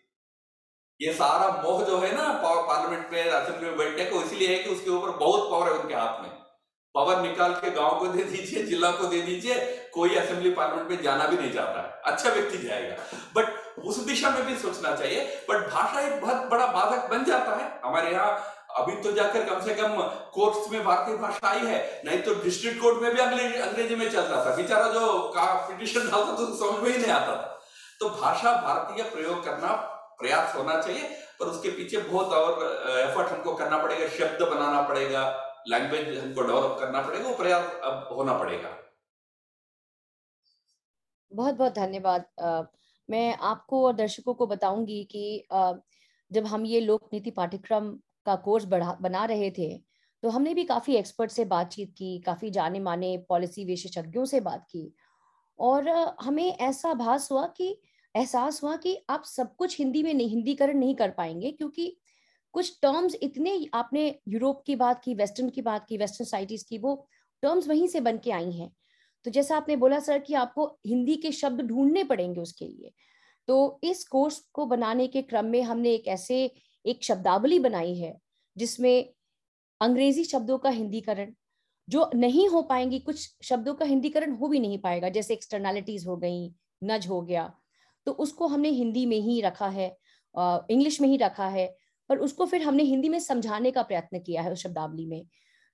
ये 1.02 1.14
सारा 1.14 1.62
मोह 1.64 1.84
जो 1.84 1.98
है 1.98 2.16
ना 2.16 2.34
पावर 2.44 2.62
पार्लियामेंट 2.64 3.12
में, 3.14 3.32
असेंबली 3.32 3.70
में 3.70 3.78
बैठने 3.78 4.06
को 4.06 4.22
इसलिए 4.22 4.58
है 4.58 4.64
कि 4.64 4.70
उसके 4.70 4.90
ऊपर 4.90 5.10
बहुत 5.10 5.52
पावर 5.52 5.68
है 5.68 5.80
उनके 5.80 5.94
हाथ 5.94 6.24
में। 6.24 6.35
पावर 6.96 7.22
निकाल 7.22 7.54
के 7.54 7.70
गाँव 7.72 8.00
को 8.00 8.08
दे 8.08 8.24
दीजिए, 8.24 8.64
जिला 8.64 8.92
को 8.92 9.08
दे 9.08 9.22
दीजिए, 9.22 9.56
कोई 9.94 10.16
असेंबली 10.16 10.50
पार्लियामेंट 10.52 10.90
में 10.90 11.02
जाना 11.04 11.26
भी 11.28 11.38
नहीं 11.38 11.54
चाहता। 11.54 11.80
अच्छा 12.06 12.30
व्यक्ति 12.30 12.58
जाएगा। 12.58 12.96
बट 13.36 13.80
उस 13.86 13.98
दिशा 14.06 14.30
में 14.30 14.46
भी 14.46 14.56
सोचना 14.58 14.96
चाहिए। 14.96 15.24
बट 15.50 15.68
भाषा 15.72 16.02
एक 16.02 16.22
बहुत 16.22 16.46
बड़ा 16.52 16.66
बाधक 16.68 17.10
बन 17.10 17.24
जाता 17.26 17.56
है। 17.56 17.72
हमारे 17.86 18.12
यहाँ 18.12 18.54
अभी 18.78 18.96
तो 19.04 19.12
जाकर 19.12 19.44
कम 19.46 19.60
से 19.66 19.74
कम 19.74 19.98
कोर्ट्स 20.34 20.72
में 20.72 20.84
भारतीय 20.84 21.16
भाषा 21.18 21.50
आई 21.50 21.66
है। 21.66 22.02
नहीं 22.06 22.22
तो 22.22 22.34
डिस्ट्रिक्ट 22.44 22.82
कोर्ट 22.82 23.02
में 23.02 23.14
भी 23.14 23.22
अंग्रेज़ी 23.22 23.60
अंग्रेज़ी 23.62 23.96
में 23.96 24.10
चलता 24.10 24.46
था। 24.46 24.56
बेचारा 24.56 24.88
जो 24.90 25.34
पिटिशन 25.36 26.10
डालता 26.10 26.32
तो 26.32 26.46
समझ 26.56 26.84
में 26.84 26.90
ही 26.92 26.98
नहीं 26.98 27.12
आता 27.12 27.36
था। 27.36 27.62
तो 28.00 28.10
भाषा 28.12 28.52
भारतीय 28.62 29.04
प्रयोग 29.06 29.44
करना 29.46 29.74
प्रयास 30.20 30.56
होना 30.56 30.80
चाहिए, 30.82 31.04
पर 31.40 31.46
उसके 31.46 31.70
पीछे 31.70 31.98
बहुत 32.00 32.34
और 32.34 33.00
एफर्ट 33.00 33.32
हमको 33.32 33.54
करना 33.54 33.78
पड़ेगा, 33.78 34.08
शब्द 34.10 34.42
बनाना 34.44 34.82
पड़ेगा। 34.82 35.24
लैंग्वेज 35.66 36.18
हमको 36.18 36.42
डेवलप 36.42 36.78
करना 36.80 37.02
पड़ेगा, 37.02 37.28
वो 37.30 37.36
प्रयास 37.38 37.72
अब 37.84 38.08
होना 38.12 38.38
पड़ेगा। 38.40 38.70
बहुत 41.32 41.56
बहुत 41.56 41.74
धन्यवाद। 41.74 42.26
मैं 43.10 43.36
आपको 43.44 43.86
और 43.86 43.94
दर्शकों 43.96 44.34
को 44.34 44.48
बताऊँगी 44.48 45.04
कि 45.12 45.48
जब 46.32 46.46
हम 46.46 46.66
ये 46.66 46.80
लोक 46.82 47.10
नीति 47.14 47.32
पाठ्यक्रम 47.32 47.92
का 48.26 48.36
कोर्स 48.38 48.66
बढ़ा, 48.66 48.94
बना 49.02 49.26
रहे 49.26 49.50
थे 49.52 49.78
तो 50.24 50.30
हमने 50.30 50.54
भी 50.54 50.64
काफ़ी 50.64 50.96
एक्सपर्ट 50.96 51.32
से 51.32 51.46
बातचीत 51.46 51.92
की, 51.92 52.20
काफ़ी 52.20 52.50
जाने 52.50 52.80
माने 52.80 53.18
पॉलिसी 53.30 53.66
विशेषज्ञों 53.66 54.26
से 54.26 54.40
बात 54.40 54.66
की। 54.72 54.94
और 55.60 55.90
हमें 56.22 56.46
ऐसा 56.48 56.94
भास 56.94 57.32
हुआ 57.32 57.46
कि, 57.48 57.70
एहसास 58.16 58.62
हुआ 58.64 58.76
कि 58.78 58.98
आप 59.10 59.24
सब 59.26 59.56
कुछ 59.56 59.78
हिंदी 59.80 60.04
में 60.04 60.14
नहीं, 60.14 60.30
हिंदीकरण 60.30 60.78
नहीं 60.78 60.96
कर 60.96 61.10
पाएँगे, 61.12 61.52
क्योंकि 61.52 61.98
कुछ 62.56 62.78
टर्म्स 62.82 63.16
इतने 63.24 63.54
आपने 63.74 64.04
यूरोप 64.30 64.62
की 64.66 64.76
बात 64.76 65.02
की 65.04 65.14
वेस्टर्न 65.14 65.50
की 65.50 65.62
बात 65.62 65.86
की 65.90 65.98
वेस्टर्न 65.98 66.26
सोसाइटीज 66.26 66.64
की, 66.64 66.78
वो 66.78 67.08
टर्म्स 67.44 67.68
वहीं 67.68 67.88
से 67.88 68.00
बन 68.02 68.18
के 68.18 68.32
आई 68.32 68.52
हैं। 68.52 68.72
तो 69.26 69.32
जैसा 69.32 69.58
आपने 69.58 69.76
बोला 69.76 70.00
सर 70.00 70.20
कि 70.20 70.34
आपको 70.36 70.66
हिंदी 70.88 71.16
के 71.18 71.32
शब्द 71.34 71.62
ढूँढने 71.62 72.04
पड़ेंगे 72.06 72.42
उसके 72.42 72.66
लिए। 72.66 72.92
तो 73.48 73.80
इस 73.84 74.08
कोर्स 74.08 74.40
को 74.54 74.66
बनाने 74.66 75.08
के 75.08 75.22
क्रम 75.24 75.46
में 75.46 75.62
हमने 75.64 75.94
एक 75.94 76.08
ऐसे 76.08 76.40
एक 76.86 77.04
शब्दावली 77.04 77.60
बनाई 77.60 77.96
है, 77.96 78.16
जिसमें 78.56 79.14
अंग्रेज़ी 79.82 80.24
शब्दों 80.24 80.58
का 80.58 80.70
हिंदीकरण, 80.72 81.34
जो 81.88 82.10
नहीं 82.16 82.48
हो 82.50 82.62
पाएँगी, 82.64 83.00
कुछ 83.00 83.30
शब्दों 83.44 83.74
का 83.74 83.86
हिंदीकरण 83.86 84.32
हो 84.34 84.48
भी 84.48 84.60
नहीं 84.60 84.80
पाएगा, 84.80 85.10
जैसे 85.10 85.34
एक्सटर्नैलिटीज 85.34 86.06
हो 86.08 86.18
गई 86.18 86.52
नज 86.84 87.08
हो 87.08 87.22
गया 87.24 87.52
तो 88.08 88.12
उसको 88.14 88.48
हमने 88.48 88.70
हिंदी 88.72 89.06
में 89.06 89.20
ही 89.20 89.42
रखा 89.42 89.68
है 89.70 89.88
इंग्लिश 90.36 91.00
में 91.02 91.08
ही 91.10 91.18
रखा 91.18 91.48
है 91.50 91.74
पर 92.10 92.18
उसको 92.20 92.46
फिर 92.46 92.62
हमने 92.62 92.84
हिंदी 92.84 93.10
में 93.10 93.20
समझाने 93.20 93.72
का 93.72 93.82
प्रयत्न 93.84 94.20
किया 94.20 94.42
है 94.42 94.52
उस 94.52 94.64
शब्दावली 94.64 95.06
में। 95.06 95.26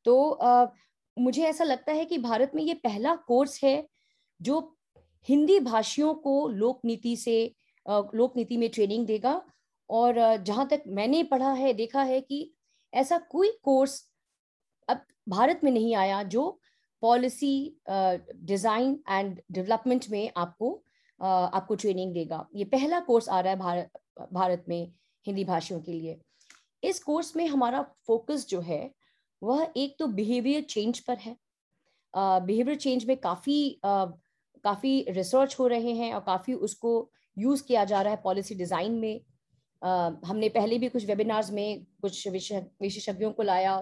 तो 0.06 0.72
मुझे 1.18 1.44
ऐसा 1.44 1.64
लगता 1.64 1.92
है 1.94 2.06
कि 2.06 2.18
भारत 2.20 2.52
में 2.56 2.64
ये 2.64 2.74
पहला 2.84 3.16
कोर्स 3.28 3.64
है 3.64 3.88
जो 4.40 4.60
हिंदी 5.28 5.60
भाषियों 5.62 6.14
को 6.16 6.48
लोक 6.50 6.80
नीति 6.86 7.16
से 7.16 7.36
लोक 7.86 8.38
नीति 8.38 8.58
में 8.58 8.70
ट्रेनिंग 8.70 9.06
देगा 9.08 9.42
और 9.90 10.16
जहाँ 10.38 10.68
तक 10.68 10.84
मैंने 10.88 11.24
पढ़ा 11.24 11.52
है, 11.52 11.74
देखा 11.74 12.02
है 12.04 12.20
कि 12.22 12.54
ऐसा 12.94 13.18
कोई 13.32 13.52
कोर्स 13.64 14.02
अब 14.90 15.02
भारत 15.30 15.60
में 15.64 15.72
नहीं 15.72 15.96
आया 15.96 16.22
जो 16.26 16.60
पॉलिसी 17.04 17.54
डिज़ाइन 17.90 18.98
एंड 19.10 19.40
डेवलपमेंट 19.52 20.06
में 20.12 20.32
आपको 20.38 20.74
आपको 21.20 21.76
ट्रेनिंग 21.76 22.14
देगा। 22.14 22.46
ये 22.56 22.66
पहला 22.66 23.00
कोर्स 23.02 23.30
आ 23.30 23.40
रहा 23.40 23.54
है 23.54 23.60
भारत 23.60 23.90
भारत 24.34 24.66
में। 24.70 24.92
हिंदी 25.26 25.44
भाषियों 25.44 25.80
के 25.82 25.92
लिए। 25.92 26.20
इस 26.84 27.04
कोर्स 27.04 27.36
में 27.36 27.48
हमारा 27.48 27.82
फोकस 28.08 28.48
जो 28.50 28.60
है 28.62 28.92
वह 29.42 29.68
एक 29.78 29.96
तो 30.00 30.08
बिहेवियर 30.10 30.62
चेंज 30.64 31.00
पर 31.00 31.18
है। 31.18 31.36
बिहेवियर 32.14 32.78
uh, 32.78 32.84
चेंज 32.84 33.06
में 33.06 33.16
काफ़ी 33.18 33.80
uh, 33.86 34.12
काफ़ी 34.64 35.06
रिसर्च 35.10 35.56
हो 35.60 35.68
रहे 35.68 35.94
हैं 35.94 36.14
और 36.14 36.22
काफ़ी 36.22 36.54
उसको 36.54 37.12
यूज़ 37.38 37.64
किया 37.64 37.86
जा 37.86 38.02
रहा 38.02 38.14
है 38.14 38.20
पॉलिसी 38.24 38.56
डिज़ाइन 38.56 38.92
में। 38.92 39.22
uh, 39.82 40.26
हमने 40.26 40.50
पहले 40.50 40.78
भी 40.80 40.90
कुछ 40.90 41.06
वेबिनार्स 41.06 41.52
में 41.52 41.86
कुछ 42.02 42.28
विशेषज्ञों 42.28 43.32
को 43.32 43.44
लाया 43.44 43.82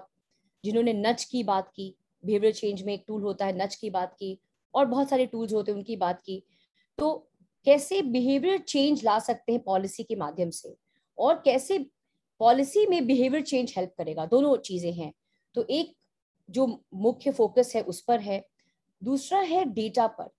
जिन्होंने 0.64 0.92
नच 0.92 1.24
की 1.24 1.42
बात 1.44 1.68
की। 1.68 1.94
बिहेवियर 2.24 2.52
चेंज 2.52 2.82
में 2.82 2.92
एक 2.94 3.04
टूल 3.08 3.22
होता 3.22 3.46
है 3.46 3.56
नच 3.58 3.74
की 3.74 3.90
बात 3.90 4.14
की 4.14 4.38
और 4.74 4.86
बहुत 4.86 5.08
सारे 5.08 5.26
टूल्स 5.26 5.52
होते 5.52 5.72
हैं 5.72 5.78
उनकी 5.78 5.96
बात 5.96 6.20
की। 6.22 6.42
तो 6.98 7.12
कैसे 7.66 8.00
बिहेवियर 8.02 8.58
चेंज 8.58 9.04
ला 9.04 9.18
सकते 9.18 9.52
हैं 9.52 9.62
पॉलिसी 9.62 10.02
के 10.02 10.16
माध्यम 10.16 10.50
से? 10.50 10.74
और 11.20 11.40
कैसे 11.44 11.78
पॉलिसी 12.40 12.86
में 12.86 13.06
बिहेवियर 13.06 13.42
चेंज 13.44 13.74
हेल्प 13.76 13.92
करेगा? 13.98 14.26
दोनों 14.26 14.56
चीज़ें 14.58 14.92
हैं। 14.92 15.12
तो 15.54 15.66
एक 15.70 15.94
जो 16.48 16.66
मुख्य 16.96 17.30
फोकस 17.30 17.72
है, 17.76 17.82
उस 17.82 18.00
पर 18.00 18.20
है। 18.20 18.44
दूसरा 19.02 19.40
है 19.40 19.64
डेटा 19.64 20.06
पर। 20.08 20.30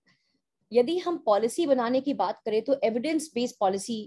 यदि 0.72 0.98
हम 0.98 1.16
पॉलिसी 1.26 1.66
बनाने 1.66 2.00
की 2.00 2.14
बात 2.14 2.40
करें 2.44 2.62
तो 2.62 2.78
एविडेंस 2.84 3.30
बेस्ड 3.34 3.56
पॉलिसी 3.60 3.98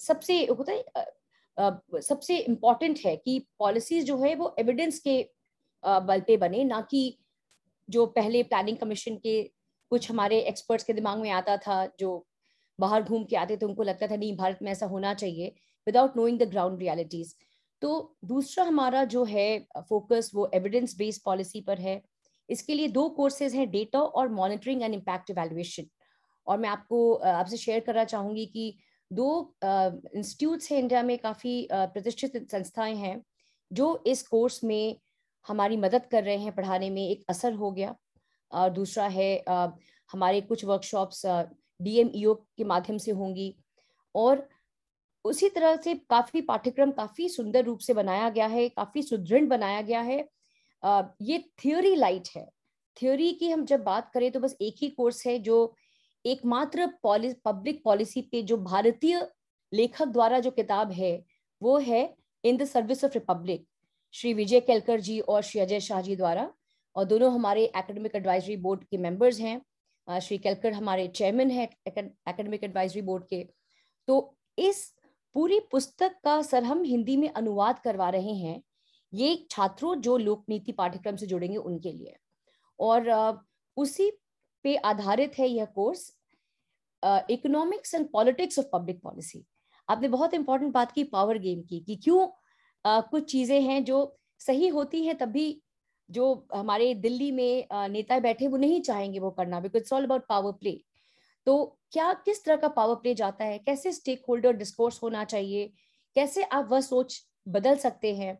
सबसे 0.00 0.44
होता 0.46 0.72
है 0.72 2.00
सबसे 2.02 2.36
इंपॉर्टेंट 2.38 2.98
है 2.98 3.16
कि 3.16 3.38
पॉलिसीज़ 3.58 4.04
जो 4.06 4.16
है, 4.18 4.34
वो 4.34 4.54
एविडेंस 4.58 4.98
के 4.98 5.16
बल 5.84 6.20
पे 6.20 6.36
बने, 6.36 6.62
ना 6.64 6.80
कि 6.80 7.18
जो 7.88 8.06
पहले 8.06 8.42
प्लानिंग 8.42 8.76
कमीशन 8.78 9.16
के 9.16 9.42
कुछ 9.92 10.10
हमारे 10.10 10.38
एक्सपर्ट्स 10.40 10.84
के 10.84 10.92
दिमाग 10.92 11.18
में 11.18 11.30
आता 11.30 11.56
था, 11.56 11.86
जो 12.00 12.26
बाहर 12.78 13.02
घूम 13.02 13.24
के 13.24 13.36
आते 13.36 13.56
थे, 13.56 13.66
उनको 13.66 13.82
लगता 13.82 14.06
था, 14.06 14.16
नहीं, 14.16 14.36
भारत 14.36 14.58
में 14.62 14.70
ऐसा 14.72 14.86
होना 14.86 15.14
चाहिए। 15.14 15.54
Without 15.86 16.16
knowing 16.16 16.38
the 16.38 16.48
ground 16.50 16.80
realities 16.80 17.34
तो 17.82 17.90
दूसरा 18.24 18.64
हमारा 18.64 19.04
जो 19.06 19.24
है 19.24 19.46
फोकस 19.88 20.30
वो 20.34 20.50
एविडेंस 20.54 20.96
बेस्ड 20.98 21.22
पॉलिसी 21.24 21.60
पर 21.60 21.78
है। 21.80 22.00
इसके 22.48 22.74
लिए 22.74 22.88
दो 22.90 23.08
कोर्सेज 23.08 23.54
हैं 23.54 23.70
डेटा 23.70 24.00
और 24.00 24.28
मॉनिटरिंग 24.32 24.82
एंड 24.82 24.94
इम्पैक्ट 24.94 25.30
इवेल्युएशन 25.30 25.86
और 26.46 26.58
मैं 26.58 26.68
आपको 26.68 27.12
आपसे 27.14 27.56
शेयर 27.56 27.80
करना 27.80 28.04
चाहूँगी 28.04 28.46
कि 28.46 28.74
दो 29.10 29.54
इंस्टीट्यूट्स 29.64 30.70
हैं 30.72 30.78
इंडिया 30.78 31.02
में, 31.02 31.16
काफ़ी 31.18 31.68
प्रतिष्ठित 31.72 32.36
संस्थाएँ 32.52 32.94
हैं, 32.96 33.22
जो 33.70 34.02
इस 34.06 34.22
कोर्स 34.28 34.62
में 34.64 34.96
हमारी 35.46 35.76
मदद 35.76 36.06
कर 36.06 36.24
रहे 36.24 36.36
हैं 36.38 36.54
पढ़ाने 36.54 36.90
में, 36.90 37.08
एक 37.08 37.24
असर 37.30 37.52
हो 37.54 37.70
गया। 37.72 37.94
और 38.52 38.70
दूसरा 38.70 39.06
है 39.08 39.44
हमारे 40.10 40.40
कुछ 40.42 40.64
वर्कशॉप्स 40.64 41.22
डीएमईओ 41.26 42.34
के 42.34 42.64
माध्यम 42.64 42.98
से 42.98 43.10
होंगी। 43.12 43.54
और 44.14 44.48
उसी 45.24 45.48
तरह 45.48 45.76
से 45.76 45.94
काफ़ी 46.10 46.40
पाठ्यक्रम 46.40 46.90
काफ़ी 46.92 47.28
सुंदर 47.28 47.64
रूप 47.64 47.78
से 47.78 47.94
बनाया 47.94 48.28
गया 48.30 48.46
है 48.46 48.68
काफ़ी 48.68 49.02
सुदृढ़ 49.02 49.44
बनाया 49.46 49.80
गया 49.82 50.00
है। 50.00 50.24
आ, 50.82 51.02
ये 51.22 51.38
थ्योरी 51.58 51.94
लाइट 51.96 52.28
है। 52.36 52.46
थ्योरी 52.96 53.32
की 53.32 53.50
हम 53.50 53.64
जब 53.64 53.82
बात 53.84 54.10
करें 54.14 54.30
तो 54.32 54.40
बस 54.40 54.56
एक 54.62 54.76
ही 54.82 54.88
कोर्स 54.90 55.26
है 55.26 55.38
जो 55.40 55.74
एकमात्र 56.24 56.86
पॉलिस 57.02 57.34
पब्लिक 57.44 57.82
पॉलिसी 57.84 58.22
पे 58.22 58.42
जो 58.42 58.56
भारतीय 58.56 59.26
लेखक 59.72 60.08
द्वारा 60.08 60.38
जो 60.40 60.50
किताब 60.50 60.90
है 60.92 61.12
वो 61.62 61.78
है 61.80 62.02
in 62.44 62.56
the 62.56 62.64
service 62.64 63.04
of 63.04 63.12
republic 63.14 63.66
Shri 64.14 64.32
Vijay 64.34 64.60
Kelkar 64.60 65.00
ji 65.00 65.18
और 65.20 65.42
श्री 65.42 65.60
अजय 65.60 65.80
शाह 65.80 66.00
जी 66.00 66.16
द्वारा। 66.16 66.52
और 66.96 67.04
दोनों 67.04 67.32
हमारे 67.32 67.64
एकेडमिक 67.66 68.14
एडवाइजरी 68.16 68.56
बोर्ड 68.56 68.82
के 68.84 68.98
मेंबर्स 68.98 69.38
हैं। 69.40 70.20
श्री 70.20 70.38
केलकर 70.38 70.72
हमारे 70.72 71.06
चेयरमैन 71.08 71.50
है 71.50 71.64
एकेडमिक 71.88 72.64
एडवाइजरी 72.64 73.02
बोर्ड 73.02 73.24
के। 73.24 73.42
तो 74.08 74.36
इस 74.58 74.92
पूरी 75.34 75.58
पुस्तक 75.70 76.16
का 76.24 76.40
सर 76.42 76.64
हम 76.64 76.82
हिंदी 76.84 77.16
में 77.16 77.28
अनुवाद 77.30 77.78
करवा 77.78 78.08
रहे 78.10 78.34
हैं। 78.34 78.62
ये 79.12 79.46
छात्रों 79.50 79.94
जो 80.00 80.16
लोक 80.16 80.44
नीति 80.48 80.72
पाठ्यक्रम 80.72 81.16
से 81.16 81.26
जुड़ेंगे 81.26 81.56
उनके 81.56 81.92
लिए। 81.92 82.16
और 82.78 83.10
उसी 83.76 84.10
पे 84.64 84.74
आधारित 84.76 85.38
है 85.38 85.48
यह 85.48 85.64
course 85.74 86.10
economics 87.30 87.94
and 87.94 88.08
politics 88.12 88.58
of 88.58 88.66
public 88.72 89.00
policy 89.02 89.44
आपने 89.88 90.08
बहुत 90.08 90.34
इंपॉर्टेंट 90.34 90.72
बात 90.74 90.92
की 90.92 91.04
पावर 91.04 91.38
गेम 91.38 91.62
की 91.62 91.80
कि 91.80 91.96
क्यों 91.96 92.26
uh, 92.84 93.02
कुछ 93.10 93.30
चीज़ें 93.30 93.60
हैं 93.60 93.82
जो 93.84 94.18
सही 94.40 94.68
होती 94.68 95.04
हैं 95.06 95.16
तभी 95.18 95.62
जो 96.10 96.46
हमारे 96.54 96.94
दिल्ली 96.94 97.30
में 97.32 97.66
नेता 97.90 98.18
बैठे 98.18 98.48
वो 98.48 98.56
नहीं 98.56 98.80
चाहेंगे 98.80 99.18
वो 99.18 99.30
करना 99.30 99.60
because 99.60 99.94
all 99.94 100.04
about 100.04 100.26
power 100.28 100.52
play 100.52 100.80
तो 101.46 101.78
क्या 101.92 102.12
किस 102.24 102.44
तरह 102.44 102.56
का 102.56 102.68
पावर 102.68 102.94
प्ले 102.94 103.14
जाता 103.14 103.44
है? 103.44 103.58
कैसे 103.58 103.92
स्टेक 103.92 104.22
होल्डर 104.28 104.52
डिस्कोर्स 104.52 105.02
होना 105.02 105.24
चाहिए? 105.24 105.72
कैसे 106.16 106.42
आप 106.42 106.68
वह 106.70 106.80
सोच 106.80 107.20
बदल 107.48 107.76
सकते 107.76 108.14
हैं? 108.16 108.38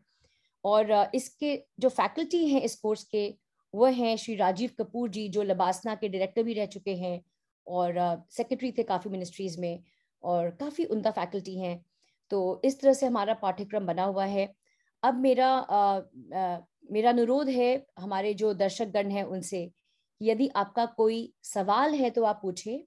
और 0.64 0.90
इसके 1.14 1.56
जो 1.80 1.88
फैकल्टी 1.88 2.46
हैं 2.48 2.60
इस 2.62 2.74
कोर्स 2.76 3.04
के 3.04 3.34
वह 3.74 3.90
हैं 3.90 4.16
श्री 4.16 4.34
राजीव 4.36 4.70
कपूर 4.78 5.08
जी 5.08 5.28
जो 5.28 5.42
लबासना 5.42 5.94
के 5.94 6.08
डायरेक्टर 6.08 6.42
भी 6.42 6.54
रह 6.54 6.66
चुके 6.66 6.94
हैं 6.94 7.20
और 7.66 7.94
सेक्रेटरी 8.30 8.72
थे 8.72 8.82
काफ़ी 8.82 9.10
मिनिस्ट्रीज 9.10 9.58
में 9.58 9.82
और 10.22 10.50
काफ़ी 10.50 10.84
उनका 10.84 11.10
फैकल्टी 11.10 11.58
हैं। 11.58 11.84
तो 12.30 12.60
इस 12.64 12.80
तरह 12.80 12.92
से 12.92 13.06
हमारा 13.06 13.34
पाठ्यक्रम 13.34 13.86
बना 13.86 14.04
हुआ 14.04 14.24
है। 14.24 14.48
अब 15.02 15.14
मेरा 15.20 15.48
आ, 15.48 16.00
आ, 16.34 16.58
मेरा 16.92 17.10
अनुरोध 17.10 17.48
है 17.48 17.86
हमारे 17.98 18.34
जो 18.34 18.52
दर्शकगण 18.54 19.10
हैं 19.10 19.24
उनसे 19.24 19.70
यदि 20.20 20.48
आपका 20.56 20.86
कोई 20.96 21.32
सवाल 21.44 21.94
है 21.94 22.10
तो 22.10 22.24
आप 22.24 22.38
पूछें। 22.42 22.84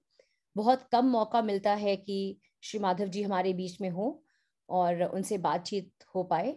बहुत 0.56 0.82
कम 0.92 1.06
मौका 1.06 1.42
मिलता 1.42 1.72
है 1.74 1.96
कि 1.96 2.18
श्री 2.64 2.80
माधव 2.80 3.06
जी 3.06 3.22
हमारे 3.22 3.52
बीच 3.52 3.80
में 3.80 3.90
हो 3.90 4.22
और 4.68 5.02
उनसे 5.04 5.38
बातचीत 5.38 6.04
हो 6.14 6.22
पाए। 6.24 6.52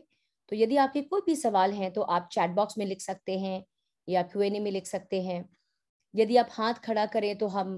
तो 0.52 0.56
यदि 0.56 0.78
आपके 0.78 1.02
कोई 1.04 1.22
भी 1.26 1.36
सवाल 1.36 1.74
हैं 1.74 1.92
तो 1.94 2.02
आप 2.02 2.30
चैट 2.32 2.52
बॉक्स 2.52 2.78
में 2.78 2.86
लिख 2.86 3.02
सकते 3.02 3.38
हैं 3.40 3.64
या 4.08 4.22
क्यू 4.24 4.42
एन 4.42 4.56
ए 4.56 4.60
में 4.60 4.72
लिख 4.72 4.88
सकते 4.88 5.22
हैं। 5.22 5.44
यदि 6.14 6.38
आप 6.38 6.48
हाथ 6.52 6.74
खड़ा 6.86 7.06
करें 7.06 7.38
तो 7.38 7.48
हम 7.48 7.76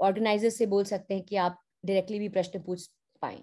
ऑर्गेनाइजर 0.00 0.50
से 0.50 0.66
बोल 0.66 0.84
सकते 0.84 1.14
हैं 1.14 1.24
कि 1.24 1.36
आप 1.38 1.60
डायरेक्टली 1.86 2.18
भी 2.18 2.28
प्रश्न 2.28 2.62
पूछ 2.62 2.88
पाए। 3.22 3.42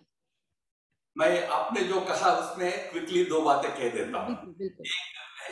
मैं 1.15 1.47
आपने 1.49 1.81
जो 1.81 1.99
कहा 2.01 2.31
उसमें 2.31 2.71
क्विकली 2.91 3.23
दो 3.25 3.41
बातें 3.41 3.71
कह 3.71 3.89
देता 3.89 4.19
हूँ। 4.19 4.35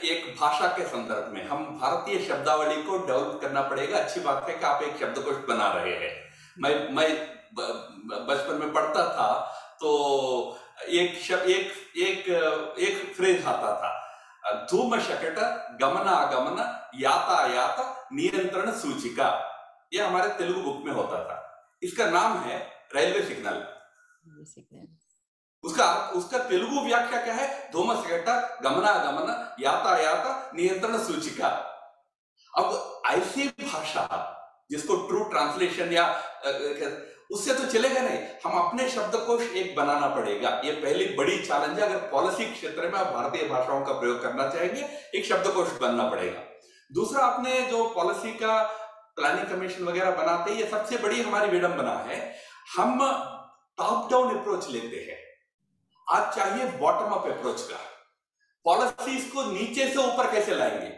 एक, 0.03 0.35
भाषा 0.39 0.67
के 0.67 0.83
संदर्भ 0.85 1.33
में 1.33 1.47
हम 1.47 1.65
भारतीय 1.81 2.19
शब्दावली 2.25 2.81
को 2.83 2.97
डेवलप 2.97 3.39
करना 3.41 3.61
पड़ेगा। 3.69 3.97
अच्छी 3.99 4.19
बात 4.19 4.49
है 4.49 4.55
कि 4.57 4.65
आप 4.65 4.83
एक 4.83 4.97
शब्दकोश 4.99 5.35
बना 5.47 5.71
रहे 5.73 5.95
हैं। 5.95 6.11
मैं 6.57 6.73
मैं 6.93 7.07
बचपन 8.27 8.55
में 8.55 8.73
पढ़ता 8.73 9.03
था 9.09 9.29
तो 9.79 9.89
एक 10.91 11.17
शब्द 11.21 11.49
एक 11.49 11.71
एक 11.99 12.29
एक 12.79 13.13
फ्रेज 13.15 13.45
आता 13.45 13.73
था। 13.75 13.91
धूम 14.71 14.99
शकट 15.01 15.37
गमनागमन 15.81 16.59
यातायात 16.95 18.07
नियंत्रण 18.13 18.71
सूचिका। 18.73 19.29
ये 19.93 20.01
हमारे 20.01 20.29
तेलुगु 20.37 20.61
बुक 20.61 20.85
में 20.85 20.93
होता 20.93 21.23
था। 21.25 21.37
इसका 21.83 22.05
नाम 22.09 22.37
है 22.39 22.57
रेलवे 22.95 23.21
सिग्नल 23.25 23.65
उसका 25.63 25.85
उसका 26.15 26.37
तेलुगु 26.39 26.85
व्याख्या 26.85 27.21
क्या 27.21 27.33
है? 27.33 27.47
धूम 27.71 27.93
शकट 27.95 28.59
गमनागमन 28.63 29.55
यातायात 29.59 30.51
नियंत्रण 30.55 30.97
सूचिका। 31.03 31.47
अब 32.53 33.01
ऐसी 33.07 33.47
भाषा 33.61 34.05
जिसको 34.71 34.95
ट्रू 35.07 35.23
ट्रांसलेशन 35.23 35.91
या 35.93 36.05
उससे 37.31 37.53
तो 37.53 37.65
चलेगा 37.65 38.01
नहीं। 38.01 38.19
हम 38.45 38.59
अपने 38.59 38.89
शब्द 38.89 39.15
को 39.17 39.37
एक 39.39 39.75
बनाना 39.75 40.07
पड़ेगा। 40.07 40.49
ये 40.65 40.71
पहली 40.73 41.05
बड़ी 41.15 41.37
चैलेंज 41.39 41.79
है। 41.79 41.85
अगर 41.85 41.97
पॉलिसी 42.11 42.45
क्षेत्र 42.45 42.87
में 42.87 42.99
आप 42.99 43.13
भारतीय 43.13 43.47
भाषाओं 43.49 43.81
का 43.85 43.93
प्रयोग 43.93 44.21
करना 44.21 44.47
चाहेंगे, 44.49 44.81
एक 45.15 45.25
शब्दकोश 45.25 45.71
बनना 45.81 46.09
पड़ेगा। 46.09 46.41
दूसरा, 46.91 47.23
आपने 47.25 47.61
जो 47.61 47.83
पॉलिसी 47.89 48.33
का 48.33 48.61
प्लानिंग 49.15 49.47
कमीशन 49.47 49.83
वगैरह 49.83 50.11
बनाते 50.11 50.51
हैं, 50.51 50.59
ये 50.59 50.69
सबसे 50.69 50.97
बड़ी 50.97 51.21
हमारी 51.21 51.49
विडंबना 51.51 51.93
है। 52.07 52.19
हम 52.77 52.99
टॉप 53.77 54.11
डाउन 54.11 54.37
अप्रोच 54.37 54.69
लेते 54.69 54.97
हैं। 55.09 55.19
आज 56.07 56.35
चाहिए 56.35 56.65
बॉटम 56.79 57.11
अप 57.11 57.25
अप्रोच 57.27 57.61
का। 57.61 57.77
पॉलिसीज़ 58.65 59.29
को 59.29 59.43
नीचे 59.43 59.87
से 59.87 59.99
ऊपर 59.99 60.31
कैसे 60.31 60.55
लाएँगे? 60.55 60.91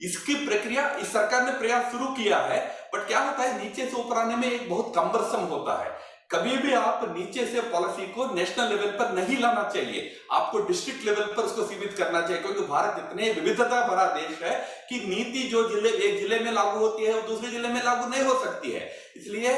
इसकी 0.00 0.34
प्रक्रिया, 0.46 0.88
इस 0.92 1.12
सरकार 1.12 1.42
ने 1.42 1.52
प्रयास 1.58 1.90
शुरू 1.92 2.06
किया 2.14 2.38
है 2.38 2.58
बट 2.94 3.06
क्या 3.06 3.18
होता 3.18 3.42
है, 3.42 3.62
नीचे 3.62 3.86
से 3.86 3.96
ऊपर 3.96 4.16
आने 4.16 4.36
में 4.36 4.50
एक 4.50 4.68
बहुत 4.70 4.92
कम्बरसम 4.96 5.44
होता 5.46 5.82
है। 5.82 5.92
कभी 6.30 6.56
भी 6.56 6.72
आप 6.74 7.04
नीचे 7.08 7.44
से 7.46 7.60
पॉलिसी 7.62 8.06
को 8.12 8.26
नेशनल 8.34 8.68
लेवल 8.68 8.90
पर 8.98 9.12
नहीं 9.12 9.38
लाना 9.38 9.62
चाहिए। 9.68 10.10
आपको 10.32 10.58
डिस्ट्रिक्ट 10.66 11.04
लेवल 11.04 11.32
पर 11.36 11.42
उसको 11.42 11.66
सीमित 11.66 11.94
करना 11.98 12.20
चाहिए, 12.20 12.42
क्योंकि 12.42 12.60
भारत 12.62 12.96
इतने 12.98 13.30
विविधता 13.32 13.86
भरा 13.88 14.06
देश 14.12 14.42
है 14.42 14.56
कि 14.88 15.00
नीति 15.06 15.48
जो 15.48 15.68
ज़िले, 15.68 15.88
एक 15.88 16.18
ज़िले 16.20 16.38
में 16.38 16.50
लागू 16.52 16.78
होती 16.78 17.04
है, 17.04 17.12
वो 17.14 17.28
दूसरे 17.28 17.50
ज़िले 17.50 17.68
में 17.68 17.82
लागू 17.84 18.08
नहीं 18.08 18.22
हो 18.22 18.38
सकती 18.44 18.72
है। 18.72 18.90
इसलिए 19.16 19.54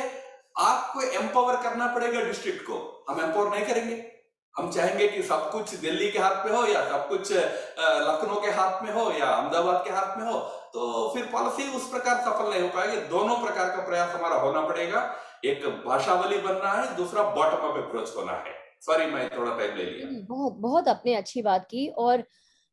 आपको 0.59 1.03
एम्पावर 1.03 1.57
करना 1.63 1.87
पड़ेगा 1.87 2.21
डिस्ट्रिक्ट 2.21 2.63
को। 2.63 3.05
हम 3.09 3.21
एम्पावर 3.21 3.51
नहीं 3.51 3.67
करेंगे। 3.67 3.95
हम 4.57 4.71
चाहेंगे 4.73 5.07
कि 5.09 5.23
सब 5.23 5.51
कुछ 5.53 5.75
दिल्ली 5.77 6.11
के 6.11 6.19
हाथ 6.19 6.45
में 6.47 6.53
हो 6.53 6.65
या 6.67 6.83
सब 6.89 7.09
कुछ 7.09 7.33
लखनऊ 7.33 8.41
के 8.43 8.51
हाथ 8.53 8.83
में 8.83 8.93
हो 8.93 9.11
या 9.13 9.27
अहमदाबाद 9.27 9.85
के 9.85 9.93
हाथ 9.93 10.17
में 10.19 10.25
हो 10.25 10.39
तो 10.75 11.09
फिर 11.15 11.25
पॉलिसी 11.33 11.69
उस 11.77 11.89
प्रकार 11.91 12.21
सफल 12.23 12.51
नहीं 12.51 12.63
हो 12.63 12.69
पाएगी। 12.69 12.97
दोनों 13.09 13.37
प्रकार 13.37 13.77
का 13.77 13.85
प्रयास 13.87 14.15
हमारा 14.15 14.37
होना 14.37 14.61
पड़ेगा। 14.61 15.01
एक 15.45 15.65
भाषावली 15.87 16.39
बनना 16.39 16.73
है, 16.73 16.97
दूसरा 16.97 17.23
बॉटम 17.35 17.69
अप 17.69 17.77
अप्रोच 17.79 18.15
होना 18.17 18.33
है। 18.35 18.55
सॉरी 18.83 19.07
मैं 19.07 19.29
थोड़ा 19.31 19.57
टाइम 19.59 19.77
ले 19.77 19.85
लिया। 19.85 20.09
बहुत 20.29 20.57
बहुत 20.61 20.89
आपने 20.89 21.15
अच्छी 21.15 21.43
बात 21.43 21.67
की 21.71 21.87
और 21.99 22.25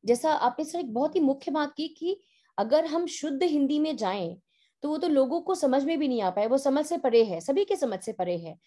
जैसा 0.04 0.34
आपने 0.48 0.66
सर 0.66 0.80
एक 0.80 0.94
बहुत 0.94 1.16
ही 1.16 1.20
मुख्य 1.22 1.52
बात 1.52 1.74
की 1.78 1.88
कि 1.90 2.20
अगर 2.58 2.86
हम 2.86 3.06
शुद्ध 3.10 3.44
हिंदी 3.44 3.80
में 3.80 3.96
जाएँ 3.98 4.36
तो 4.84 4.90
वो 4.90 4.98
तो 4.98 5.08
लोगों 5.10 5.40
को 5.42 5.56
समझ 5.56 5.84
में 5.84 5.98
भी 6.00 6.08
नहीं 6.08 6.22
आ 6.22 6.30
पाए, 6.30 6.48
वो 6.48 6.58
समझ 6.60 6.86
से 6.86 6.98
परे 6.98 7.24
है, 7.24 7.40
सभी 7.42 7.66
के 7.66 7.76
समझ 7.76 8.00
से 8.00 8.12
परे 8.14 8.38
है। 8.38 8.58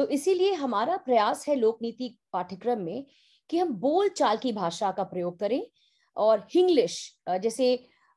तो 0.00 0.06
इसीलिए 0.08 0.52
हमारा 0.52 0.96
प्रयास 0.96 1.44
है 1.48 1.54
लोक 1.54 1.78
नीति 1.82 2.08
पाठ्यक्रम 2.32 2.80
में 2.80 3.04
कि 3.50 3.58
हम 3.58 3.72
बोल 3.78 4.08
चाल 4.08 4.36
की 4.36 4.52
भाषा 4.52 4.90
का 4.90 5.02
प्रयोग 5.04 5.38
करें 5.38 5.62
और 6.16 6.46
हिंग्लिश 6.54 6.94
जैसे 7.42 7.66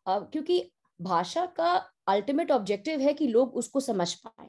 क्योंकि 0.06 0.60
भाषा 1.00 1.46
का 1.46 1.72
अल्टीमेट 2.08 2.52
ऑब्जेक्टिव 2.52 3.00
है 3.00 3.14
कि 3.14 3.28
लोग 3.28 3.56
उसको 3.56 3.80
समझ 3.80 4.14
पाए, 4.14 4.48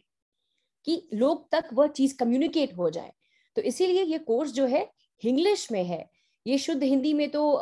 कि 0.86 1.08
लोग 1.14 1.50
तक 1.52 1.68
वह 1.72 1.86
चीज़ 1.86 2.16
कम्युनिकेट 2.18 2.76
हो 2.76 2.90
जाए। 2.90 3.12
तो 3.56 3.62
इसीलिए 3.62 4.02
ये 4.02 4.18
कोर्स 4.20 4.52
जो 4.52 4.66
है 4.66 4.88
इंग्लिश 5.22 5.70
में 5.72 5.82
है। 5.84 6.04
ये 6.46 6.58
शुद्ध 6.58 6.82
हिंदी 6.82 7.12
में 7.12 7.28
तो 7.30 7.56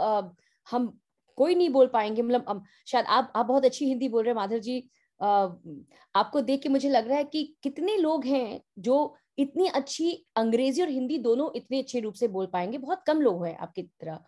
हम 0.67 0.93
कोई 1.39 1.55
नहीं 1.55 1.71
बोल 1.71 1.87
पाएँगे। 1.87 2.23
मतलब 2.23 2.65
शायद 2.87 3.07
आप 3.07 3.33
आप 3.37 3.47
बहुत 3.47 3.65
अच्छी 3.65 3.89
हिंदी 3.89 4.09
बोल 4.09 4.25
रहे 4.25 4.31
हैं, 4.31 4.37
माधव 4.37 4.59
जी। 4.59 4.79
आपको 6.15 6.41
देख 6.43 6.63
के 6.63 6.69
मुझे 6.69 6.89
लग 6.89 7.09
रहा 7.09 7.19
है 7.19 7.25
कि 7.25 7.45
कितने 7.63 7.97
लोग 7.97 8.25
हैं 8.27 8.61
जो 8.79 9.15
इतनी 9.39 9.67
अच्छी 9.69 10.13
अंग्रेज़ी 10.37 10.83
और 10.83 10.89
हिंदी 10.89 11.19
दोनों 11.19 11.51
इतने 11.57 11.79
अच्छे 11.79 12.01
रूप 12.01 12.15
से 12.15 12.29
बोल 12.29 12.47
पाएँगे, 12.47 12.79
बहुत 12.79 13.03
कम 13.07 13.21
लोग 13.21 13.45
हैं 13.47 13.57
आपकी 13.59 13.83
तरह। 13.83 14.19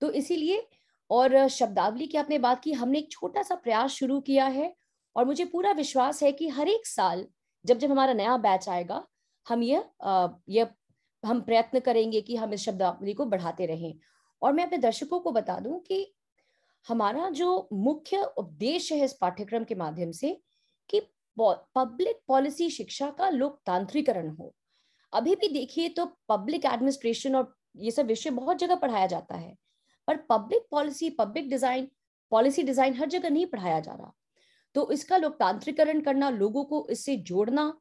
तो 0.00 0.10
इसीलिए, 0.12 0.66
और 1.10 1.46
शब्दावली 1.48 2.06
की 2.06 2.18
आपने 2.18 2.38
बात 2.38 2.62
की, 2.62 2.72
हमने 2.72 2.98
एक 2.98 3.10
छोटा 3.10 3.42
सा 3.42 3.54
प्रयास 3.54 3.90
शुरू 3.90 4.20
किया 4.20 4.46
है, 4.46 4.74
और 5.16 5.24
मुझे 5.24 5.44
पूरा 5.44 5.72
विश्वास 5.72 6.22
है 6.22 6.32
कि 6.32 6.48
हर 6.48 6.68
एक 6.68 6.86
साल 6.86 7.26
जब 7.64 7.78
जब 7.78 7.90
हमारा 7.90 8.12
नया 8.12 8.36
बैच 8.38 8.68
आएगा, 8.68 9.06
हम 9.46 9.62
ये 9.62 9.84
यह 10.50 10.70
हम 11.24 11.40
प्रयत्न 11.40 11.80
करेंगे 11.80 12.20
कि 12.20 12.36
हम 12.36 12.52
इस 12.52 12.64
शब्दावली 12.64 13.12
को 13.14 13.24
बढ़ाते 13.26 13.66
रहें। 13.66 13.94
और 14.42 14.52
मैं 14.52 14.64
अपने 14.66 14.78
दर्शकों 14.78 15.20
को 15.20 15.30
बता 15.32 15.58
दूँ 15.60 15.78
कि 15.80 16.06
हमारा 16.86 17.28
जो 17.30 17.68
मुख्य 17.72 18.22
उद्देश्य 18.38 18.94
है 18.94 19.04
इस 19.04 19.12
पाठ्यक्रम 19.12 19.64
के 19.64 19.74
माध्यम 19.74 20.10
से 20.10 20.30
कि 20.90 21.00
पब्लिक 21.36 22.20
पॉलिसी 22.28 22.68
शिक्षा 22.70 23.10
का 23.10 23.28
लोकतांत्रिकरण 23.30 24.28
हो। 24.30 24.54
अभी 25.12 25.34
भी 25.34 25.48
देखिए 25.48 25.88
तो 25.88 26.04
पब्लिक 26.28 26.64
एडमिनिस्ट्रेशन 26.64 27.34
और 27.36 27.54
ये 27.76 27.90
सब 27.90 28.06
विषय 28.06 28.30
बहुत 28.32 28.58
जगह 28.58 28.74
पढ़ाया 28.74 29.06
जाता 29.06 29.36
है, 29.36 29.56
पर 30.08 30.16
public 30.30 30.66
policy 30.70 31.10
public 31.10 31.48
design 31.50 31.88
policy 32.32 32.62
design 32.62 32.94
हर 32.94 33.08
जगह 33.08 33.30
नहीं 33.30 33.46
पढ़ाया 33.46 33.80
जा 33.80 33.92
रहा। 33.92 34.12
तो 34.74 34.90
इसका 34.92 35.16
लोकतांत्रिकरण 35.16 36.00
करना, 36.00 36.30
लोगों 36.30 36.64
को 36.64 36.86
इससे 36.90 37.16
जोड़ना 37.18 37.72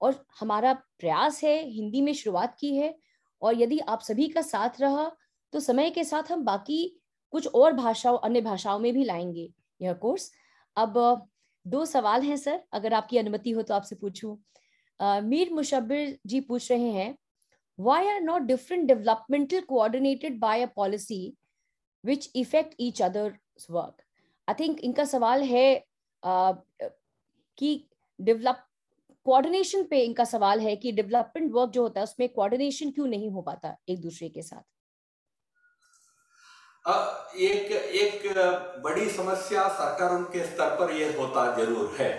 और 0.00 0.24
हमारा 0.40 0.72
प्रयास 0.72 1.42
है, 1.44 1.64
हिंदी 1.64 2.00
में 2.00 2.12
शुरुआत 2.14 2.56
की 2.60 2.74
है 2.76 2.94
और 3.42 3.60
यदि 3.60 3.78
आप 3.78 4.00
सभी 4.00 4.28
का 4.28 4.42
साथ 4.42 4.80
रहा 4.80 5.10
तो 5.52 5.60
समय 5.60 5.90
के 5.90 6.04
साथ 6.04 6.30
हम 6.32 6.44
बाकी 6.44 7.00
कुछ 7.32 7.46
और 7.48 7.72
भाषाओं, 7.72 8.18
अन्य 8.18 8.40
भाषाओं 8.40 8.78
में 8.78 8.92
भी 8.92 9.04
लाएँगे 9.04 9.48
यह 9.80 9.92
कोर्स 9.94 10.30
अब 10.76 11.28
दो 11.66 11.84
सवाल 11.86 12.22
हैं, 12.22 12.36
सर, 12.36 12.62
अगर 12.72 12.94
आपकी 12.94 13.18
अनुमति 13.18 13.50
हो 13.50 13.62
तो 13.62 13.74
आपसे 13.74 13.96
पूछूँ। 13.96 14.36
मीर 15.24 15.52
मुशब्बिर 15.52 16.18
जी 16.26 16.40
पूछ 16.40 16.70
रहे 16.72 16.90
हैं, 16.92 17.16
why 17.78 18.00
are 18.06 18.22
not 18.22 18.46
different 18.48 18.90
developmental 18.90 19.62
coordinated 19.68 20.40
by 20.40 20.56
a 20.56 20.66
policy 20.78 21.34
which 22.04 22.28
affect 22.34 22.74
each 22.78 23.00
other's 23.00 23.68
work? 23.70 24.02
I 24.48 24.54
think 24.54 24.80
इनका 24.80 25.04
सवाल 25.04 25.42
है 25.42 25.84
कि 26.22 27.88
डेवलप 28.18 28.64
कोऑर्डिनेशन 29.26 29.84
पे 29.84 30.00
इनका 30.04 30.24
सवाल 30.24 30.60
है 30.60 30.74
कि 30.76 30.92
डेवलपमेंट 30.92 31.50
वर्क 31.52 31.70
जो 31.70 31.82
होता 31.82 32.00
है 32.00 32.04
उसमें 32.04 32.28
कोऑर्डिनेशन 32.28 32.90
क्यों 32.90 33.06
नहीं 33.06 33.30
हो 33.30 33.42
पाता 33.42 33.76
एक 33.88 34.00
दूसरे 34.00 34.28
के 34.28 34.42
साथ? 34.42 34.62
एक 36.84 37.70
एक 37.96 38.22
बड़ी 38.84 39.08
समस्या 39.10 39.66
सरकार 39.70 40.22
के 40.32 40.44
स्तर 40.44 40.76
पर 40.76 40.92
यह 40.92 41.14
होता 41.18 41.44
ज़रूर 41.56 41.94
है 41.98 42.10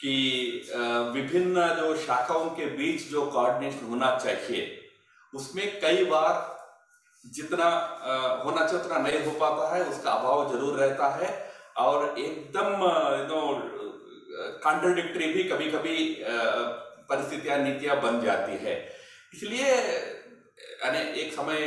कि 0.00 0.12
विभिन्न 1.14 1.66
जो 1.76 1.94
शाखाओं 1.98 2.48
के 2.50 2.66
बीच 2.76 3.08
जो 3.10 3.24
कोऑर्डिनेशन 3.26 3.86
होना 3.86 4.14
चाहिए, 4.16 4.62
उसमें 5.32 5.80
कई 5.80 6.04
बार 6.04 6.34
जितना 7.24 7.66
होना 8.44 8.66
चाहिए 8.66 8.80
उतना 8.80 8.98
नहीं 8.98 9.24
हो 9.24 9.32
पाता 9.40 9.74
है, 9.74 9.82
उसका 9.84 10.10
अभाव 10.10 10.52
ज़रूर 10.52 10.78
रहता 10.78 11.08
है 11.16 11.28
और 11.78 12.18
एकदम 12.18 12.68
नो 13.28 13.42
कॉन्ट्रडिक्टरी 14.64 15.32
भी 15.32 15.42
कभी 15.44 15.70
कभी 15.70 15.96
परिस्थितियाँ, 17.10 17.58
नीतियाँ 17.58 18.00
बन 18.02 18.20
जाती 18.22 18.64
है। 18.64 18.74
इसलिए 19.34 19.72
एक 21.16 21.32
समय 21.34 21.58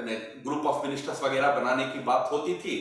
ग्रुप 0.00 0.66
ऑफ़ 0.66 0.84
मिनिस्टर्स 0.86 1.22
वगैरह 1.22 1.52
बनाने 1.52 1.84
की 1.84 1.98
बात 2.04 2.28
होती 2.32 2.54
थी। 2.56 2.76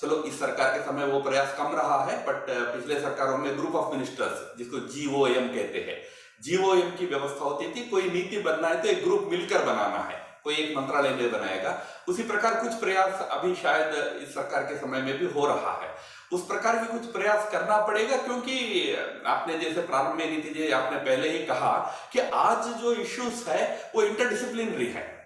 चलो 0.00 0.22
इस 0.24 0.38
सरकार 0.40 0.72
के 0.72 0.84
समय 0.84 1.06
वो 1.06 1.20
प्रयास 1.20 1.54
कम 1.58 1.74
रहा 1.76 2.04
है 2.04 2.16
बट 2.26 2.46
पिछले 2.48 3.00
सरकारों 3.00 3.38
में 3.38 3.56
ग्रुप 3.58 3.74
ऑफ़ 3.76 3.92
मिनिस्टर्स 3.94 4.58
जिसको 4.58 4.78
जीओएम 4.88 5.48
कहते 5.48 5.84
हैं 5.88 5.98
जीओएम 6.42 6.90
की 6.90 7.06
व्यवस्था 7.06 7.44
होती 7.44 7.66
थी, 7.66 7.88
कोई 7.88 8.02
नीति 8.02 8.38
बनना 8.38 8.68
है 8.68 8.80
तो 8.82 8.88
एक 8.88 9.02
ग्रुप 9.04 9.28
मिलकर 9.30 9.64
बनाना 9.64 9.98
है, 10.00 10.16
कोई 10.44 10.54
एक 10.54 10.76
मंत्रालय 10.76 11.10
में 11.10 11.32
बनाएगा। 11.32 11.76
उसी 12.08 12.22
प्रकार 12.22 12.54
कुछ 12.54 12.72
प्रयास 12.80 13.28
अभी 13.30 13.54
शायद 13.54 14.22
इस 14.22 14.34
सरकार 14.34 14.62
के 14.62 14.76
समय 14.78 15.02
में 15.02 15.18
भी 15.18 15.26
हो 15.26 15.46
रहा 15.46 15.72
है। 15.82 15.94
उस 16.32 16.46
प्रकार 16.46 16.78
भी 16.78 16.86
कुछ 16.88 17.12
प्रयास 17.12 17.50
करना 17.52 17.76
पड़ेगा, 17.86 18.16
क्योंकि 18.16 18.94
आपने 19.26 19.58
जैसे 19.58 19.80
प्रारंभ 19.82 20.18
में 20.18 20.30
नीति 20.30 20.54
जी 20.54 20.70
आपने 20.72 20.98
पहले 21.00 21.28
ही 21.28 21.46
कहा 21.46 21.76
कि 22.12 22.20
आज 22.20 22.68
जो 22.82 22.92
इश्यूज़ 22.94 23.48
है, 23.50 23.90
वो 23.94 24.02
इंटरडिसिप्लिनरी 24.02 24.86
है। 24.86 25.19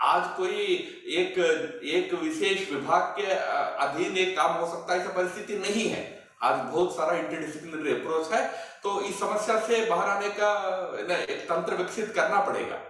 आज 0.00 0.24
कोई 0.36 0.56
एक 1.16 1.38
एक 1.90 2.12
विशेष 2.14 2.70
विभाग 2.72 3.14
के 3.16 3.26
अधीन 3.84 4.16
एक 4.18 4.36
काम 4.36 4.52
हो 4.54 4.66
सकता 4.66 4.92
है, 4.92 5.00
ऐसा 5.00 5.12
परिस्थिति 5.12 5.58
नहीं 5.58 5.88
है। 5.88 6.04
आज 6.42 6.58
बहुत 6.62 6.94
सारा 6.96 7.16
इंटरडिसिप्लिनरी 7.18 7.92
अप्रोच 7.92 8.32
है 8.32 8.46
तो 8.82 9.00
इस 9.02 9.18
समस्या 9.20 9.58
से 9.60 9.84
बाहर 9.86 10.08
आने 10.08 10.28
का 10.30 10.50
एक 11.14 11.40
तंत्र 11.42 11.74
विकसित 11.74 12.12
करना 12.16 12.40
पड़ेगा। 12.42 12.80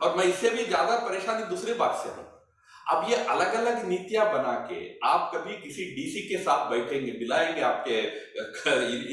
और 0.00 0.16
मैं 0.16 0.24
इससे 0.24 0.50
भी 0.50 0.64
ज़्यादा 0.64 0.96
परेशानी 0.98 1.44
दूसरी 1.46 1.74
बात 1.74 2.00
से 2.02 2.08
हूँ। 2.10 2.26
अब 2.86 3.10
ये 3.10 3.16
अलग 3.26 3.54
अलग 3.54 3.88
नीतियाँ 3.88 4.26
बना 4.32 4.52
के 4.70 4.76
आप 5.06 5.30
कभी 5.34 5.54
किसी 5.62 5.84
डीसी 5.94 6.20
के 6.28 6.42
साथ 6.44 6.70
बैठेंगे 6.70 7.12
मिलाएँगे 7.12 7.60
आपके 7.62 7.98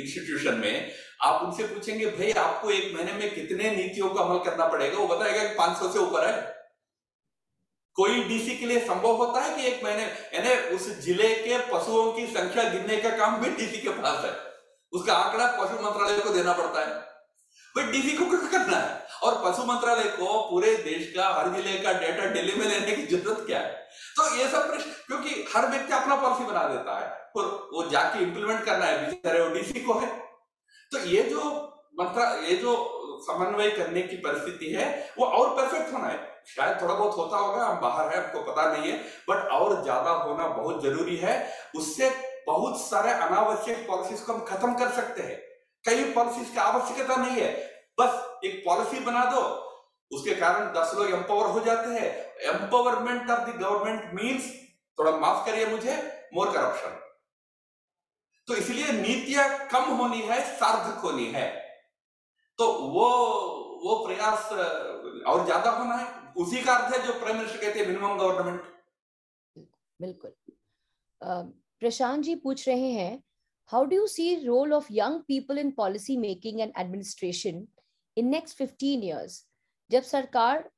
इंस्टीट्यूशन 0.02 0.56
में, 0.56 0.92
आप 1.22 1.42
उनसे 1.44 1.64
पूछेंगे, 1.66 2.06
भाई, 2.08 2.32
आपको 2.34 2.72
एक 2.72 2.94
महीने 2.96 3.14
में 3.14 3.34
कितने 3.36 3.72
नीतियों 3.76 4.10
को 4.10 4.20
अमल 4.20 4.44
करना 4.46 4.68
पड़ेगा? 4.68 4.98
वो 4.98 5.08
बताएगा 5.08 5.44
कि 5.44 5.56
500 5.56 5.92
से 5.94 6.00
ऊपर 6.00 6.28
है। 6.28 6.55
कोई 7.98 8.24
डीसी 8.24 8.58
के 8.58 8.66
लिए 8.66 8.80
संभव 8.80 9.16
होता 9.16 9.42
है 9.42 9.56
कि 9.56 9.68
एक 9.68 9.84
महीने, 9.84 10.04
यानी 10.04 10.76
उस 10.76 11.00
ज़िले 11.00 11.36
के 11.36 11.58
पशुओं 11.58 12.12
की 12.12 12.28
संख्या 12.28 12.64
गिनने 12.64 12.98
का 12.98 13.10
काम 13.10 13.38
भी 13.38 13.50
डीसी 13.50 13.78
के 13.78 13.90
पास 13.90 14.26
है? 14.26 14.32
उसका 14.94 15.14
आंकड़ा 15.14 15.64
पशु 15.64 15.84
मंत्रालय 15.84 16.20
को 16.20 16.30
देना 16.30 16.54
पड़ता 16.54 16.80
है। 16.80 17.92
डीसी 17.92 18.18
को 18.18 18.26
क्या 18.26 18.60
करना 18.60 18.78
है? 18.78 19.08
और 19.24 19.34
पशु 19.46 19.64
मंत्रालय 19.64 20.04
को 20.04 20.50
पूरे 20.50 20.76
देश 20.76 21.14
का, 21.16 21.30
हर 21.30 21.50
ज़िले 21.50 21.78
का 21.78 21.94
डेटा 21.94 22.26
दिल्ली 22.26 22.54
में 22.54 22.66
लेने 22.68 22.92
की 22.92 23.18
ज़रूरत 23.18 23.46
क्या 23.46 23.60
है? 23.60 23.88
तो 24.18 24.36
ये 24.36 24.48
सब 24.48 24.72
प्रश्न, 24.72 24.92
क्योंकि 25.08 25.46
हर 25.56 25.70
व्यक्ति 25.70 25.94
अपना 25.94 26.16
पॉलिसी 26.16 26.44
बना 26.44 26.64
देता 26.64 27.00
है। 27.00 27.32
और 27.36 27.70
वो 27.74 27.90
जाके 27.90 28.24
इंप्लीमेंट 28.24 28.66
करना 28.66 28.86
है, 28.86 29.10
बेचारे 29.10 29.42
वो 29.42 29.50
डीसी 29.50 29.80
को 29.80 29.94
है। 29.94 30.08
तो 30.92 31.00
ये 31.00 31.24
जो 31.24 31.42
मंत्रा, 32.02 32.36
ये 32.48 32.56
जो 32.56 33.02
समन्वय 33.28 33.70
करने 33.70 34.02
की 34.02 34.16
परिस्थिति 34.16 34.66
है, 34.66 35.14
वो 35.18 35.26
और 35.26 35.56
परफेक्ट 35.56 35.94
होना 35.94 36.08
है। 36.08 36.35
शायद 36.48 36.82
थोड़ा 36.82 36.94
बहुत 36.94 37.18
होता 37.18 37.38
होगा, 37.38 37.66
हम 37.66 37.80
बाहर 37.82 38.10
है 38.10 38.18
हमको 38.18 38.42
पता 38.44 38.72
नहीं 38.72 38.92
है 38.92 38.98
बट 39.30 39.52
और 39.52 39.82
ज़्यादा 39.84 40.12
होना 40.12 40.48
बहुत 40.50 40.82
ज़रूरी 40.84 41.16
है। 41.18 41.36
उससे 41.76 42.10
बहुत 42.48 42.80
सारे 42.82 43.12
अनावश्यक 43.12 43.86
पॉलिसीज़ 43.88 44.26
को 44.26 44.34
हम 44.34 44.44
खत्म 44.46 44.74
कर 44.80 44.90
सकते 44.94 45.22
हैं। 45.22 45.38
कई 45.86 46.04
पॉलिसीज़ 46.14 46.52
की 46.52 46.60
आवश्यकता 46.60 47.16
नहीं 47.16 47.42
है। 47.42 47.54
बस 47.98 48.44
एक 48.46 48.62
पॉलिसी 48.66 49.00
बना 49.02 49.24
दो, 49.26 49.42
उसके 50.12 50.36
कारण 50.36 50.72
दस 50.74 50.92
लोग 50.96 51.10
एम्पावर 51.12 51.46
हो 51.48 51.60
जाते 51.62 51.90
हैं। 51.92 52.12
Empowerment 52.54 53.30
of 53.32 53.40
the 53.42 53.56
government 53.58 54.14
means 54.14 54.52
थोड़ा 54.98 55.12
माफ़ 55.18 55.46
करिए 55.46 55.66
मुझे 55.68 55.96
मोर 56.34 56.52
करप्शन 56.54 57.02
तो 58.48 58.56
इसलिए 58.56 58.92
नीतियाँ 58.94 59.48
कम 59.68 59.84
होनी 59.96 60.22
है, 60.22 60.40
सार्थक 60.58 61.02
होनी 61.04 61.26
है। 61.28 61.48
तो 62.60 62.68
वो 62.68 63.08
वो 63.84 63.96
प्रयास, 64.06 64.52
और 65.28 65.46
ज़्यादा 65.46 65.72
होना 65.72 65.96
है 65.96 66.06
उसी 66.36 66.62
का 66.62 66.76
अर्थ 66.76 66.94
है 66.94 67.06
जो 67.08 67.20
प्राइम 67.20 67.38
मिनिस्टर 67.38 67.62
कहते 67.62 67.80
हैं 67.80 67.88
मिनिमम 67.88 68.18
गवर्नमेंट 68.18 68.74
बिल्कुल। 70.00 70.32
प्रशांत 71.82 72.24
जी 72.24 72.36
पूछ 72.36 72.68
रहे 72.68 72.92
हैं 72.92 73.24
how 73.70 73.86
do 73.86 73.96
you 73.96 74.08
see 74.08 74.34
role 74.46 74.74
of 74.74 74.88
young 74.92 75.20
people 75.28 75.60
in 75.60 75.72
policy 75.72 76.18
making 76.18 76.60
and 76.62 76.74
administration 76.78 77.68
in 78.18 78.28
next 78.28 78.58
fifteen 78.58 79.04
years 79.04 79.44
जब 79.90 80.04
सरकार 80.04 80.70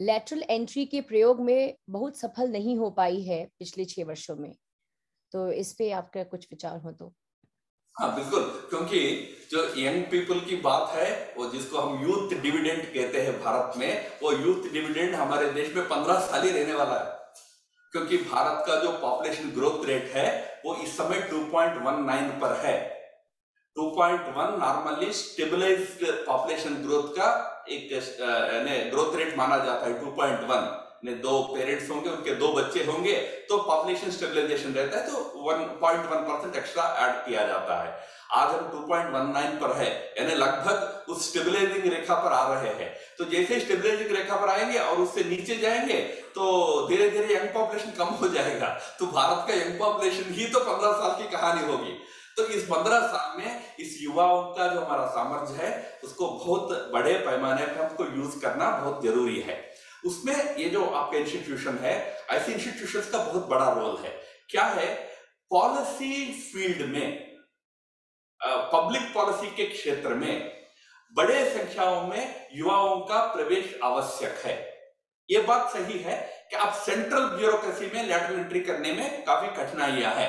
लेटरल 0.00 0.42
एंट्री 0.50 0.84
के 0.86 1.00
प्रयोग 1.00 1.40
में 1.40 1.76
बहुत 1.90 2.18
सफल 2.18 2.50
नहीं 2.52 2.76
हो 2.76 2.90
पाई 2.90 3.22
है 3.22 3.44
पिछले 3.58 3.84
छह 3.84 4.04
वर्षों 4.04 4.36
में 4.36 4.54
तो 5.32 5.50
इस 5.52 5.72
पे 5.72 5.90
आपका 5.92 6.24
कुछ 6.24 6.46
विचार 6.50 6.78
हो 6.80 6.92
तो। 6.92 7.12
हाँ 7.96 8.14
बिल्कुल 8.16 8.44
क्योंकि 8.70 9.00
जो 9.52 9.62
यंग 9.76 10.04
पीपल 10.10 10.38
की 10.40 10.56
बात 10.58 10.92
है, 10.94 11.08
वो 11.36 11.46
जिसको 11.46 11.78
हम 11.78 12.02
यूथ 12.02 12.30
डिविडेंड 12.42 12.82
कहते 12.84 13.20
हैं 13.22 13.32
भारत 13.42 13.76
में, 13.76 13.90
वो 14.22 14.32
यूथ 14.32 14.70
डिविडेंड 14.72 15.14
हमारे 15.14 15.50
देश 15.52 15.74
में 15.74 15.84
पंद्रह 15.88 16.18
साल 16.20 16.42
ही 16.42 16.50
रहने 16.50 16.74
वाला 16.74 16.94
है। 16.94 17.20
क्योंकि 17.92 18.16
भारत 18.24 18.64
का 18.66 18.76
जो 18.76 18.90
पॉपुलेशन 19.00 19.50
ग्रोथ 19.50 19.84
रेट 19.86 20.10
है, 20.14 20.28
वो 20.64 20.74
इस 20.74 20.96
समय 20.96 21.20
2.19 21.30 22.30
पर 22.40 22.54
है। 22.56 22.76
2.1 23.76 24.56
नॉर्मली 24.58 25.12
स्टेबलाइज्ड 25.12 26.06
पॉपुलेशन 26.26 26.74
ग्रोथ 26.86 27.12
का 27.18 27.28
एक 27.70 27.88
ग्रोथ 28.90 29.16
रेट 29.16 29.36
माना 29.38 29.58
जाता 29.64 29.86
है 29.86 30.00
2.1 30.00 30.80
ने 31.04 31.12
दो 31.20 31.38
पेरेंट्स 31.44 31.90
होंगे, 31.90 32.10
उनके 32.10 32.34
दो 32.34 32.52
बच्चे 32.52 32.84
होंगे 32.84 33.14
तो 33.48 33.56
पॉपुलेशन 33.62 34.10
स्टेबलाइजेशन 34.10 34.72
रहता 34.72 34.98
है 34.98 35.10
तो 35.10 35.16
1.1 35.44 36.26
परसेंट 36.26 36.56
एक्स्ट्रा 36.56 36.84
ऐड 36.98 37.14
किया 37.24 37.46
जाता 37.46 37.82
है। 37.82 37.90
आज 38.34 38.48
हम 38.48 38.68
2.19 38.70 39.60
पर 39.60 39.72
है, 39.76 40.14
यानी 40.18 40.34
लगभग 40.34 41.04
उस 41.08 41.30
स्टेबलाइजिंग 41.30 41.92
रेखा 41.94 42.14
पर 42.14 42.32
आ 42.32 42.54
रहे 42.54 42.74
हैं। 42.74 42.94
तो 43.18 43.24
जैसे 43.24 43.60
स्टेबलाइजिंग 43.60 44.16
रेखा 44.16 44.36
पर 44.36 44.48
आएँगे 44.48 44.78
और 44.78 44.96
उससे 44.96 45.24
नीचे 45.24 45.56
जाएँगे 45.56 46.00
तो 46.34 46.86
धीरे 46.88 47.10
धीरे 47.10 47.36
यंग 47.36 47.48
पॉपुलेशन 47.48 47.90
कम 47.90 48.04
हो 48.04 48.28
जाएगा। 48.28 48.66
तो 48.98 49.06
भारत 49.06 49.48
का 49.48 49.54
यंग 49.54 49.78
पॉपुलेशन 49.78 50.34
ही 50.34 50.46
तो 50.46 50.60
पंद्रह 50.60 50.92
साल 50.92 51.22
की 51.22 51.28
कहानी 51.30 51.72
होगी। 51.72 51.98
तो 52.36 52.46
इस 52.46 52.62
पंद्रह 52.62 53.00
साल 53.00 53.38
में 53.38 53.64
इस 53.80 53.98
युवाओं 54.02 54.42
का 54.42 54.66
जो 54.66 54.80
हमारा 54.80 55.06
सामर्थ्य 55.06 55.66
है, 55.66 56.00
उसको 56.04 56.28
बहुत 56.28 56.90
बड़े 56.94 57.14
पैमाने 57.14 57.66
पर 57.66 57.84
हमको 57.84 58.04
यूज़ 58.04 58.40
करना 58.40 58.70
बहुत 58.70 59.04
ज़रूरी 59.04 59.40
है। 59.40 59.74
उसमें 60.06 60.56
ये 60.56 60.68
जो 60.68 60.84
आपका 60.84 61.18
इंस्टीट्यूशन 61.18 61.78
है, 61.82 62.18
ऐसे 62.30 62.52
इंस्टीट्यूशन 62.52 63.00
का 63.00 63.18
बहुत 63.18 63.48
बड़ा 63.48 63.72
रोल 63.72 63.96
है। 64.04 64.20
क्या 64.50 64.64
है? 64.64 64.94
पॉलिसी 65.50 66.32
फ़ील्ड 66.32 66.92
में 66.92 67.31
पब्लिक 68.42 69.02
पॉलिसी 69.14 69.50
के 69.56 69.64
क्षेत्र 69.64 70.14
में 70.14 70.52
बड़े 71.14 71.44
संख्याओं 71.50 72.02
में 72.02 72.48
युवाओं 72.54 73.00
का 73.00 73.20
प्रवेश 73.34 73.78
आवश्यक 73.84 74.40
है। 74.44 74.54
ये 75.28 75.40
बात 75.40 75.70
सही 75.72 75.98
है 75.98 76.16
कि 76.50 76.56
आप 76.56 76.72
सेंट्रल 76.76 77.24
ब्यूरोक्रेसी 77.28 77.90
में 77.94 78.02
लेटर 78.02 78.32
एंट्री 78.32 78.60
करने 78.60 78.92
में 78.92 79.24
काफ़ी 79.24 79.48
कठिनाइयाँ 79.56 80.14
है। 80.14 80.28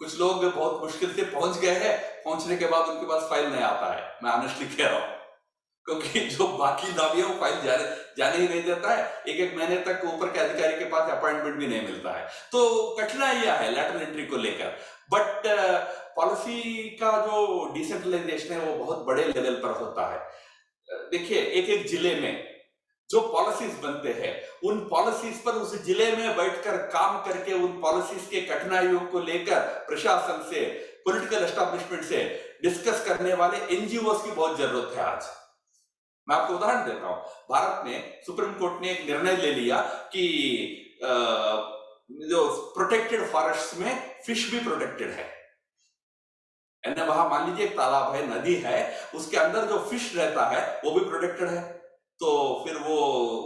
कुछ 0.00 0.18
लोग 0.20 0.44
बहुत 0.44 0.82
मुश्किल 0.82 1.12
से 1.14 1.22
पहुँच 1.24 1.58
गए 1.58 1.74
हैं, 1.74 1.98
पहुँचने 2.24 2.56
के 2.56 2.66
बाद 2.66 2.88
उनके 2.88 3.06
पास 3.06 3.28
फ़ाइल 3.30 3.46
नहीं 3.46 3.62
आता 3.62 3.94
है, 3.94 4.02
मैं 4.22 4.30
ऑनेस्टली 4.32 4.66
कह 4.66 4.88
रहा 4.88 4.98
हूँ। 4.98 5.18
क्योंकि 5.86 6.20
जो 6.20 6.46
बाकी 6.46 6.92
दावी 6.92 7.20
है 7.20 7.26
वो 7.26 7.34
फ़ाइल 7.40 7.60
जाने 7.62 7.84
जाने 8.16 8.36
ही 8.36 8.48
नहीं 8.48 8.62
देता 8.62 8.94
है। 8.94 9.04
एक 9.28 9.40
एक 9.40 9.56
महीने 9.56 9.76
तक 9.76 10.02
ऊपर 10.04 10.30
के 10.32 10.38
अधिकारी 10.38 10.78
के 10.78 10.84
पास 10.84 11.10
अपॉइंटमेंट 11.10 11.56
भी 11.56 11.66
नहीं 11.66 11.82
मिलता 11.82 12.12
है। 12.12 12.26
तो 12.52 12.96
कठिनाइयाँ 13.00 13.56
है 13.58 13.70
लेटर 13.70 14.02
एंट्री 14.02 14.26
को 14.26 14.36
लेकर। 14.36 14.76
बट 15.12 15.46
पॉलिसी 16.20 16.84
का 17.02 17.10
जो 17.26 17.72
डिसेंट्रलाइजेशन 17.74 18.54
है, 18.54 18.60
वो 18.60 18.84
बहुत 18.84 19.04
बड़े 19.06 19.24
लेवल 19.26 19.60
पर 19.62 19.80
होता 19.80 20.06
है। 20.12 21.08
देखिए 21.10 21.40
एक 21.40 21.68
एक 21.70 21.86
ज़िले 21.88 22.14
में 22.20 22.48
जो 23.10 23.20
पॉलिसीज़ 23.20 23.80
बनते 23.82 24.12
हैं, 24.14 24.32
उन 24.64 24.78
पॉलिसीज़ 24.90 25.38
पर 25.44 25.52
उस 25.52 25.74
ज़िले 25.84 26.10
में 26.16 26.36
बैठकर 26.36 26.76
काम 26.92 27.18
करके, 27.24 27.52
उन 27.54 27.80
पॉलिसीज़ 27.80 28.28
के 28.30 28.40
कठिनाइयों 28.48 29.00
को 29.12 29.20
लेकर 29.20 29.60
प्रशासन 29.88 30.42
से 30.50 30.60
पॉलिटिकल 31.06 31.44
एस्टेब्लिशमेंट 31.44 32.04
से 32.04 32.22
डिस्कस 32.62 33.04
करने 33.06 33.34
वाले 33.34 33.58
एनजीओ 33.76 34.12
की 34.14 34.30
बहुत 34.30 34.58
ज़रूरत 34.58 34.96
है 34.96 35.02
आज। 35.04 35.28
मैं 36.28 36.36
आपको 36.36 36.54
उदाहरण 36.54 36.84
देता 36.86 37.06
हूँ। 37.06 37.16
भारत 37.50 37.84
में 37.86 38.22
सुप्रीम 38.26 38.52
कोर्ट 38.54 38.82
ने 38.82 38.90
एक 38.92 39.04
निर्णय 39.06 39.36
ले 39.36 39.52
लिया 39.52 39.80
कि 40.12 40.24
जो 42.30 42.46
प्रोटेक्टेड 42.76 43.26
फॉरेस्ट 43.32 43.78
में 43.78 43.92
फ़िश 44.26 44.50
भी 44.50 44.60
प्रोटेक्टेड 44.60 45.10
है। 45.10 45.28
यानी 46.84 47.06
वहाँ 47.06 47.28
मान 47.30 47.50
लीजिए 47.50 47.66
एक 47.66 47.76
तालाब 47.76 48.14
है, 48.14 48.26
नदी 48.28 48.54
है, 48.56 48.78
उसके 49.14 49.36
अंदर 49.36 49.64
जो 49.66 49.78
फ़िश 49.90 50.12
रहता 50.16 50.44
है, 50.46 50.60
वो 50.84 50.90
भी 50.90 51.04
प्रोटेक्टेड 51.04 51.48
है। 51.48 51.62
तो 52.20 52.30
फिर 52.64 52.76
वो, 52.78 52.96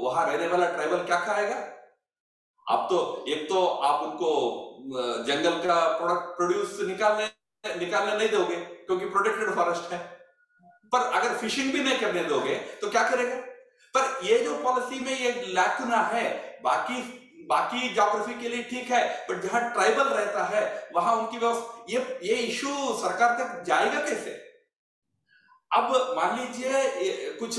वहाँ 0.02 0.26
रहने 0.26 0.46
वाला 0.46 0.66
ट्राइबल 0.70 1.04
क्या 1.04 1.18
खाएगा? 1.20 1.56
आप 2.66 2.86
तो 2.90 3.24
एक 3.28 3.48
तो 3.48 3.64
आप 3.66 4.02
उनको 4.02 5.24
जंगल 5.26 5.58
का 5.66 5.76
प्रोडक्ट 5.98 6.36
प्रोड्यूस 6.36 6.78
निकालने 6.82 7.30
निकालने 7.64 8.16
नहीं 8.16 8.28
दोगे, 8.28 8.56
क्योंकि 8.56 9.06
प्रोटेक्टेड 9.06 9.54
फॉरेस्ट 9.54 9.92
है। 9.92 9.98
पर 10.92 11.06
अगर 11.10 11.36
फिशिंग 11.38 11.72
भी 11.72 11.82
नहीं 11.82 11.98
करने 12.00 12.24
दोगे 12.24 12.54
तो 12.80 12.90
क्या 12.90 13.08
करेगा? 13.10 13.36
पर 13.94 14.26
ये 14.26 14.38
जो 14.38 14.56
पॉलिसी 14.62 15.00
में 15.00 15.12
ये 15.12 15.30
लैकुना 15.48 16.00
है, 16.04 16.60
बाकी 16.64 17.23
बाकी 17.48 17.88
जोग्राफी 17.94 18.34
के 18.40 18.48
लिए 18.48 18.62
ठीक 18.64 18.90
है 18.90 19.02
बट 19.28 19.42
जहाँ 19.42 19.60
ट्राइबल 19.72 20.08
रहता 20.08 20.44
है, 20.46 20.62
वहाँ 20.94 21.14
उनकी 21.16 21.38
व्यवस्था, 21.38 21.84
ये 21.88 22.18
ये 22.24 22.34
इशू 22.44 22.72
सरकार 22.98 23.36
तक 23.38 23.62
जाएगा 23.66 24.00
कैसे? 24.00 24.30
अब 25.70 25.92
मान 26.16 26.38
लीजिए 26.38 27.30
कुछ 27.38 27.56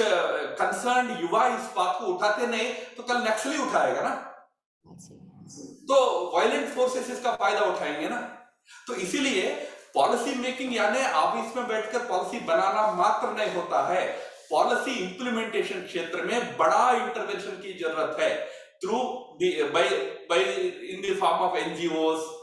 कंसर्न 0.59 1.17
युवा 1.21 1.47
इस 1.47 1.69
बात 1.75 1.97
को 1.99 2.05
उठाते 2.07 2.47
नहीं 2.47 2.73
तो 2.97 3.03
कल 3.03 3.17
नक्सली 3.23 3.57
उठाएगा 3.63 4.01
ना? 4.01 4.15
तो 5.87 5.95
वायलेंट 6.35 6.69
फोर्सेस 6.75 7.09
इसका 7.09 7.31
फ़ायदा 7.35 7.65
उठाएँगे 7.65 8.09
ना? 8.09 8.19
तो 8.87 8.95
इसीलिए 8.95 9.49
पॉलिसी 9.95 10.35
मेकिंग 10.35 10.75
यानी 10.75 11.01
आप 11.15 11.37
इसमें 11.39 11.67
बैठकर 11.67 12.05
पॉलिसी 12.07 12.39
बनाना 12.45 12.87
मात्र 12.93 13.29
नहीं 13.33 13.53
होता 13.55 13.85
है। 13.87 14.05
पॉलिसी 14.49 14.91
इंप्लीमेंटेशन 15.03 15.81
क्षेत्र 15.83 16.21
में 16.21 16.57
बड़ा 16.57 16.89
इंटरवेंशन 16.93 17.61
की 17.61 17.73
ज़रूरत 17.79 18.17
है। 18.19 18.31
Through 18.83 18.97
by 19.73 19.89
by 20.29 20.43
in 20.91 21.01
the 21.01 21.17
form 21.19 21.43
of 21.45 21.57
NGOs 21.57 22.33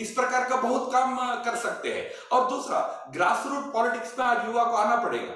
इस 0.00 0.10
प्रकार 0.12 0.48
का 0.48 0.56
बहुत 0.58 0.92
काम 0.92 1.16
कर 1.44 1.56
सकते 1.56 1.92
हैं। 1.94 2.10
और 2.32 2.48
दूसरा 2.50 2.80
ग्रास 3.10 3.46
रूट 3.46 3.72
पॉलिटिक्स 3.72 4.18
में 4.18 4.24
आज 4.26 4.46
युवा 4.46 4.64
को 4.64 4.76
आना 4.76 4.96
पड़ेगा। 5.02 5.34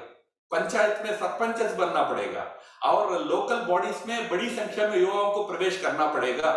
पंचायत 0.50 1.02
में 1.04 1.18
सरपंच 1.18 1.72
बनना 1.74 2.02
पड़ेगा। 2.02 2.42
और 2.84 3.22
लोकल 3.24 3.60
बॉडीज 3.66 4.02
में 4.06 4.28
बड़ी 4.30 4.48
संख्या 4.50 4.88
में 4.88 4.96
युवाओं 4.98 5.32
को 5.32 5.44
प्रवेश 5.44 5.80
करना 5.82 6.06
पड़ेगा। 6.12 6.50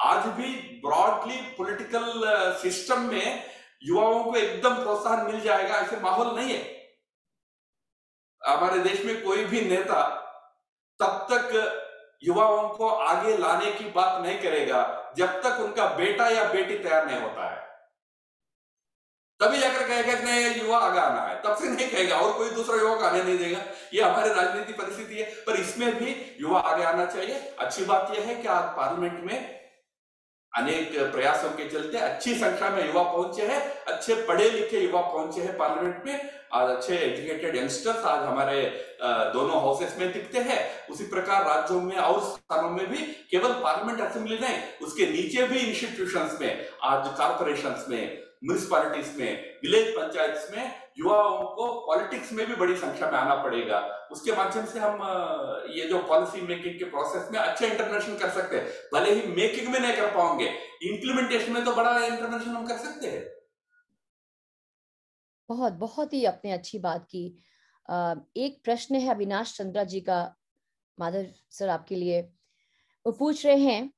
आज 0.00 0.26
भी 0.28 0.52
ब्रॉडली 0.84 1.36
पॉलिटिकल 1.58 2.22
सिस्टम 2.62 3.00
में 3.02 3.42
युवाओं 3.82 4.22
को 4.24 4.34
एकदम 4.36 4.74
प्रोत्साहन 4.74 5.26
मिल 5.26 5.40
जाएगा, 5.40 5.74
ऐसे 5.74 5.96
माहौल 6.00 6.34
नहीं 6.36 6.52
है। 6.52 6.62
हमारे 8.42 8.78
देश 8.78 9.04
में 9.04 9.22
कोई 9.24 9.44
भी 9.44 9.60
नेता 9.60 10.02
तब 11.00 11.26
तक 11.30 11.82
युवाओं 12.22 12.68
को 12.68 12.88
आगे 12.88 13.36
लाने 13.36 13.72
की 13.72 13.84
बात 13.84 14.22
नहीं 14.22 14.38
करेगा 14.38 15.12
जब 15.16 15.42
तक 15.42 15.60
उनका 15.60 15.86
बेटा 15.86 16.28
या 16.28 16.44
बेटी 16.44 16.78
तैयार 16.78 17.06
नहीं 17.06 17.20
होता 17.20 17.50
है। 17.50 17.66
तभी 19.40 19.58
जाकर 19.58 19.88
कहेगा 19.88 20.14
कि 20.14 20.22
नहीं 20.22 20.62
युवा 20.62 20.78
आगे 20.78 21.00
आना 21.00 21.20
है। 21.20 21.42
तब 21.42 21.56
से 21.56 21.68
नहीं 21.68 21.88
कहेगा, 21.88 22.16
और 22.16 22.38
कोई 22.38 22.50
दूसरा 22.50 22.76
युवा 22.76 23.08
आने 23.08 23.22
नहीं 23.22 23.38
देगा। 23.38 23.60
ये 23.94 24.02
हमारे 24.02 24.34
राजनीति 24.34 24.72
परिस्थिति 24.72 25.14
है, 25.14 25.30
पर 25.46 25.56
इसमें 25.56 25.94
भी 25.98 26.36
युवा 26.40 26.60
आगे 26.60 26.84
आना 26.84 27.06
चाहिए। 27.06 27.56
अच्छी 27.58 27.84
बात 27.84 28.12
यह 28.14 28.24
है 28.24 28.34
कि 28.34 28.48
आज 28.48 28.64
पार्लियामेंट 28.76 29.24
में 29.24 29.65
अनेक 30.56 30.92
प्रयासों 31.12 31.48
के 31.50 31.68
चलते 31.70 31.98
अच्छी 31.98 32.34
संख्या 32.34 32.68
में 32.70 32.86
युवा 32.86 33.02
पहुँचे 33.02 33.42
हैं, 33.42 33.60
अच्छे 33.86 34.14
पढ़े 34.26 34.48
लिखे 34.50 34.80
युवा 34.80 35.00
पहुँचे 35.02 35.40
हैं 35.40 35.56
पार्लियामेंट 35.58 36.06
में। 36.06 36.30
आज 36.52 36.70
अच्छे 36.70 36.96
एजुकेटेड 36.96 37.56
यंगस्टर्स 37.56 38.04
आज 38.06 38.22
हमारे 38.22 38.62
दोनों 39.32 39.60
हाउसेस 39.62 39.96
में 39.98 40.12
दिखते 40.12 40.38
हैं। 40.40 40.58
उसी 40.90 41.04
प्रकार 41.06 41.44
राज्यों 41.44 41.80
में 41.80 41.96
और 41.96 42.20
स्थानों 42.22 42.70
में 42.70 42.86
भी 42.90 43.02
केवल 43.30 43.52
पार्लियामेंट 43.54 44.00
असेंबली 44.00 44.38
नहीं, 44.38 44.58
उसके 44.82 45.06
नीचे 45.06 45.46
भी 45.46 45.58
इंस्टीट्यूशंस 45.60 46.38
में, 46.40 46.66
आज 46.82 47.08
कारपोरेशन 47.18 47.84
में 47.88 48.25
म्यूनिसपैलिटीज 48.44 49.16
में 49.18 49.58
विलेज 49.62 49.94
पंचायत 49.96 50.50
में 50.52 50.72
युवाओं 50.98 51.44
को 51.56 51.66
पॉलिटिक्स 51.86 52.32
में 52.32 52.46
भी 52.46 52.54
बड़ी 52.56 52.76
संख्या 52.76 53.10
में 53.10 53.18
आना 53.18 53.34
पड़ेगा। 53.42 53.78
उसके 54.12 54.32
माध्यम 54.32 54.66
से 54.66 54.78
हम 54.78 55.00
ये 55.70 55.88
जो 55.88 56.02
पॉलिसी 56.08 56.40
मेकिंग 56.42 56.78
के 56.78 56.84
प्रोसेस 56.86 57.30
में 57.32 57.38
अच्छा 57.38 57.66
इंटरवेंशन 57.66 58.18
कर 58.18 58.30
सकते 58.30 58.56
हैं। 58.56 58.66
भले 58.94 59.14
ही 59.14 59.26
मेकिंग 59.32 59.68
में 59.68 59.78
नहीं 59.80 59.96
कर 59.96 60.14
पाओगे 60.14 60.46
इंप्लीमेंटेशन 60.84 61.52
में 61.52 61.64
तो 61.64 61.74
बड़ा 61.74 61.98
इंटरवेंशन 61.98 62.50
हम 62.50 62.66
कर 62.66 62.78
सकते 62.78 63.06
हैं। 63.06 63.24
बहुत 65.48 65.72
बहुत 65.80 66.12
ही 66.12 66.24
आपने 66.24 66.52
अच्छी 66.52 66.78
बात 66.78 67.04
की। 67.10 67.26
एक 68.36 68.60
प्रश्न 68.64 68.94
है 68.96 69.10
अविनाश 69.10 69.56
चंद्रा 69.56 69.84
जी 69.84 70.00
का, 70.00 70.34
माधव 70.98 71.26
सर 71.50 71.68
आपके 71.68 71.94
लिए। 71.94 72.20
वो 73.06 73.12
पूछ 73.12 73.44
रहे 73.46 73.56
हैं 73.56 73.92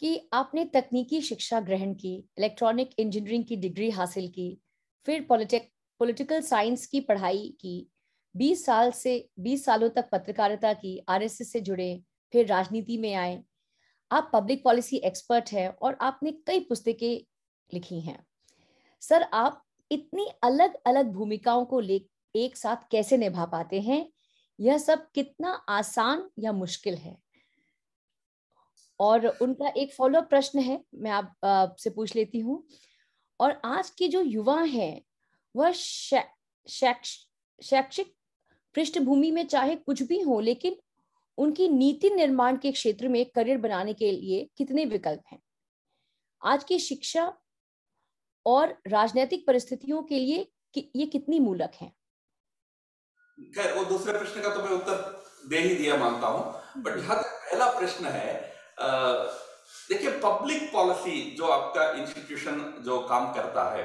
कि 0.00 0.28
आपने 0.32 0.64
तकनीकी 0.64 1.20
शिक्षा 1.20 1.60
ग्रहण 1.60 1.94
की 1.94 2.14
इलेक्ट्रॉनिक 2.16 2.90
इंजीनियरिंग 2.98 3.44
की 3.44 3.56
डिग्री 3.56 3.90
हासिल 3.90 4.28
की, 4.28 4.60
फिर 5.06 5.26
पॉलिटिक 5.28 5.70
पॉलिटिकल 5.98 6.40
साइंस 6.40 6.86
की 6.86 7.00
पढ़ाई 7.00 7.56
की 7.60 7.90
20 8.36 8.64
साल 8.64 8.90
से 8.90 9.28
20 9.40 9.64
सालों 9.64 9.88
तक 9.88 10.08
पत्रकारिता 10.12 10.72
की 10.72 11.04
आरएसएस 11.08 11.52
से 11.52 11.60
जुड़े, 11.60 12.02
फिर 12.32 12.46
राजनीति 12.46 12.98
में 12.98 13.14
आए। 13.14 13.42
आप 14.12 14.30
पब्लिक 14.32 14.64
पॉलिसी 14.64 14.96
एक्सपर्ट 14.96 15.52
हैं 15.52 15.68
और 15.68 15.98
आपने 16.00 16.32
कई 16.32 16.60
पुस्तकें 16.60 17.24
लिखी 17.74 18.00
हैं। 18.00 18.26
सर, 19.00 19.22
आप 19.22 19.62
इतनी 19.92 20.28
अलग 20.42 20.74
अलग 20.86 21.12
भूमिकाओं 21.12 21.64
को 21.64 21.80
ले, 21.80 22.00
एक 22.36 22.56
साथ 22.56 22.76
कैसे 22.90 23.16
निभा 23.16 23.44
पाते 23.44 23.80
हैं? 23.80 24.12
यह 24.60 24.78
सब 24.78 25.06
कितना 25.14 25.50
आसान 25.50 26.30
या 26.38 26.52
मुश्किल 26.52 26.94
है? 26.94 27.25
और 29.00 29.38
उनका 29.42 29.72
एक 29.76 29.94
फॉलो 29.94 30.22
प्रश्न 30.22 30.58
है 30.58 30.84
मैं 30.94 31.10
आप 31.10 31.76
से 31.80 31.90
पूछ 31.90 32.16
लेती 32.16 32.40
हूँ। 32.40 32.66
और 33.40 33.60
आज 33.64 33.90
के 33.90 34.08
जो 34.08 34.22
युवा 34.22 34.62
हैं 34.62 35.02
वह 35.54 35.72
शैक्षिक 35.72 38.14
पृष्ठभूमि 38.74 39.30
में 39.30 39.46
चाहे 39.46 39.76
कुछ 39.76 40.02
भी 40.02 40.20
हो 40.20 40.40
लेकिन 40.40 40.76
उनकी 41.38 41.68
नीति 41.68 42.10
निर्माण 42.10 42.56
के 42.56 42.72
क्षेत्र 42.72 43.08
में 43.08 43.24
करियर 43.34 43.58
बनाने 43.58 43.94
के 43.94 44.12
लिए 44.12 44.48
कितने 44.58 44.84
विकल्प 44.84 45.22
हैं? 45.32 45.42
आज 46.42 46.64
की 46.64 46.78
शिक्षा 46.78 47.38
और 48.46 48.78
राजनीतिक 48.86 49.46
परिस्थितियों 49.46 50.02
के 50.02 50.18
लिए 50.18 50.48
कि, 50.74 50.90
ये 50.96 51.06
कितनी 51.06 51.40
मूलक 51.40 51.70
है? 51.80 51.92
खैर 53.38 53.74
वो 53.74 53.84
दूसरे 53.84 54.18
प्रश्न 54.18 54.42
का 54.42 54.54
तो 54.54 54.62
मैं 54.62 54.70
उत्तर 54.70 55.24
दे 55.48 55.58
ही 55.58 55.74
दिया 55.74 55.96
मानता 55.96 56.26
हूँ 56.26 56.82
बट 56.82 56.96
जहाँ 56.96 57.22
तक 57.22 57.50
पहला 57.50 57.78
प्रश्न 57.78 58.06
है 58.06 58.55
देखिए 58.78 60.10
पब्लिक 60.20 60.72
पॉलिसी 60.72 61.20
जो 61.38 61.46
आपका 61.48 61.90
इंस्टीट्यूशन 61.92 62.60
जो 62.84 62.98
काम 63.08 63.32
करता 63.34 63.64
है 63.70 63.84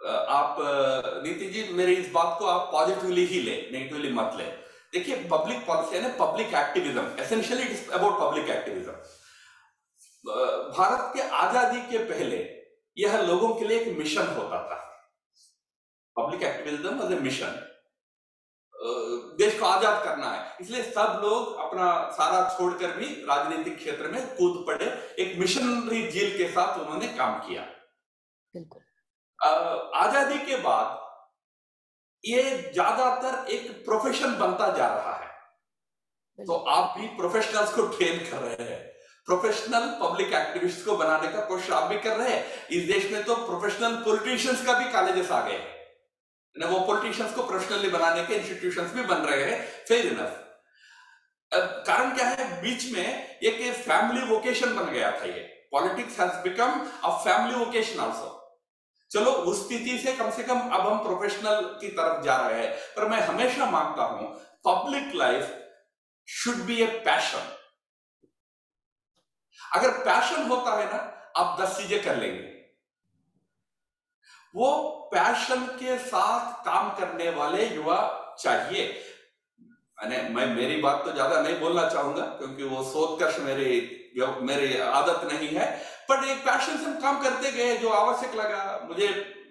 आप 0.00 0.56
नीति 1.24 1.46
जी, 1.46 1.62
मेरे 1.72 1.94
इस 1.94 2.10
बात 2.12 2.36
को 2.38 2.46
आप 2.46 2.68
पॉजिटिवली 2.72 3.24
ही 3.26 3.40
ले 3.40 3.56
नेगेटिवली 3.72 4.12
मत 4.12 4.32
ले। 4.36 4.44
देखिए 4.92 5.16
पब्लिक 5.30 5.66
पॉलिसी 5.66 5.96
है 5.96 6.02
ना 6.02 6.08
public 6.16 6.54
activism 6.56 7.02
essentially 7.22 7.62
it 7.62 7.70
is 7.70 7.90
about 7.90 8.20
public 8.20 8.48
activism 8.50 8.92
Bharat 10.76 11.12
के 11.14 11.28
आज़ादी 11.38 11.80
के 11.90 11.98
पहले 12.06 12.38
यह 12.96 13.20
लोगों 13.22 13.54
के 13.54 13.64
लिए 13.64 13.80
एक 13.80 13.98
मिशन 13.98 14.26
होता 14.36 14.58
था। 14.64 14.78
Public 16.16 16.42
activism 16.42 16.94
was 16.96 17.12
a 17.12 17.18
mission 17.20 17.52
देश 18.80 19.58
को 19.58 19.66
आज़ाद 19.66 20.02
करना 20.04 20.30
है। 20.30 20.56
इसलिए 20.60 20.82
सब 20.84 21.20
लोग 21.22 21.56
अपना 21.60 21.86
सारा 22.10 22.38
छोड़कर 22.50 22.92
भी 22.92 23.06
राजनीतिक 23.24 23.76
क्षेत्र 23.76 24.08
में 24.08 24.20
कूद 24.36 24.64
पड़े। 24.66 24.86
एक 25.18 25.38
मिशनरी 25.38 26.02
जील 26.10 26.36
के 26.36 26.48
साथ 26.52 26.78
उन्होंने 26.78 27.08
काम 27.16 27.38
किया। 27.40 27.62
बिल्कुल। 28.54 28.82
आज़ादी 29.96 30.38
के 30.46 30.56
बाद 30.58 30.98
ये 32.24 32.42
ज़्यादातर 32.72 33.50
एक 33.50 33.70
प्रोफेशन 33.84 34.36
बनता 34.38 34.70
जा 34.76 34.86
रहा 34.86 35.14
है। 35.14 35.28
तो 36.38 36.56
आप 36.70 36.98
भी 36.98 37.06
प्रोफेशनल्स 37.16 37.72
को 37.74 37.86
ट्रेन 37.88 38.18
कर 38.30 38.38
रहे 38.38 38.68
हैं। 38.68 38.80
प्रोफेशनल 39.28 39.88
पब्लिक 40.00 40.32
एक्टिविस्ट 40.34 40.84
को 40.84 40.96
बनाने 40.96 41.28
का 41.28 41.44
कोशिश 41.46 41.70
आप 41.72 41.88
भी 41.88 41.98
कर 42.00 42.16
रहे 42.16 42.30
हैं। 42.30 42.68
इस 42.70 42.86
देश 42.86 43.10
में 43.12 43.22
तो 43.24 43.34
प्रोफेशनल 43.36 43.96
पॉलिटिशियंस 44.04 44.64
का 44.66 44.78
भी 44.78 44.90
कॉलेजेस 44.92 45.30
आ 45.30 45.40
गए 45.40 45.52
हैं। 45.54 45.79
वो 46.56 46.80
पॉलिटिशियंस 46.86 47.34
को 47.34 47.42
प्रोफेशनली 47.46 47.88
बनाने 47.88 48.22
के 48.26 48.34
इंस्टीट्यूशन 48.34 48.88
भी 48.94 49.02
बन 49.04 49.18
रहे 49.28 49.44
हैं। 49.44 49.60
फेयर 49.88 50.06
इनफ 50.06 50.46
कारण 51.86 52.14
क्या 52.16 52.26
है? 52.26 52.60
बीच 52.62 52.84
में 52.92 53.38
एक 53.38 53.72
फैमिली 53.76 54.26
वोकेशन 54.26 54.74
बन 54.76 54.90
गया 54.92 55.10
था 55.12 55.24
ये। 55.26 55.42
Politics 55.72 56.18
has 56.20 56.42
become 56.42 56.80
a 57.04 57.10
family 57.24 57.58
vocation 57.58 58.00
also 58.00 58.36
चलो, 59.10 59.30
उस 59.30 59.64
स्थिति 59.66 59.98
से 59.98 60.12
कम 60.16 60.30
से 60.30 60.42
कम 60.42 60.58
अब 60.60 60.80
हम 60.80 60.98
प्रोफेशनल 61.04 61.60
की 61.80 61.88
तरफ़ 61.90 62.22
जा 62.24 62.36
रहे 62.38 62.60
हैं। 62.60 62.74
पर 62.96 63.08
मैं 63.08 63.20
हमेशा 63.20 63.66
मानता 63.70 64.02
हूँ 64.04 64.28
public 64.66 65.14
life 65.14 65.56
should 66.28 66.62
be 66.66 66.76
a 66.82 66.86
passion 67.06 67.56
अगर 69.60 69.90
पैशन 70.00 70.46
होता 70.48 70.78
है 70.78 70.84
ना, 70.86 70.98
आप 71.36 71.60
दस 71.60 71.76
चीज़ें 71.78 72.02
कर 72.04 72.16
लेंगे। 72.16 72.49
वो 74.54 74.70
पैशन 75.12 75.64
के 75.78 75.98
साथ 76.00 76.64
काम 76.64 76.90
करने 76.98 77.30
वाले 77.32 77.66
युवा 77.66 77.98
चाहिए। 78.38 78.84
मैं, 79.98 80.46
मेरी 80.48 80.76
बात 80.82 81.02
तो 81.04 81.12
ज़्यादा 81.12 81.40
नहीं 81.40 81.58
बोलना 81.60 81.88
चाहूँगा, 81.88 82.22
क्योंकि 82.38 82.62
वो 82.64 82.82
सोचकर्ष 82.84 83.38
मेरी 83.40 83.96
मेरी 84.42 84.78
आदत 84.80 85.24
नहीं 85.24 85.48
है। 85.48 85.66
पर 86.08 86.24
एक 86.28 86.38
पैशन 86.44 86.76
से 86.76 86.84
हम 86.84 86.98
काम 87.00 87.20
करते 87.22 87.50
गए, 87.52 87.76
जो 87.76 87.88
आवश्यक 87.90 88.34
लगा। 88.36 88.86
मुझे 88.88 89.08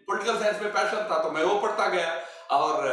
पॉलिटिकल 0.07 0.39
साइंस 0.39 0.61
में 0.61 0.71
पैशन 0.73 1.07
था 1.11 1.21
तो 1.23 1.31
मैं 1.31 1.43
वो 1.43 1.59
पढ़ता 1.59 1.87
गया। 1.89 2.09
और 2.51 2.87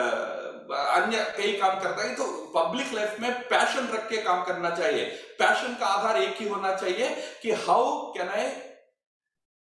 अन्य 0.69 1.25
कई 1.37 1.53
काम 1.55 1.79
करता 1.81 2.03
है 2.03 2.15
तो 2.17 2.25
पब्लिक 2.55 2.93
लाइफ 2.95 3.21
में 3.21 3.43
पैशन 3.49 3.89
रख 3.95 4.09
के 4.09 4.17
काम 4.23 4.43
करना 4.45 4.71
चाहिए। 4.73 5.05
पैशन 5.39 5.77
का 5.81 5.87
आधार 5.89 6.17
एक 6.19 6.37
ही 6.41 6.49
होना 6.49 6.75
चाहिए 6.75 7.09
कि 7.43 7.53
how 7.67 7.85
can 8.13 8.29
I 8.31 8.47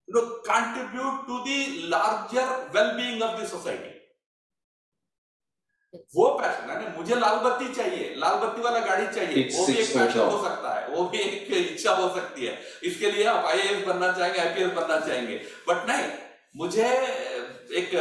you 0.07 0.13
know, 0.15 0.39
contribute 0.45 1.25
to 1.27 1.43
the 1.43 1.87
larger 1.89 2.47
well-being 2.73 3.21
of 3.21 3.39
the 3.39 3.47
society. 3.47 3.91
वो 6.15 6.27
पैशन 6.39 6.69
है 6.69 6.95
मुझे 6.97 7.15
लाल 7.15 7.35
बत्ती 7.43 7.73
चाहिए 7.73 8.15
लाल 8.19 8.35
बत्ती 8.39 8.61
वाला 8.61 8.79
गाड़ी 8.85 9.05
चाहिए 9.15 9.43
It's 9.43 9.57
वो 9.59 9.65
भी 9.67 9.73
एक 9.73 9.93
पैशन 9.97 10.19
हो 10.19 10.43
सकता 10.43 10.73
है 10.75 10.87
वो 10.95 11.03
भी 11.09 11.19
एक 11.19 11.51
इच्छा 11.51 11.93
हो 11.95 12.09
सकती 12.15 12.45
है। 12.45 12.57
इसके 12.89 13.11
लिए 13.11 13.25
आप 13.33 13.45
आईएएस 13.45 13.85
बनना 13.85 14.11
चाहेंगे 14.17 14.39
आईपीएस 14.39 14.71
बनना 14.79 14.99
चाहेंगे। 15.05 15.37
बट 15.69 15.87
नहीं 15.89 16.07
मुझे 16.57 16.89
एक 17.81 17.95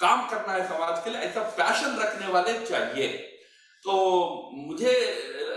काम 0.00 0.28
करना 0.30 0.52
है 0.52 0.68
समाज 0.68 1.02
के 1.04 1.10
लिए 1.10 1.20
ऐसा 1.20 1.42
पैशन 1.58 1.98
रखने 2.02 2.32
वाले 2.32 2.58
चाहिए। 2.66 3.08
तो 3.84 3.92
मुझे 4.54 4.94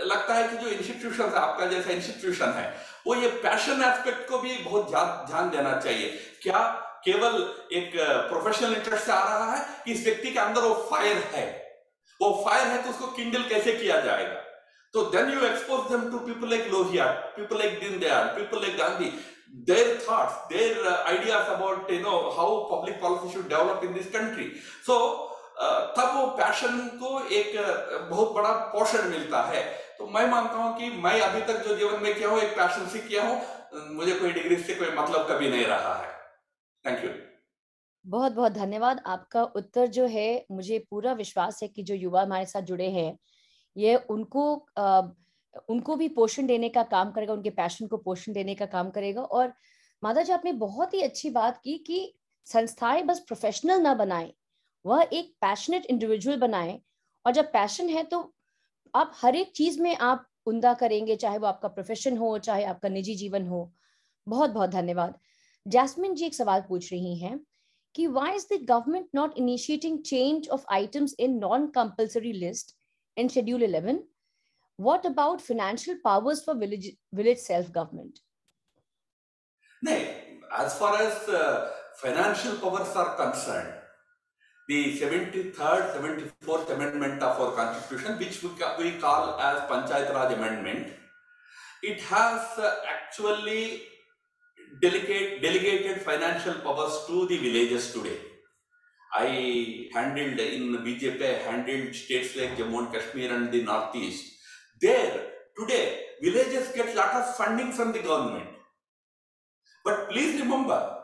लगता 0.04 0.34
है 0.34 0.48
कि 0.48 0.56
जो 0.64 0.68
इंस्टीट्यूशन 0.70 1.24
है 1.24 1.38
आपका 1.38 1.66
जैसा 1.66 1.90
इंस्टीट्यूशन 1.92 2.52
है 2.56 2.66
वो 3.06 3.14
ये 3.14 3.28
पैशन 3.42 3.82
एस्पेक्ट 3.84 4.28
को 4.28 4.38
भी 4.38 4.56
बहुत 4.64 4.90
ध्यान 4.90 5.50
देना 5.50 5.78
चाहिए। 5.80 6.08
क्या 6.42 6.62
केवल 7.04 7.34
एक 7.72 7.92
प्रोफेशनल 8.28 8.74
इंटरेस्ट 8.74 9.04
से 9.06 9.12
आ 9.12 9.22
रहा 9.24 9.52
है 9.52 9.60
कि 9.84 9.92
इस 9.92 10.04
व्यक्ति 10.04 10.30
के 10.30 10.38
अंदर 10.40 10.60
वो 10.62 10.74
फायर 10.90 11.16
है? 11.34 11.46
वो 12.20 12.30
फायर 12.46 12.66
है 12.68 12.82
तो 12.82 12.90
उसको 12.90 13.06
किंडल 13.16 13.42
कैसे 13.48 13.72
किया 13.72 14.00
जाएगा? 14.00 14.40
तो 14.94 15.02
then 15.14 15.32
you 15.32 15.46
expose 15.46 15.90
them 15.92 16.10
to 16.10 16.18
people 16.26 16.50
like 16.50 16.68
Lohia 16.72 17.06
people 17.36 17.58
like 17.58 17.80
Deen 17.80 17.98
Dayal 18.00 18.24
people 18.36 18.62
like 18.62 18.76
Gandhi 18.78 19.12
their 19.66 19.90
thoughts 20.04 20.34
their 20.50 20.72
about 21.54 21.90
you 21.90 22.00
know 22.02 22.30
how 22.36 22.66
public 22.70 23.00
policy 23.00 23.32
should 23.32 23.48
develop 23.48 23.84
in 23.84 23.94
this 23.94 24.08
country. 24.10 24.46
So 24.86 24.94
uh, 25.60 25.80
तब 25.96 26.16
वो 26.16 26.26
passion 26.38 26.78
को 27.02 27.20
एक 27.28 27.54
बहुत 28.10 28.32
बड़ा 28.34 28.50
portion 28.72 29.06
मिलता 29.10 29.42
है। 29.42 29.62
तो 29.98 30.06
मैं 30.08 30.26
मानता 30.30 30.54
हूँ 30.54 30.76
कि 30.78 30.90
मैं 30.98 31.20
अभी 31.22 31.40
तक 31.42 31.64
जो 31.64 31.76
जीवन 31.76 32.02
में 32.02 32.14
किया 32.14 32.28
हूँ 32.28 32.38
एक 32.40 32.56
पैशन 32.56 32.86
से 32.88 32.98
किया 32.98 33.22
हूँ 33.24 33.94
मुझे 33.94 34.12
कोई 34.12 34.32
डिग्री 34.32 34.56
से 34.58 34.74
कोई 34.74 34.88
मतलब 34.96 35.26
कभी 35.30 35.48
नहीं 35.50 35.64
रहा 35.66 35.94
है। 35.94 36.10
थैंक 36.84 37.04
यू 37.04 37.10
बहुत 38.04 38.32
बहुत 38.32 38.52
धन्यवाद। 38.52 39.02
आपका 39.06 39.42
उत्तर 39.56 39.86
जो 39.88 40.06
है 40.06 40.44
मुझे 40.50 40.78
पूरा 40.90 41.12
विश्वास 41.14 41.62
है 41.62 41.68
कि 41.68 41.82
जो 41.82 41.94
युवा 41.94 42.22
हमारे 42.22 42.46
साथ 42.46 42.62
जुड़े 42.62 42.90
हैं 42.90 43.18
ये 43.76 43.94
उनको 44.10 44.54
आ, 44.78 45.00
उनको 45.68 45.96
भी 45.96 46.08
पोषण 46.10 46.46
देने 46.46 46.68
का 46.68 46.82
काम 46.84 47.10
करेगा 47.10 47.32
उनके 47.32 47.50
पैशन 47.52 47.86
को 47.86 47.96
पोषण 47.98 48.32
देने 48.32 48.54
का 48.54 48.66
काम 48.66 48.90
करेगा। 48.90 49.22
और 49.22 49.52
माता 50.02 50.22
जी 50.22 50.32
आपने 50.32 50.52
बहुत 50.54 50.94
ही 50.94 51.00
अच्छी 51.02 51.30
बात 51.30 51.60
की 51.64 51.76
कि 51.78 51.98
संस्थाएँ 52.46 53.02
बस 53.02 53.20
प्रोफेशनल 53.20 53.80
ना 53.80 53.94
बनाए 53.94 54.32
वह 54.84 55.08
एक 55.12 55.34
पैशनेट 55.40 55.86
इंडिविजुअल 55.86 56.36
बनाए। 56.38 56.80
और 57.24 57.32
जब 57.32 57.52
पैशन 57.52 57.88
है 57.88 58.02
तो 58.04 58.20
आप 58.96 59.12
हर 59.22 59.36
एक 59.36 59.52
चीज़ 59.56 59.80
में 59.82 59.96
आप 59.96 60.26
उमदा 60.46 60.72
करेंगे, 60.74 61.16
चाहे 61.16 61.38
वो 61.38 61.46
आपका 61.46 61.68
प्रोफेशन 61.68 62.16
हो, 62.16 62.38
चाहे 62.38 62.64
आपका 62.64 62.88
निजी 62.88 63.14
जीवन 63.14 63.46
हो। 63.46 63.60
बहुत 64.26 64.50
बहुत 64.50 64.70
धन्यवाद। 64.70 65.18
जैस्मिन 65.66 66.14
जी 66.14 66.26
एक 66.26 66.34
सवाल 66.34 66.60
पूछ 66.68 66.92
रही 66.92 67.16
हैं 67.18 67.38
कि 67.94 68.06
why 68.08 68.34
is 68.36 68.46
the 68.52 68.58
government 68.68 69.08
not 69.14 69.38
initiating 69.38 69.98
change 70.04 70.48
of 70.56 70.64
items 70.72 71.14
in 71.20 71.38
non 71.38 71.66
compulsory 71.74 72.32
list 72.34 72.74
in 73.16 73.28
schedule 73.28 73.62
eleven 73.62 74.02
what 74.78 75.06
about 75.06 75.40
financial 75.40 76.00
powers 76.04 76.44
for 76.46 76.56
village 76.56 76.90
village 77.14 77.38
self 77.38 77.70
government 77.70 78.18
नहीं 79.82 80.04
as 80.64 80.78
far 80.80 81.02
as 81.02 81.12
financial 82.02 82.56
powers 82.62 82.96
are 82.96 83.08
concern 83.18 83.75
the 84.68 84.98
73rd, 84.98 86.32
74th 86.44 86.70
amendment 86.70 87.22
of 87.22 87.40
our 87.40 87.52
constitution, 87.52 88.18
which 88.18 88.42
we, 88.42 88.50
we 88.78 88.98
call 88.98 89.38
as 89.38 89.60
Panchayat 89.70 90.12
Raj 90.12 90.32
Amendment, 90.32 90.88
it 91.82 92.00
has 92.00 92.40
uh, 92.58 92.74
actually 92.88 93.82
delegate, 94.82 95.40
delegated 95.40 96.02
financial 96.02 96.54
powers 96.54 97.04
to 97.06 97.26
the 97.28 97.38
villages 97.38 97.92
today. 97.92 98.18
I 99.14 99.88
handled 99.94 100.40
in 100.40 100.76
BJP, 100.78 101.22
I 101.22 101.50
handled 101.50 101.94
states 101.94 102.36
like 102.36 102.56
Jammu 102.56 102.78
and 102.78 102.92
Kashmir 102.92 103.32
and 103.32 103.52
the 103.52 103.62
Northeast. 103.62 104.32
There, 104.80 105.26
today, 105.56 106.00
villages 106.20 106.72
get 106.74 106.94
lot 106.96 107.14
of 107.14 107.36
funding 107.36 107.72
from 107.72 107.92
the 107.92 108.00
government. 108.00 108.48
But 109.84 110.10
please 110.10 110.40
remember, 110.40 110.95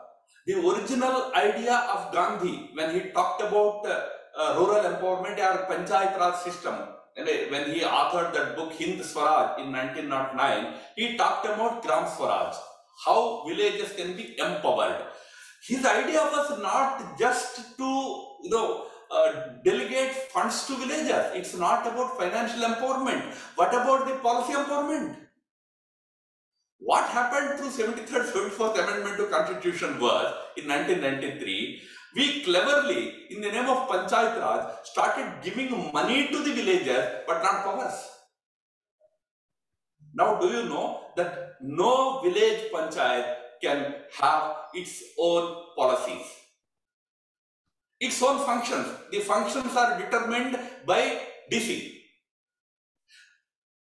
the 0.45 0.55
original 0.55 1.31
idea 1.35 1.75
of 1.93 2.13
Gandhi 2.13 2.69
when 2.73 2.93
he 2.93 3.09
talked 3.11 3.41
about 3.41 3.85
uh, 3.85 4.05
uh, 4.37 4.55
rural 4.57 4.83
empowerment 4.83 5.37
or 5.39 5.65
Panchayat 5.69 6.19
Raj 6.19 6.35
system, 6.43 6.75
when 7.15 7.71
he 7.71 7.81
authored 7.81 8.33
that 8.33 8.55
book 8.55 8.73
Hind 8.73 9.03
Swaraj 9.05 9.59
in 9.61 9.71
1909, 9.71 10.73
he 10.95 11.15
talked 11.15 11.45
about 11.45 11.83
Gram 11.83 12.07
Swaraj 12.07 12.55
how 13.05 13.43
villages 13.47 13.93
can 13.93 14.15
be 14.15 14.35
empowered. 14.39 15.03
His 15.67 15.85
idea 15.85 16.19
was 16.19 16.61
not 16.61 17.17
just 17.17 17.77
to, 17.77 17.83
you 18.43 18.49
know, 18.49 18.85
uh, 19.11 19.31
delegate 19.63 20.11
funds 20.31 20.65
to 20.67 20.75
villages. 20.75 21.25
It's 21.33 21.55
not 21.55 21.85
about 21.87 22.17
financial 22.17 22.61
empowerment. 22.61 23.33
What 23.55 23.69
about 23.69 24.07
the 24.07 24.15
policy 24.15 24.53
empowerment? 24.53 25.15
What 26.85 27.05
happened 27.05 27.59
through 27.59 27.69
73rd, 27.69 28.33
74th 28.33 28.77
Amendment 28.77 29.15
to 29.17 29.27
Constitution 29.27 29.99
was, 30.01 30.33
in 30.57 30.67
1993, 30.67 31.81
we 32.15 32.43
cleverly, 32.43 33.13
in 33.29 33.39
the 33.39 33.49
name 33.49 33.69
of 33.69 33.87
Panchayat 33.87 34.41
Raj, 34.41 34.73
started 34.83 35.41
giving 35.41 35.91
money 35.93 36.27
to 36.27 36.43
the 36.43 36.51
villagers, 36.51 37.23
but 37.25 37.41
not 37.41 37.63
powers. 37.63 37.93
Now, 40.13 40.39
do 40.39 40.47
you 40.47 40.65
know 40.65 41.07
that 41.15 41.53
no 41.61 42.21
village 42.21 42.69
panchayat 42.73 43.35
can 43.61 43.95
have 44.19 44.55
its 44.73 45.01
own 45.17 45.55
policies, 45.77 46.27
its 47.99 48.21
own 48.21 48.45
functions? 48.45 48.87
The 49.09 49.21
functions 49.21 49.73
are 49.75 49.97
determined 49.97 50.59
by 50.85 51.21
DC. 51.49 51.92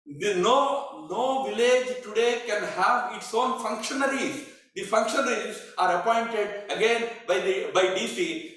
The 0.06 0.36
no, 0.36 1.08
no 1.10 1.46
village 1.46 2.02
today 2.04 2.42
can 2.48 2.64
have 2.64 3.16
its 3.16 3.34
own 3.34 3.60
functionaries. 3.62 4.46
The 4.76 4.84
functionaries 4.84 5.60
are 5.78 6.00
appointed 6.00 6.72
again 6.72 7.10
by 7.28 7.40
the 7.40 7.72
by 7.74 7.84
DC 7.98 8.52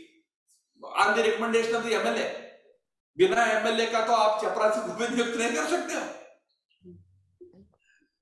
on 0.97 1.17
the 1.17 1.23
recommendation 1.23 1.75
of 1.75 1.85
the 1.85 1.97
MLA. 2.05 2.29
बिना 3.19 3.45
MLA 3.53 3.87
का 3.93 4.01
तो 4.07 4.13
आप 4.13 4.41
चपरासी 4.43 4.81
को 4.87 4.93
भी 4.99 5.07
नियुक्त 5.15 5.37
नहीं 5.39 5.53
कर 5.53 5.67
सकते 5.71 5.95
हो 5.95 6.21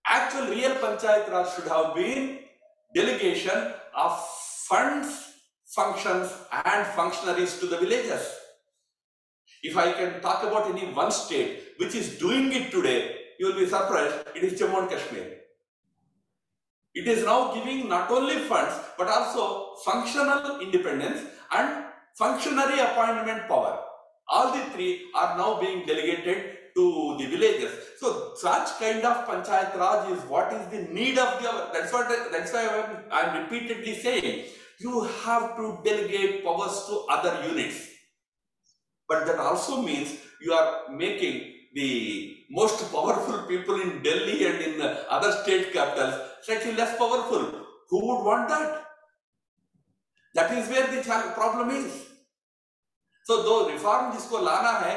actual 0.09 0.49
real 0.49 0.75
Panchayat 0.83 1.31
Raj 1.31 1.55
should 1.55 1.69
have 1.69 1.95
been 1.95 2.39
delegation 2.95 3.73
of 3.95 4.19
funds, 4.69 5.09
functions 5.67 6.33
and 6.65 6.87
functionaries 6.87 7.59
to 7.61 7.67
the 7.67 7.77
villages. 7.77 8.27
If 9.63 9.77
I 9.77 9.93
can 9.93 10.21
talk 10.21 10.43
about 10.45 10.71
any 10.71 10.87
one 10.93 11.11
state 11.11 11.75
which 11.79 11.95
is 11.95 12.19
doing 12.19 12.53
it 12.53 12.71
today, 12.71 13.12
you 13.40 13.48
will 13.48 13.60
be 13.60 13.66
surprised, 13.68 14.16
it 14.36 14.44
is 14.44 14.60
Jammu 14.60 14.82
and 14.82 14.90
Kashmir. 14.90 15.40
It 16.94 17.08
is 17.08 17.26
now 17.26 17.54
giving 17.54 17.90
not 17.90 18.12
only 18.12 18.36
funds 18.36 18.76
but 18.98 19.08
also 19.08 19.76
functional 19.84 20.60
independence 20.60 21.22
and 21.52 21.86
functionary 22.16 22.80
appointment 22.80 23.48
power. 23.48 23.80
All 24.28 24.54
the 24.54 24.64
three 24.72 25.10
are 25.16 25.38
now 25.38 25.60
being 25.60 25.86
delegated 25.86 26.58
to 26.76 27.16
the 27.18 27.26
villages. 27.26 27.72
So 28.00 28.34
such 28.36 28.78
kind 28.80 29.04
of 29.04 29.28
panchayat 29.28 29.78
raj 29.78 30.12
is 30.12 30.24
what 30.26 30.54
is 30.54 30.68
the 30.68 30.94
need 30.94 31.18
of 31.18 31.42
the 31.42 31.70
That's 31.74 31.92
what 31.92 32.10
that's 32.32 32.54
why 32.54 32.86
I'm 33.12 33.44
repeatedly 33.44 33.96
saying 33.96 34.46
you 34.80 35.02
have 35.26 35.56
to 35.58 35.80
delegate 35.84 36.44
powers 36.46 36.86
to 36.88 37.06
other 37.10 37.34
units. 37.48 37.90
But 39.08 39.26
that 39.26 39.40
also 39.40 39.82
means 39.82 40.16
you 40.42 40.54
are 40.54 40.90
making 40.92 41.54
the 41.74 42.38
most 42.54 42.82
powerful 42.92 43.40
people 43.48 43.82
in 43.82 43.92
Delhi 44.04 44.46
and 44.46 44.62
in 44.62 44.82
other 45.10 45.32
state 45.34 45.74
capitals 45.74 46.16
slightly 46.44 46.74
less 46.74 46.98
powerful. 46.98 47.44
Who 47.90 48.00
would 48.08 48.24
want 48.24 48.50
that? 48.50 48.86
That 50.36 50.52
is 50.52 50.70
where 50.70 50.88
the 50.88 51.02
problem 51.36 51.70
is. 51.72 51.92
So, 53.26 53.42
though 53.44 53.60
reform 53.70 54.12
जिसको 54.14 54.40
लाना 54.46 54.72
है 54.80 54.96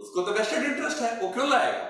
उसको 0.00 0.22
तो 0.22 0.32
vested 0.32 0.64
interest 0.64 1.02
है 1.02 1.10
वो 1.20 1.28
क्यों 1.32 1.48
लाएगा 1.48 1.84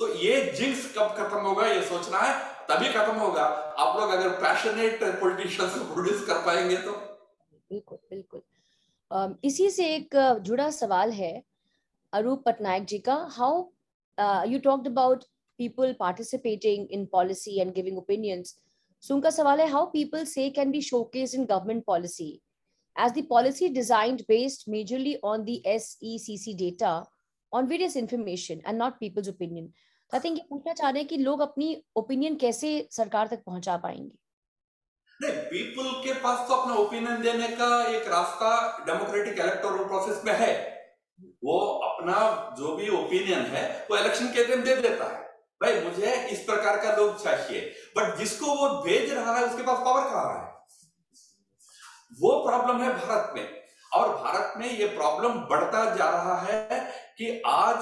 तो 0.00 0.08
ये 0.16 0.40
जिंक्स 0.56 0.86
कब 0.96 1.14
खत्म 1.16 1.38
होगा 1.46 1.66
ये 1.66 1.82
सोचना 1.88 2.18
है 2.18 2.34
तभी 2.68 2.92
खत्म 2.92 3.14
होगा 3.18 3.44
आप 3.84 3.96
लोग 4.00 4.10
अगर 4.10 4.28
पैशनेट 4.42 5.02
पॉलिटिशियंस 5.20 5.78
को 5.78 5.84
प्रोड्यूस 5.94 6.26
कर 6.26 6.44
पाएँगे 6.46 6.76
तो 6.82 6.92
बिल्कुल 7.72 7.98
बिल्कुल 8.10 9.36
इसी 9.44 9.70
से 9.70 9.86
एक 9.94 10.16
जुड़ा 10.46 10.70
सवाल 10.78 11.12
है 11.12 11.32
अरूप 12.12 12.42
पटनायक 12.46 12.84
जी 12.92 12.98
का 13.08 13.16
how 13.32 13.62
You 14.51 14.59
talked 14.59 14.87
about 14.87 15.23
people 15.59 15.91
participating 15.97 16.85
in 16.89 17.01
policy 17.07 17.51
and 17.61 17.73
giving 17.73 17.97
opinions 17.97 18.53
so 19.03 19.15
उनका 19.15 19.29
सवाल 19.29 19.59
है 19.61 19.67
how 19.71 19.81
people 19.91 20.25
say 20.31 20.45
can 20.55 20.71
be 20.75 20.81
showcased 20.87 21.37
in 21.39 21.45
government 21.51 21.85
policy 21.89 22.29
as 22.95 23.13
the 23.13 23.23
policy 23.23 23.69
designed 23.69 24.23
based 24.27 24.67
majorly 24.67 25.13
on 25.23 25.45
the 25.45 25.61
SECC 25.73 26.55
data 26.57 26.93
on 27.53 27.67
various 27.67 27.95
information 27.95 28.61
and 28.65 28.77
not 28.77 28.99
people's 28.99 29.27
opinion. 29.27 29.71
तो 30.11 30.17
I 30.17 30.21
think 30.23 30.37
ये 30.37 30.43
पूछना 30.49 30.73
चाह 30.73 30.89
रहे 30.89 31.01
हैं 31.01 31.07
कि 31.07 31.17
लोग 31.17 31.41
अपनी 31.41 31.67
ओपिनियन 31.97 32.35
कैसे 32.37 32.69
सरकार 32.91 33.27
तक 33.27 33.43
पहुंचा 33.45 33.77
पाएंगे 33.85 34.17
नहीं 35.19 35.43
पीपल 35.51 35.91
के 36.03 36.13
पास 36.21 36.47
तो 36.47 36.55
अपना 36.55 36.75
ओपिनियन 36.75 37.21
देने 37.21 37.47
का 37.57 37.69
एक 37.89 38.07
रास्ता 38.07 38.51
डेमोक्रेटिक 38.85 39.39
इलेक्टोरल 39.39 39.83
प्रोसेस 39.87 40.21
में 40.25 40.33
है 40.39 40.51
वो 41.44 41.58
अपना 41.60 42.54
जो 42.58 42.76
भी 42.76 42.88
ओपिनियन 42.88 43.40
है, 43.40 43.86
वो 43.90 43.96
इलेक्शन 43.96 44.26
के 44.26 44.44
दिन 44.44 44.62
दे 44.62 44.76
देता 44.76 45.04
है। 45.04 45.26
भाई, 45.62 45.80
मुझे 45.80 46.26
इस 46.26 46.38
प्रकार 46.38 46.76
का 46.76 46.96
लोग 46.96 47.24
चाहिए। 47.24 47.74
बट 47.96 48.16
जिसको 48.16 48.46
वो 48.46 48.82
भेज 48.82 49.12
रहा 49.12 49.36
है, 49.36 49.44
उसके 49.44 49.62
पास 49.62 49.78
पावर 49.78 50.00
कहाँ 50.00 50.38
है? 50.38 50.56
वो 52.20 52.48
प्रॉब्लम 52.48 52.82
है 52.82 53.06
भारत 53.06 53.32
में। 53.36 53.66
और 53.92 54.08
भारत 54.08 54.54
में 54.56 54.78
ये 54.78 54.86
प्रॉब्लम 54.86 55.28
बढ़ता 55.28 55.94
जा 55.94 56.10
रहा 56.10 56.36
है 56.36 56.92
कि 57.18 57.42
आज 57.46 57.76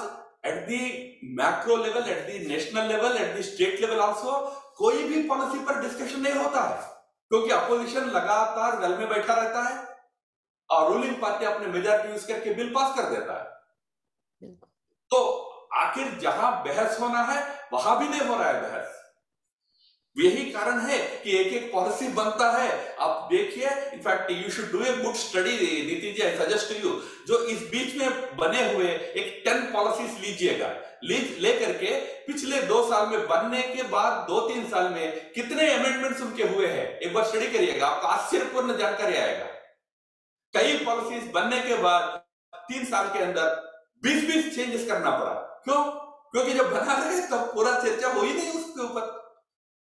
at 0.47 0.55
the 0.55 1.21
macro 1.25 1.77
level 1.77 2.11
at 2.11 2.27
the 2.27 2.49
national 2.49 2.83
level 2.83 3.17
at 3.17 3.37
the 3.37 3.43
state 3.43 3.81
level 3.81 3.99
also 4.01 4.61
कोई 4.77 5.05
भी 5.05 5.29
पॉलिसी 5.29 5.65
पर 5.65 5.81
डिस्कशन 5.81 6.21
नहीं 6.21 6.35
होता 6.35 6.61
है। 6.61 6.95
क्योंकि 7.29 7.51
अपोजिशन 7.51 8.01
लगातार 8.01 8.77
वेल 8.77 8.99
में 8.99 9.09
बैठा 9.09 9.35
रहता 9.35 9.63
है। 9.63 9.84
और 10.75 10.93
रूलिंग 10.93 11.15
पार्टी 11.23 11.47
अपने 11.47 11.67
मेजोरिटी 11.69 12.13
यूज़ 12.13 12.27
करके 12.29 12.55
बिल 12.55 12.73
पास 12.75 12.97
कर 12.97 13.11
देता 13.11 13.39
है। 13.39 14.51
तो 15.11 15.21
आखिर 15.77 16.19
जहाँ 16.21 16.51
बहस 16.65 17.01
होना 17.01 17.23
है 17.23 17.41
वहाँ 17.73 17.99
भी 17.99 18.09
नहीं 18.09 18.21
हो 18.21 18.35
रहा 18.35 18.49
है 18.49 18.61
बहस। 18.63 18.93
यही 20.17 20.45
कारण 20.51 20.79
है 20.81 20.99
कि 21.23 21.37
एक 21.37 21.53
एक 21.53 21.73
पॉलिसी 21.73 22.09
बनता 22.09 22.51
है। 22.53 22.97
आप 23.01 23.29
देखिए 23.31 23.69
in fact 23.93 24.31
you 24.31 24.51
should 24.51 24.71
do 24.73 24.83
a 24.85 24.97
good 24.97 25.15
study 25.15 25.57
Niti 25.87 26.13
ji 26.13 26.23
I 26.23 26.37
suggest 26.37 26.85
you 26.85 26.91
जो 27.29 27.39
इस 27.47 27.63
बीच 27.71 27.95
में 27.97 28.37
बने 28.37 28.63
हुए 28.75 28.91
एक 28.91 29.43
टेन 29.45 29.63
पॉलिसीज़ 29.73 30.21
लीजिएगा। 30.21 30.69
लेकर 31.41 31.73
के 31.73 31.95
पिछले 32.27 32.61
दो 32.63 32.83
साल 32.91 33.07
में 33.09 33.27
बनने 33.29 33.63
के 33.63 33.83
बाद 33.89 34.27
दो 34.29 34.41
तीन 34.49 34.69
साल 34.69 34.89
में 34.89 35.33
कितने 35.33 35.71
अमेंडमेंट्स 35.73 36.21
उनके 36.23 36.43
हुए 36.45 36.67
हैं? 36.67 36.87
एक 36.99 37.15
बार 37.15 37.25
स्टडी 37.25 37.47
करिएगा 37.49 37.87
आपको 37.87 38.07
आश्चर्यपूर्ण 38.09 38.77
जानकारी 38.77 39.17
आएगा। 39.17 39.47
कई 40.55 40.85
पॉलिसीज़ 40.85 41.33
बनने 41.33 41.61
के 41.61 41.75
बाद 41.75 42.03
तीन 42.55 42.85
साल 42.85 43.09
के 43.09 43.19
अंदर 43.19 43.75
बीस 44.03 44.25
बीस 44.25 44.57
चेंजेस 44.57 44.89
करना 44.89 45.11
पड़ा। 45.11 45.61
क्यों? 45.65 45.85
क्योंकि 46.31 46.53
जब 46.53 46.71
बना 46.71 46.95
रहे 46.95 47.21
तब 47.21 47.55
पूरा 47.55 47.81
चर्चा 47.81 48.09
हो 48.09 48.21
ही 48.21 48.35
नहीं 48.35 48.51
उसके 48.51 48.83
ऊपर। 48.83 49.01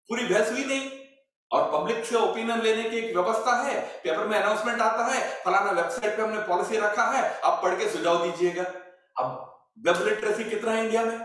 पूरी 0.09 0.27
बहस 0.27 0.53
हुई 0.53 0.65
नहीं। 0.65 1.07
और 1.53 1.81
पब्लिक 1.81 2.05
से 2.05 2.17
ओपिनियन 2.17 2.61
लेने 2.61 2.91
की 2.91 2.97
एक 2.97 3.17
व्यवस्था 3.17 3.63
है। 3.63 4.01
पेपर 4.05 4.27
में 4.27 4.39
अनाउंसमेंट 4.39 4.81
आता 4.81 5.05
है, 5.05 5.43
फलाना 5.45 5.71
वेबसाइट 5.71 6.17
पे 6.17 6.23
हमने 6.23 6.41
पॉलिसी 6.41 6.77
रखा 6.77 7.05
है, 7.05 7.41
आप 7.41 7.63
पढ़ 7.63 7.75
के 7.75 7.91
सुझाव 7.91 8.23
दीजिएगा। 8.23 8.63
अब 9.19 9.57
वेब 9.79 10.09
लिटरेसी 10.09 10.45
कितना 10.45 10.71
है 10.71 10.85
इंडिया 10.85 11.05
में? 11.05 11.19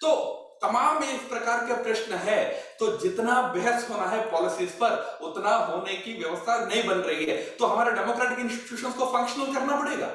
तो 0.00 0.41
तमाम 0.62 1.02
इस 1.04 1.20
प्रकार 1.28 1.64
के 1.66 1.82
प्रश्न 1.82 2.14
है 2.20 2.42
तो 2.78 2.96
जितना 2.98 3.40
बहस 3.54 3.88
होना 3.90 4.04
है 4.06 4.20
पॉलिसीज़ 4.30 4.72
पर, 4.72 5.18
उतना 5.22 5.54
होने 5.56 5.94
की 5.96 6.12
व्यवस्था 6.14 6.56
नहीं 6.64 6.86
बन 6.88 6.98
रही 7.00 7.24
है। 7.24 7.36
तो 7.50 7.66
हमारे 7.66 7.92
डेमोक्रेटिक 7.92 8.38
इंस्टीट्यूशन 8.40 8.92
को 8.92 9.06
फंक्शनल 9.12 9.54
करना 9.54 9.80
पड़ेगा। 9.80 10.06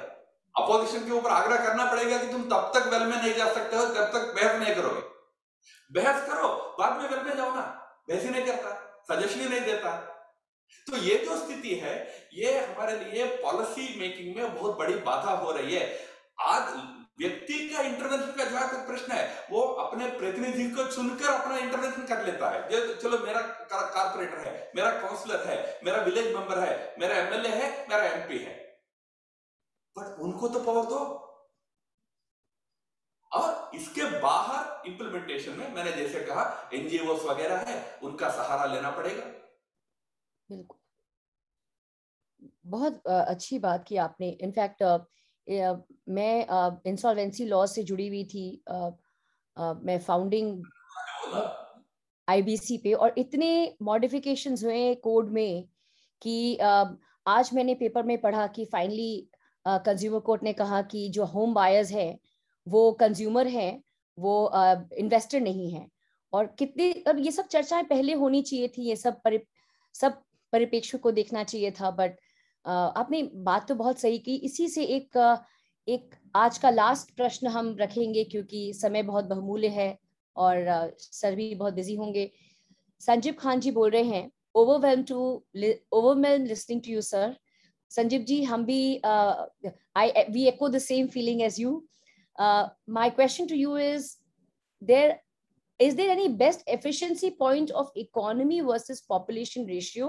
अपोजिशन 0.56 1.06
के 1.06 1.12
ऊपर 1.12 1.30
आग्रह 1.32 1.66
करना 1.66 1.86
पड़ेगा 1.92 2.18
कि 2.18 2.28
तुम 2.28 2.44
तब 2.44 2.72
तक 2.76 2.88
वेल 2.88 3.04
में 3.04 3.18
नहीं 3.18 3.34
जा 3.36 3.54
सकते 3.54 3.78
हो 3.78 3.86
जब 3.86 4.12
तक 4.14 4.34
बहस 4.36 4.60
नहीं 4.60 4.76
करोगे। 4.76 5.02
बहस 5.92 6.28
करो, 6.30 6.48
बाद 6.80 7.02
में 7.02 7.10
वेल 7.10 7.24
में 7.26 7.36
जाओ 7.38 7.56
ना। 7.56 7.62
बहस 8.10 8.24
ही 8.24 8.30
नहीं 8.30 8.46
करता 8.46 8.84
सजेशन 9.10 9.40
ही 9.40 9.50
नहीं 9.50 9.62
देता। 9.62 9.92
तो 10.88 10.98
ये 10.98 11.16
जो 11.18 11.36
स्थिति 11.38 11.76
है, 11.76 11.96
ये 12.34 12.58
हमारे 12.60 12.94
लिए 12.96 13.26
पॉलिसी 13.44 14.00
मेकिंग 14.00 14.36
में 14.36 14.56
बहुत 14.56 14.78
बड़ी 14.80 14.94
बाधा 15.06 15.32
हो 15.34 15.52
रही 15.52 15.76
है। 15.76 15.86
आज 16.40 16.64
व्यक्ति 17.18 17.58
का 17.70 17.82
इंटरवेंशन 17.82 18.32
का 18.32 18.46
जहाँ 18.46 18.70
तक 18.72 18.88
प्रश्न 18.88 19.12
है, 19.12 19.48
वो 19.52 19.62
अपने 19.84 20.08
प्रतिनिधि 20.10 20.70
को 20.72 20.84
चुनकर 20.92 21.30
अपना 21.32 21.58
इंटरवेंशन 21.58 22.06
कर 22.08 22.26
लेता 22.26 22.50
है। 22.50 22.70
जो 22.70 22.96
चलो 22.96 23.18
मेरा 23.20 23.42
कारपोरेटर 23.42 24.38
है, 24.40 24.72
मेरा 24.76 24.92
काउंसलर 25.02 25.48
है, 25.48 25.58
मेरा 25.84 26.02
विलेज 26.02 26.34
मेंबर 26.36 26.60
है, 26.60 26.96
मेरा 27.00 27.16
एमएलए 27.18 27.50
है, 27.52 27.70
मेरा 27.90 28.04
एमपी 28.06 28.38
है। 28.38 28.56
बट 29.96 30.20
उनको 30.20 30.48
तो 30.48 30.64
पावर 30.64 30.86
दो। 30.86 31.00
और 33.32 33.72
इसके 33.76 34.04
बाहर 34.20 34.88
इंप्लीमेंटेशन 34.88 35.52
में 35.52 35.74
मैंने 35.74 35.92
जैसे 35.92 36.20
कहा 36.26 36.70
एनजीओ 36.74 37.16
वगैरह 37.24 37.58
है, 37.68 38.00
उनका 38.04 38.30
सहारा 38.30 38.66
लेना 38.66 38.92
पड़ेगा। 38.92 39.26
बिल्कुल। 40.50 40.78
बहुत 42.68 43.08
अच्छी 43.08 43.60
बात 43.60 43.86
की 43.88 43.98
आपने। 43.98 44.30
इनफैक्ट 44.42 44.84
मैं 45.50 46.82
इंसॉल्वेंसी 46.88 47.46
लॉ 47.46 47.66
से 47.66 47.84
जुड़ी 47.84 48.08
हुई 48.08 48.24
थी 48.24 48.64
मैं 49.58 50.00
फाउंडिंग 50.00 50.64
आईबीसी 52.28 52.78
पे 52.78 52.94
और 52.94 53.14
इतने 53.18 53.76
मॉडिफिकेशंस 53.82 54.64
हुए 54.64 54.94
कोड 54.96 55.30
में 55.30 55.68
कि 56.22 56.58
आज 56.58 57.50
मैंने 57.54 57.74
पेपर 57.74 58.04
में 58.04 58.18
पढ़ा 58.22 58.48
कि 58.48 58.66
फाइनली 58.66 59.30
कंज्यूमर 59.66 60.20
कोर्ट 60.20 60.44
ने 60.44 60.54
कहा 60.54 60.82
कि 60.82 61.08
जो 61.10 61.26
होम 61.26 61.54
बायर्स 61.54 61.92
है 61.92 62.18
वो 62.68 62.92
कंज्यूमर 62.92 63.48
है 63.48 63.70
वो 64.18 64.52
इन्वेस्टर 64.98 65.42
नहीं 65.42 65.72
है। 65.74 65.88
और 66.34 66.46
कितनी 66.60 66.92
अब 67.08 67.20
ये 67.20 67.32
सब 67.32 67.48
चर्चाएँ 67.48 67.84
पहले 67.84 68.14
होनी 68.14 68.42
चाहिए 68.42 68.68
थी 68.68 68.84
ये 68.84 68.96
सब 68.96 69.22
परि, 69.22 69.40
सब 69.96 70.22
परिप्रेक्ष्य 70.54 70.98
को 70.98 71.12
देखना 71.12 71.44
चाहिए 71.44 71.72
था 71.72 71.92
बट 71.92 72.20
आपने 72.68 73.22
बात 73.46 73.68
तो 73.68 73.76
बहुत 73.76 74.00
सही 74.00 74.18
की। 74.20 74.36
इसी 74.46 74.68
से 74.68 74.84
एक 74.96 75.18
एक 75.88 76.16
आज 76.36 76.58
का 76.58 76.70
लास्ट 76.70 77.16
प्रश्न 77.18 77.48
हम 77.48 77.76
रखेंगे 77.80 78.24
क्योंकि 78.24 78.72
समय 78.74 79.04
बहुत 79.04 79.26
बहुमूल्य 79.26 79.68
है 79.68 79.98
और 80.36 80.96
सर 81.00 81.36
भी 81.36 81.54
बहुत 81.56 81.74
बिज़ी 81.74 81.96
होंगे। 81.96 82.30
संजीव 83.02 83.34
खान 83.40 83.60
जी 83.60 83.72
बोल 83.72 83.90
रहे 83.92 84.04
हैं 84.04 84.32
overwhelm 84.56 85.04
to 85.04 85.20
overwhelm 85.20 86.46
listening 86.46 86.82
to 86.82 86.92
you 86.92 87.02
sir 87.02 87.36
Sanjeev 87.92 88.22
ji, 88.22 88.42
हम 88.44 88.66
भी 88.66 88.82
I 89.04 90.12
we 90.32 90.48
echo 90.48 90.70
the 90.70 90.78
same 90.80 91.08
feeling 91.08 91.42
as 91.42 91.60
you 91.60 91.82
my 92.40 93.10
question 93.10 93.48
to 93.48 93.56
you 93.56 93.78
is 93.78 94.12
there 94.82 95.20
is 95.80 95.96
there 95.98 96.12
any 96.12 96.24
best 96.38 96.64
efficiency 96.74 97.30
point 97.40 97.72
of 97.80 97.90
economy 98.04 98.56
versus 98.68 99.02
population 99.12 99.68
ratio 99.72 100.08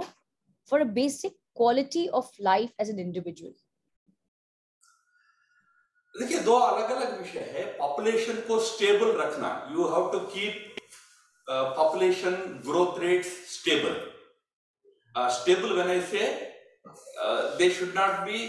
for 0.70 0.78
a 0.80 0.86
basic 0.98 1.34
quality 1.61 2.09
of 2.19 2.29
life 2.39 2.71
as 2.79 2.89
an 2.95 2.99
individual 3.05 3.53
देखिए 6.15 6.39
दो 6.45 6.55
अलग 6.59 6.89
अलग 6.95 7.17
विषय 7.19 7.45
है 7.53 7.65
population 7.77 8.41
को 8.47 8.59
stable 8.65 9.11
रखना 9.21 9.49
you 9.71 9.87
have 9.93 10.09
to 10.11 10.19
keep 10.33 10.75
population 11.47 12.35
growth 12.65 12.99
rate 13.01 13.25
stable 13.53 13.95
stable 15.37 15.73
when 15.73 15.89
I 15.89 16.01
say 16.11 16.27
they 17.57 17.69
should 17.79 17.93
not 17.95 18.19
be 18.27 18.45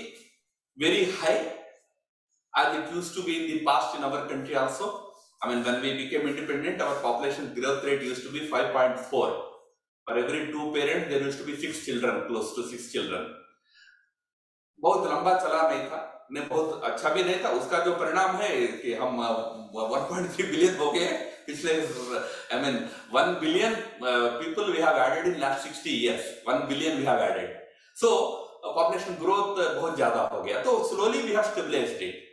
very 0.78 1.04
high 1.20 1.38
as 2.54 2.76
it 2.78 2.92
used 2.94 3.14
to 3.14 3.22
be 3.26 3.32
in 3.36 3.46
the 3.50 3.64
past 3.64 3.96
in 3.96 4.04
our 4.08 4.18
country 4.32 4.54
also 4.58 4.88
i 5.42 5.48
mean 5.48 5.64
when 5.68 5.80
we 5.84 5.90
became 6.00 6.28
independent 6.32 6.82
our 6.84 6.98
population 7.06 7.48
growth 7.54 7.82
rate 7.86 8.02
used 8.08 8.24
to 8.26 8.32
be 8.34 8.42
5.4 8.50 9.30
for 10.09 10.17
every 10.17 10.51
two 10.51 10.71
parents, 10.73 11.09
there 11.09 11.21
used 11.21 11.39
to 11.39 11.45
be 11.45 11.55
six 11.55 11.85
children, 11.85 12.21
close 12.27 12.53
to 12.55 12.63
six 12.69 12.91
children. 12.91 13.25
बहुत 14.79 15.07
लंबा 15.11 15.33
चला 15.43 15.61
नहीं 15.69 15.83
था 15.89 15.97
ने 16.33 16.41
बहुत 16.49 16.83
अच्छा 16.89 17.09
भी 17.13 17.23
नहीं 17.23 17.43
था। 17.43 17.49
उसका 17.59 17.79
जो 17.85 17.91
परिणाम 18.01 18.35
है 18.41 18.49
कि 18.81 18.93
हम 19.01 19.17
1.3 19.21 20.51
बिलियन 20.51 20.75
हो 20.77 20.91
गए 20.91 21.07
पिछले 21.47 21.73
I 21.73 22.59
mean 22.61 22.77
1 23.15 23.39
billion 23.41 23.75
people 24.03 24.71
we 24.71 24.81
have 24.81 25.01
added 25.03 25.27
in 25.33 25.39
last 25.41 25.67
60 25.67 25.93
years 25.93 26.31
1 26.49 26.65
billion 26.69 26.97
we 26.97 27.05
have 27.05 27.23
added 27.23 27.49
so 27.97 28.09
population 28.65 29.19
growth 29.21 29.55
बहुत 29.75 29.95
ज़्यादा 29.95 30.21
हो 30.33 30.41
गया। 30.43 30.61
तो 30.63 30.77
slowly 30.89 31.21
we 31.21 31.33
have 31.33 31.51
stabilized 31.51 32.03
it 32.03 32.27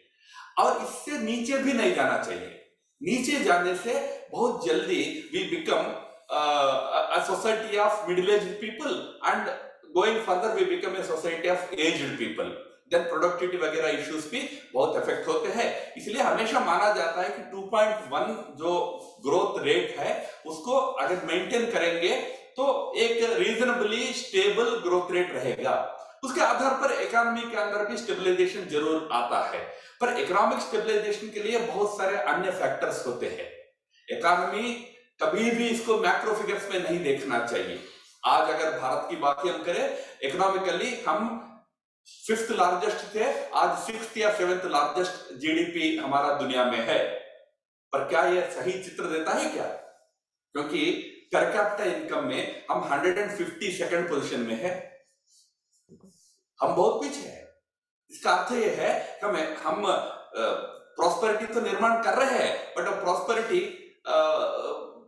और 0.60 0.82
इससे 0.84 1.18
नीचे 1.24 1.58
भी 1.64 1.72
नहीं 1.72 1.94
जाना 1.94 2.22
चाहिए। 2.22 2.52
नीचे 3.00 3.44
जाने 3.44 3.74
से 3.76 3.94
बहुत 4.32 4.66
जल्दी 4.66 5.02
we 5.32 5.42
become 5.50 5.82
society 6.30 7.78
of 7.78 8.08
middle 8.08 8.30
age 8.30 8.46
people 8.60 8.94
and 9.26 9.48
going 9.94 10.20
further 10.22 10.54
we 10.54 10.64
become 10.66 10.96
a 10.96 11.02
society 11.04 11.48
of 11.48 11.74
aged 11.74 12.16
people 12.18 12.54
then 12.90 13.02
productivity 13.04 13.58
वगैरह 13.58 13.88
इश्यूज़ 13.90 14.28
भी 14.30 14.40
बहुत 14.74 14.96
इफ़ेक्ट 14.96 15.28
होते 15.28 15.48
हैं। 15.52 15.94
इसलिए 15.96 16.22
हमेशा 16.22 16.60
माना 16.60 16.92
जाता 16.94 17.22
है 17.22 17.28
कि 17.28 17.42
2.1 17.52 18.34
जो 18.58 18.72
ग्रोथ 19.24 19.62
रेट 19.64 19.98
है, 19.98 20.10
उसको 20.46 20.76
अगर 20.76 21.24
मेंटेन 21.26 21.70
करेंगे 21.70 22.16
तो 22.56 22.66
एक 22.96 23.22
रीजनेबली 23.38 24.04
स्टेबल 24.14 24.70
ग्रोथ 24.84 25.10
रेट 25.12 25.32
रहेगा। 25.34 25.74
उसके 26.24 26.40
आधार 26.42 26.74
पर 26.82 26.92
इकोनॉमी 27.02 27.42
के 27.50 27.56
अंदर 27.60 27.84
भी 27.86 27.96
स्टेबलाइजेशन 27.96 28.68
ज़रूर 28.68 29.08
आता 29.12 29.40
है। 29.48 29.58
पर 30.00 30.16
इकोनॉमिक 30.20 30.60
स्टेबलाइजेशन 30.60 31.30
के 31.30 31.42
लिए 31.42 31.58
बहुत 31.66 31.96
सारे 31.98 32.16
अन्य 32.32 32.50
फैक्टर्स 32.60 33.06
होते 33.06 33.26
हैं। 33.28 33.48
इकोनॉमी 34.08 34.70
कभी 35.22 35.50
भी 35.50 35.68
इसको 35.68 35.96
मैक्रो 35.98 36.34
फिगर्स 36.34 36.70
में 36.70 36.82
नहीं 36.82 37.04
देखना 37.04 37.46
चाहिए। 37.46 37.80
आज 38.24 38.50
अगर 38.50 38.78
भारत 38.78 39.06
की 39.10 39.16
बात 39.16 39.40
हम 39.46 39.62
करें 39.62 40.04
इकोनॉमिकली 40.22 41.00
हम 41.00 41.42
फिफ्थ 42.26 42.50
लार्जेस्ट 42.50 43.14
थे, 43.14 43.50
आज 43.50 43.78
सिक्स 43.78 44.16
या 44.16 44.32
सेवेंथ 44.36 44.64
लार्जेस्ट 44.64 45.32
जीडीपी 45.32 45.96
हमारा 45.96 46.32
दुनिया 46.34 46.64
में 46.64 46.78
है। 46.78 46.98
पर 47.92 48.08
क्या 48.08 48.24
यह 48.24 48.50
सही 48.50 48.72
चित्र 48.72 49.04
देता 49.04 49.32
है 49.32 49.50
क्या? 49.50 49.64
क्योंकि 50.54 50.84
पर 51.34 51.44
कैपिटा 51.52 51.84
इनकम 51.84 52.24
में 52.24 52.66
हम 52.70 52.82
150 52.82 53.70
सेकंड 53.78 54.08
पोजीशन 54.08 54.40
में 54.40 54.54
है। 54.54 54.74
हम 56.60 56.74
बहुत 56.74 57.02
पीछे 57.02 57.28
हैं। 57.28 57.46
इसका 58.10 58.34
अर्थ 58.34 58.52
यह 58.52 58.76
है 58.80 59.20
कि 59.20 59.26
हम 59.26 59.36
हम 59.62 59.82
प्रॉस्पेरिटी 60.96 61.54
तो 61.54 61.60
निर्माण 61.60 62.02
कर 62.02 62.14
रहे 62.14 62.38
हैं 62.38 62.74
बट 62.74 62.88
प्रॉस्पेरिटी 63.02 63.60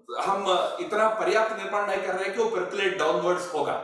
हम 0.08 0.46
इतना 0.80 1.08
पर्याप्त 1.14 1.56
निर्माण 1.56 1.86
नहीं 1.86 2.02
कर 2.02 2.14
रहे 2.14 2.30
कि 2.30 2.38
वो 2.38 2.48
परकुलेट 2.50 2.98
डाउनवर्ड्स 2.98 3.52
होगा। 3.54 3.76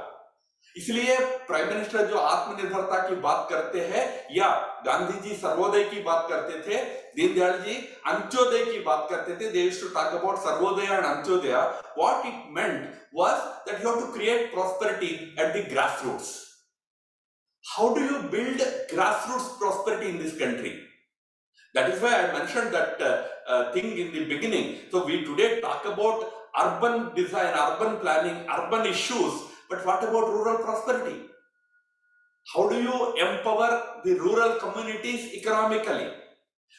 इसलिए 0.76 1.16
प्राइम 1.46 1.68
मिनिस्टर 1.68 2.06
जो 2.06 2.18
आत्मनिर्भरता 2.18 2.98
की 3.08 3.14
बात 3.16 3.46
करते 3.50 3.80
हैं, 3.80 4.04
या 4.32 4.48
गांधी 4.86 5.18
जी 5.20 5.36
सर्वोदय 5.36 5.84
की 5.84 6.00
बात 6.02 6.26
करते 6.28 6.60
थे, 6.60 6.82
दीनदयाल 7.16 7.58
जी 7.58 7.74
अंत्योदय 8.06 8.64
की 8.64 8.78
बात 8.80 9.06
करते 9.10 9.36
थे 9.36 9.50
they 9.50 9.68
to 9.80 9.88
talk 9.90 10.14
about 10.14 10.38
Sarvodaya 10.38 10.94
and 10.94 11.04
Antyodaya. 11.04 11.52
What 11.98 12.26
it 12.26 12.42
meant 12.56 12.88
was 13.14 13.36
that 13.68 13.84
you 13.84 13.90
have 13.90 14.00
to 14.00 14.12
create 14.12 14.50
prosperity 14.54 15.12
at 15.38 15.54
the 15.56 15.68
grass 15.70 16.02
roots 16.04 16.32
how 17.64 17.94
do 17.94 18.00
you 18.02 18.18
build 18.30 18.62
grass 18.94 19.28
roots 19.30 19.46
prosperity 19.58 20.08
in 20.08 20.18
this 20.22 20.38
country 20.38 20.70
That 21.74 21.90
is 21.90 22.00
why 22.00 22.14
I 22.14 22.32
mentioned 22.32 22.72
that 22.72 23.00
uh, 23.02 23.24
uh, 23.48 23.72
thing 23.72 23.98
in 23.98 24.12
the 24.12 24.24
beginning. 24.26 24.78
So 24.90 25.04
we 25.04 25.24
today 25.24 25.60
talk 25.60 25.84
about 25.84 26.30
urban 26.58 27.14
design, 27.14 27.52
urban 27.54 27.98
planning, 27.98 28.46
urban 28.48 28.86
issues, 28.86 29.42
But 29.68 29.84
what 29.86 30.02
about 30.02 30.28
rural 30.28 30.58
prosperity? 30.58 31.20
How 32.54 32.68
do 32.68 32.80
you 32.80 33.14
empower 33.16 34.00
the 34.04 34.14
rural 34.14 34.58
communities 34.60 35.32
economically? 35.34 36.08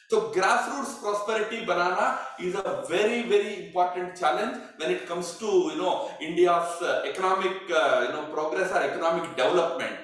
So 0.08 0.30
grassroots 0.32 1.00
prosperity 1.02 1.64
banana 1.64 2.20
is 2.38 2.54
a 2.54 2.84
very 2.88 3.22
very 3.28 3.66
important 3.66 4.16
challenge 4.16 4.56
when 4.76 4.90
it 4.92 5.06
comes 5.06 5.36
to 5.38 5.46
you 5.46 5.76
know 5.78 6.10
India's 6.20 6.80
uh, 6.80 7.02
economic 7.04 7.56
uh, 7.70 8.04
you 8.06 8.12
know 8.14 8.28
progress 8.32 8.70
or 8.70 8.82
economic 8.82 9.28
development. 9.36 9.96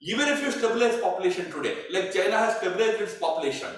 Even 0.00 0.28
if 0.28 0.42
you 0.42 0.52
stabilize 0.52 1.00
population 1.00 1.50
today, 1.50 1.76
like 1.90 2.12
China 2.12 2.38
has 2.38 2.56
stabilized 2.58 3.00
its 3.00 3.18
population. 3.18 3.74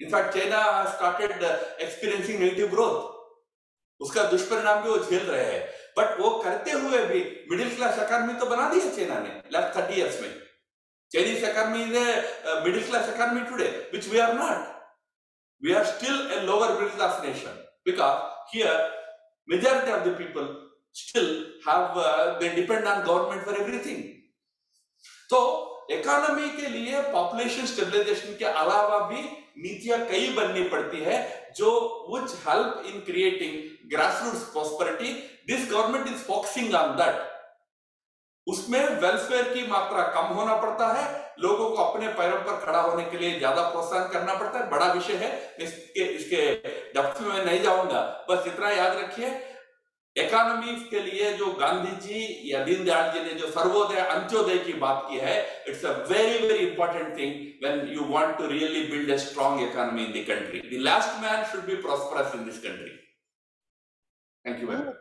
In 0.00 0.10
fact, 0.10 0.34
China 0.34 0.56
has 0.56 0.94
started 0.94 1.42
uh, 1.42 1.56
experiencing 1.78 2.40
negative 2.40 2.70
growth. 2.70 3.00
उसका 4.00 4.22
दुष्परिणाम 4.30 4.82
भी 4.82 4.88
वो 4.90 4.98
झेल 4.98 5.26
रहे 5.26 5.44
हैं। 5.44 5.60
But 5.98 6.20
वो 6.20 6.30
करते 6.44 6.70
हुए 6.70 6.98
भी 7.06 7.20
मिडिल 7.50 7.74
क्लास 7.74 7.98
अकादमी 8.04 8.34
तो 8.40 8.46
बना 8.52 8.68
दिया 8.70 8.90
चाइना 8.94 9.18
ने 9.18 9.34
लास्ट 9.52 9.76
थर्टी 9.76 9.94
ईयर्स 10.00 10.20
में। 10.20 10.30
Chinese 11.12 11.44
academy 11.46 11.82
is 11.82 11.96
a 11.96 12.62
middle 12.64 12.86
class 12.86 13.08
academy 13.14 13.40
today 13.50 13.68
which 13.92 14.08
we 14.08 14.18
are 14.24 14.32
not 14.34 14.64
we 15.62 15.74
are 15.80 15.84
still 15.92 16.16
a 16.32 16.40
lower 16.46 16.72
middle 16.72 16.94
class 16.96 17.20
nation 17.24 17.60
because 17.86 18.16
here 18.54 18.80
majority 19.48 19.92
of 19.92 20.08
the 20.08 20.16
people 20.18 20.48
still 21.02 21.28
have 21.68 22.00
depend 22.56 22.86
on 22.86 23.02
government 23.02 23.44
for 23.44 23.60
everything 23.60 24.02
तो 25.30 25.38
economy 25.90 26.50
के 26.56 26.68
लिए 26.74 27.00
population 27.12 27.66
stabilisation 27.66 28.36
के 28.38 28.44
अलावा 28.44 28.98
भी 29.12 29.22
नीतियाँ 29.58 29.98
कई 30.08 30.32
बननी 30.36 30.62
पड़ती 30.68 31.00
है, 31.00 31.18
जो 31.56 31.70
which 32.10 32.32
help 32.44 32.86
in 32.86 33.02
creating 33.02 33.58
grassroots 33.92 34.44
prosperity. 34.52 35.12
This 35.48 35.70
government 35.70 36.08
is 36.08 36.22
focusing 36.22 36.74
on 36.74 36.96
that. 36.98 37.28
उसमें 38.46 38.80
वेलफेयर 39.00 39.52
की 39.54 39.66
मात्रा 39.68 40.02
कम 40.14 40.34
होना 40.34 40.54
पड़ता 40.62 40.86
है, 40.92 41.04
लोगों 41.40 41.68
को 41.70 41.82
अपने 41.82 42.08
पैरों 42.14 42.38
पर 42.38 42.64
खड़ा 42.64 42.80
होने 42.80 43.04
के 43.10 43.18
लिए 43.18 43.38
ज़्यादा 43.38 43.62
प्रोत्साहन 43.68 44.08
करना 44.12 44.34
पड़ता 44.34 44.58
है, 44.58 44.70
बड़ा 44.70 44.92
विषय 44.92 45.16
है। 45.16 45.30
इसके 45.60 46.04
इसके 46.04 46.40
डेप्थ 46.94 47.20
में 47.22 47.28
मैं 47.28 47.44
नहीं 47.44 47.62
जाऊँगा। 47.62 48.00
बस 48.30 48.46
इतना 48.46 48.70
याद 48.70 48.96
रखिए 48.98 49.30
इकोनॉमी 50.16 50.74
के 50.88 51.00
लिए 51.02 51.32
जो 51.36 51.46
गांधी 51.60 51.94
जी 52.06 52.50
या 52.52 52.62
दीनदयाल 52.64 53.12
जी 53.12 53.20
ने 53.24 53.34
जो 53.34 53.50
सर्वोदय 53.50 54.00
अंत्योदय 54.00 54.58
की 54.64 54.72
बात 54.80 55.06
की 55.10 55.18
है 55.18 55.36
it's 55.68 55.84
a 55.84 55.92
very 56.08 56.46
very 56.46 56.66
important 56.66 57.16
thing 57.18 57.34
when 57.62 57.86
you 57.94 58.04
want 58.08 58.36
to 58.38 58.46
really 58.48 58.82
build 58.90 59.10
a 59.12 59.16
strong 59.22 59.60
economy 59.60 60.04
in 60.04 60.12
the 60.12 60.24
country 60.26 60.60
the 60.68 60.80
last 60.82 61.22
man 61.22 61.44
should 61.52 61.64
be 61.66 61.76
prosperous 61.86 62.34
in 62.34 62.44
this 62.44 62.58
country 62.66 62.90
thank 64.44 64.62
you 64.62 64.68
very 64.68 64.92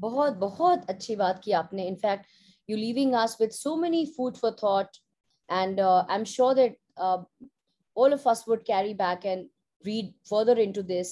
बहुत 0.00 0.36
बहुत 0.38 0.90
अच्छी 0.90 1.16
बात 1.16 1.40
की 1.44 1.52
आपने. 1.60 1.86
In fact 1.88 2.26
you 2.68 2.76
living 2.76 3.14
us 3.22 3.36
with 3.40 3.50
so 3.52 3.76
many 3.76 4.04
food 4.16 4.36
for 4.36 4.56
thought 4.62 4.96
and 5.48 5.80
I 5.80 6.14
am 6.16 6.24
sure 6.34 6.54
that 6.54 6.78
all 7.96 8.12
of 8.14 8.26
us 8.30 8.40
would 8.48 8.60
carry 8.66 8.92
back 8.98 9.24
and 9.30 9.48
read 9.84 10.10
further 10.28 10.54
into 10.64 10.82
this. 10.90 11.08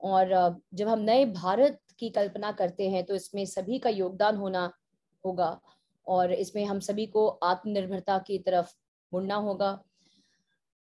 और 0.00 0.32
uh, 0.34 0.52
जब 0.74 0.88
हम 0.88 0.98
नए 1.00 1.24
भारत 1.24 1.78
की 1.98 2.10
कल्पना 2.10 2.52
करते 2.52 2.88
हैं 2.90 3.04
तो 3.04 3.14
इसमें 3.14 3.44
सभी 3.46 3.78
का 3.78 3.90
योगदान 3.90 4.36
होना 4.36 4.70
होगा 5.24 5.58
और 6.06 6.32
इसमें 6.32 6.64
हम 6.64 6.80
सभी 6.80 7.06
को 7.06 7.26
आत्मनिर्भरता 7.26 8.18
की 8.18 8.38
तरफ़ 8.38 8.72
मुड़ना 9.12 9.34
होगा। 9.36 9.78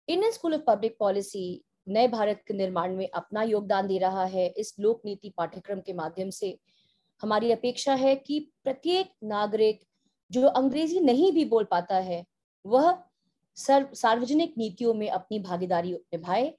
Indian 0.09 0.33
school 0.33 0.55
of 0.55 0.63
public 0.67 0.97
policy 0.99 1.63
नए 1.89 2.09
भारत 2.09 2.43
के 2.47 2.55
निर्माण 2.55 2.95
में 2.97 3.09
अपना 3.09 3.43
योगदान 3.43 3.87
दे 3.87 3.99
रहा 3.99 4.25
है 4.25 4.47
इस 4.49 4.75
लोक 4.81 5.03
नीति 5.05 5.33
पाठ्यक्रम 5.37 5.81
के 5.81 5.93
माध्यम 5.93 6.31
से। 6.31 6.57
हमारी 7.21 7.53
अपेक्षा 7.53 7.95
है 7.95 8.15
कि 8.17 8.39
प्रत्येक 8.65 9.11
नागरिक 9.25 9.81
जो 10.31 10.47
अंग्रेज़ी 10.49 11.01
नहीं 11.01 11.33
भी 11.33 11.45
बोल 11.45 11.65
पाता 11.65 11.97
है, 11.97 12.25
वह 12.65 12.99
सर्व, 13.57 13.89
सार्वजनिक 13.95 14.55
नीतियों 14.59 14.95
में 14.95 15.09
अपनी 15.11 15.39
भागीदारी 15.39 15.93
निभाए 15.93 16.53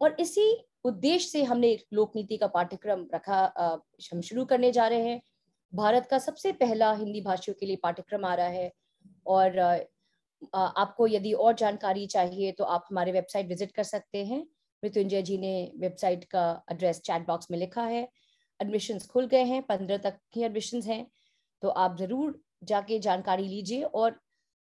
और 0.00 0.16
इसी 0.20 0.46
उद्देश्य 0.88 1.28
से 1.28 1.42
हमने 1.44 1.76
लोक 1.92 2.12
नीति 2.16 2.36
का 2.36 2.46
पाठ्यक्रम 2.48 3.06
रखा 3.14 3.40
हम 4.02 4.20
शुरू 4.22 4.44
करने 4.46 4.72
जा 4.72 4.86
रहे 4.88 5.08
हैं। 5.08 5.20
भारत 5.72 6.06
का 6.10 6.18
सबसे 6.20 6.52
पहला 6.54 6.92
हिंदी 6.94 7.20
भाषियों 7.22 7.54
के 7.60 7.66
लिए 7.66 7.76
पाठ्यक्रम 7.82 8.24
आ 8.24 8.34
रहा 8.34 8.48
है 8.48 8.70
और 9.28 9.58
आपको 10.54 11.06
यदि 11.08 11.32
और 11.34 11.54
जानकारी 11.56 12.06
चाहिए 12.08 12.52
तो 12.52 12.64
आप 12.66 12.84
हमारे 12.90 13.12
वेबसाइट 13.12 13.48
विज़िट 13.48 13.72
कर 13.72 13.82
सकते 13.84 14.24
हैं। 14.26 14.40
मृत्युंजय 14.82 15.22
जी 15.22 15.38
ने 15.38 15.52
वेबसाइट 15.80 16.24
का 16.26 16.44
एड्रेस 16.72 17.00
चैट 17.02 17.26
बॉक्स 17.26 17.50
में 17.50 17.58
लिखा 17.58 17.82
है। 17.84 18.02
एडमिशन्स 18.60 19.06
खुल 19.06 19.26
गए 19.26 19.42
हैं, 19.44 19.62
पंद्रह 19.64 19.96
तक 19.98 20.18
ही 20.36 20.42
एडमिशन्स 20.44 20.86
हैं। 20.86 21.06
तो 21.62 21.68
आप 21.68 21.96
ज़रूर 21.98 22.40
जाके 22.64 22.98
जानकारी 23.00 23.46
लीजिए 23.48 23.82
और 23.82 24.18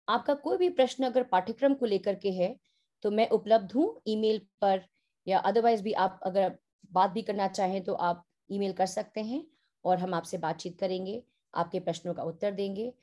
आपका 0.07 0.34
कोई 0.36 0.57
भी 0.57 0.69
प्रश्न 0.71 1.03
अगर 1.05 1.24
पाठ्यक्रम 1.26 1.74
को 1.74 1.86
लेकर 1.88 2.15
के 2.15 2.32
है 2.34 2.55
तो 3.03 3.11
मैं 3.11 3.28
उपलब्ध 3.32 3.71
हूँ 3.71 4.01
ईमेल 4.07 4.39
पर। 4.61 4.82
या 5.28 5.39
अदरवाइज़ 5.41 5.84
भी 5.84 5.93
आप 5.93 6.19
अगर 6.24 6.57
बात 6.91 7.11
भी 7.11 7.21
करना 7.21 7.47
चाहें 7.49 7.84
तो 7.84 7.93
आप 7.93 8.26
ईमेल 8.49 8.74
कर 8.74 8.86
सकते 8.86 9.21
हैं 9.24 9.43
और 9.86 9.97
हम 9.99 10.13
आपसे 10.13 10.38
बातचीत 10.38 10.80
करेंगे, 10.80 11.21
आपके 11.53 11.80
प्रश्नों 11.80 12.13
का 12.13 12.24
उत्तर 12.24 12.51
देंगे। 12.51 12.93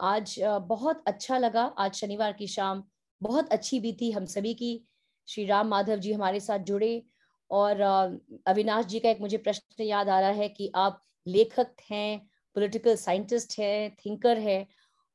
आज 0.00 0.34
बहुत 0.40 1.02
अच्छा 1.06 1.38
लगा। 1.38 1.62
आज 1.78 1.94
शनिवार 1.94 2.32
की 2.32 2.46
शाम 2.46 2.82
बहुत 3.22 3.52
अच्छी 3.52 3.80
बीती 3.80 4.10
हम 4.10 4.24
सभी 4.26 4.54
की। 4.54 4.86
श्री 5.28 5.44
राम 5.46 5.68
माधव 5.68 5.96
जी 5.96 6.12
हमारे 6.12 6.40
साथ 6.40 6.58
जुड़े 6.58 7.02
और 7.50 7.80
अविनाश 7.80 8.84
जी 8.86 9.00
का 9.00 9.10
एक 9.10 9.20
मुझे 9.20 9.36
प्रश्न 9.38 9.84
याद 9.84 10.08
आ 10.08 10.20
रहा 10.20 10.30
है 10.30 10.48
कि 10.48 10.70
आप 10.74 11.02
लेखक 11.26 11.74
हैं 11.90 12.18
पॉलिटिकल 12.56 12.96
साइंटिस्ट 12.96 13.58
हैं 13.58 13.96
थिंकर 13.96 14.38
हैं 14.38 14.66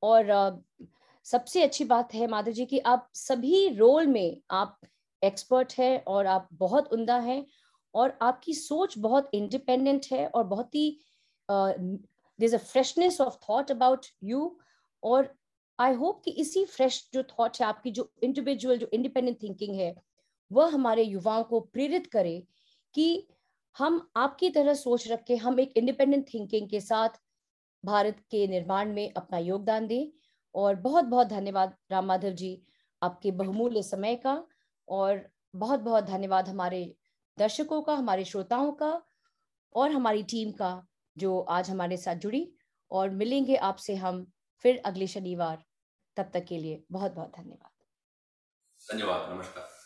और 0.04 0.32
सबसे 1.26 1.64
अच्छी 1.64 1.86
बात 1.86 2.14
है 2.14 2.28
माधव 2.28 2.52
जी 2.52 2.66
कि 2.66 2.80
आप 2.86 3.10
सभी 3.14 3.68
रोल 3.70 4.08
में 4.08 4.42
आप 4.52 4.80
एक्सपर्ट 5.24 5.74
है 5.80 5.98
और 6.08 6.26
आप 6.28 6.48
बहुत 6.56 6.94
उमदा 6.94 7.18
हैं 7.20 7.46
और 7.94 8.18
आपकी 8.22 8.54
सोच 8.54 8.98
बहुत 9.00 9.30
इंडिपेंडेंट 9.34 10.06
है 10.12 10.28
और 10.30 10.44
बहुत 10.46 10.76
ही 10.76 10.90
there 11.50 12.54
a 12.56 12.58
freshness 12.60 13.20
of 13.22 13.38
thought 13.50 13.72
about 13.72 14.06
you 14.24 14.40
और 15.04 15.34
आई 15.80 15.94
होप 15.94 16.22
कि 16.26 16.32
इसी 16.42 16.64
फ्रेश 16.66 17.10
जो 17.14 17.24
थॉट 17.24 17.58
है, 17.62 17.66
आपकी 17.68 17.92
जो 17.92 18.12
इंडिविजुअल 18.24 18.78
जो 18.78 18.88
इंडिपेंडेंट 18.94 19.42
थिंकिंग 19.44 19.76
है, 19.76 19.96
वह 20.52 20.74
हमारे 20.74 21.04
युवाओं 21.04 21.44
को 21.44 21.60
प्रेरित 21.70 22.08
करे 22.08 22.38
कि 22.96 23.06
हम 23.76 24.02
आपकी 24.18 24.50
तरह 24.50 24.74
सोच 24.74 25.08
रख 25.08 25.24
के 25.24 25.36
हम 25.38 25.60
एक 25.60 25.74
इंडिपेंडेंट 25.78 26.26
थिंकिंग 26.34 26.70
के 26.70 26.80
साथ 26.82 27.20
भारत 27.84 28.20
के 28.32 28.48
निर्माण 28.48 28.94
में 28.94 29.12
अपना 29.14 29.38
योगदान 29.40 29.88
दें 29.88 30.12
और 30.56 30.76
बहुत 30.82 31.06
बहुत 31.06 31.28
धन्यवाद 31.28 31.76
राम 31.92 32.06
माधव 32.06 32.32
जी, 32.34 32.52
आपके 33.02 33.32
बहुमूल्य 33.34 33.84
समय 33.84 34.16
का। 34.18 34.36
और 34.92 35.32
बहुत 35.56 35.80
बहुत 35.80 36.04
धन्यवाद 36.04 36.50
हमारे 36.50 36.96
दर्शकों 37.40 37.82
का, 37.82 37.94
हमारे 37.94 38.26
श्रोताओं 38.26 38.72
का 38.72 39.04
और 39.76 39.92
हमारी 39.92 40.24
टीम 40.24 40.52
का 40.52 40.88
जो 41.18 41.40
आज 41.40 41.70
हमारे 41.70 41.98
साथ 41.98 42.16
जुड़ी। 42.16 42.54
और 42.92 43.10
मिलेंगे 43.10 43.56
आपसे 43.56 43.96
हम 43.96 44.32
फिर 44.60 44.82
अगले 44.86 45.08
शनिवार। 45.08 45.66
तब 46.18 46.32
तक 46.34 46.46
के 46.46 46.58
लिए 46.58 46.84
बहुत 46.92 47.12
बहुत 47.12 47.32
धन्यवाद। 47.38 47.72
धन्यवाद, 48.94 49.32
नमस्कार। 49.32 49.81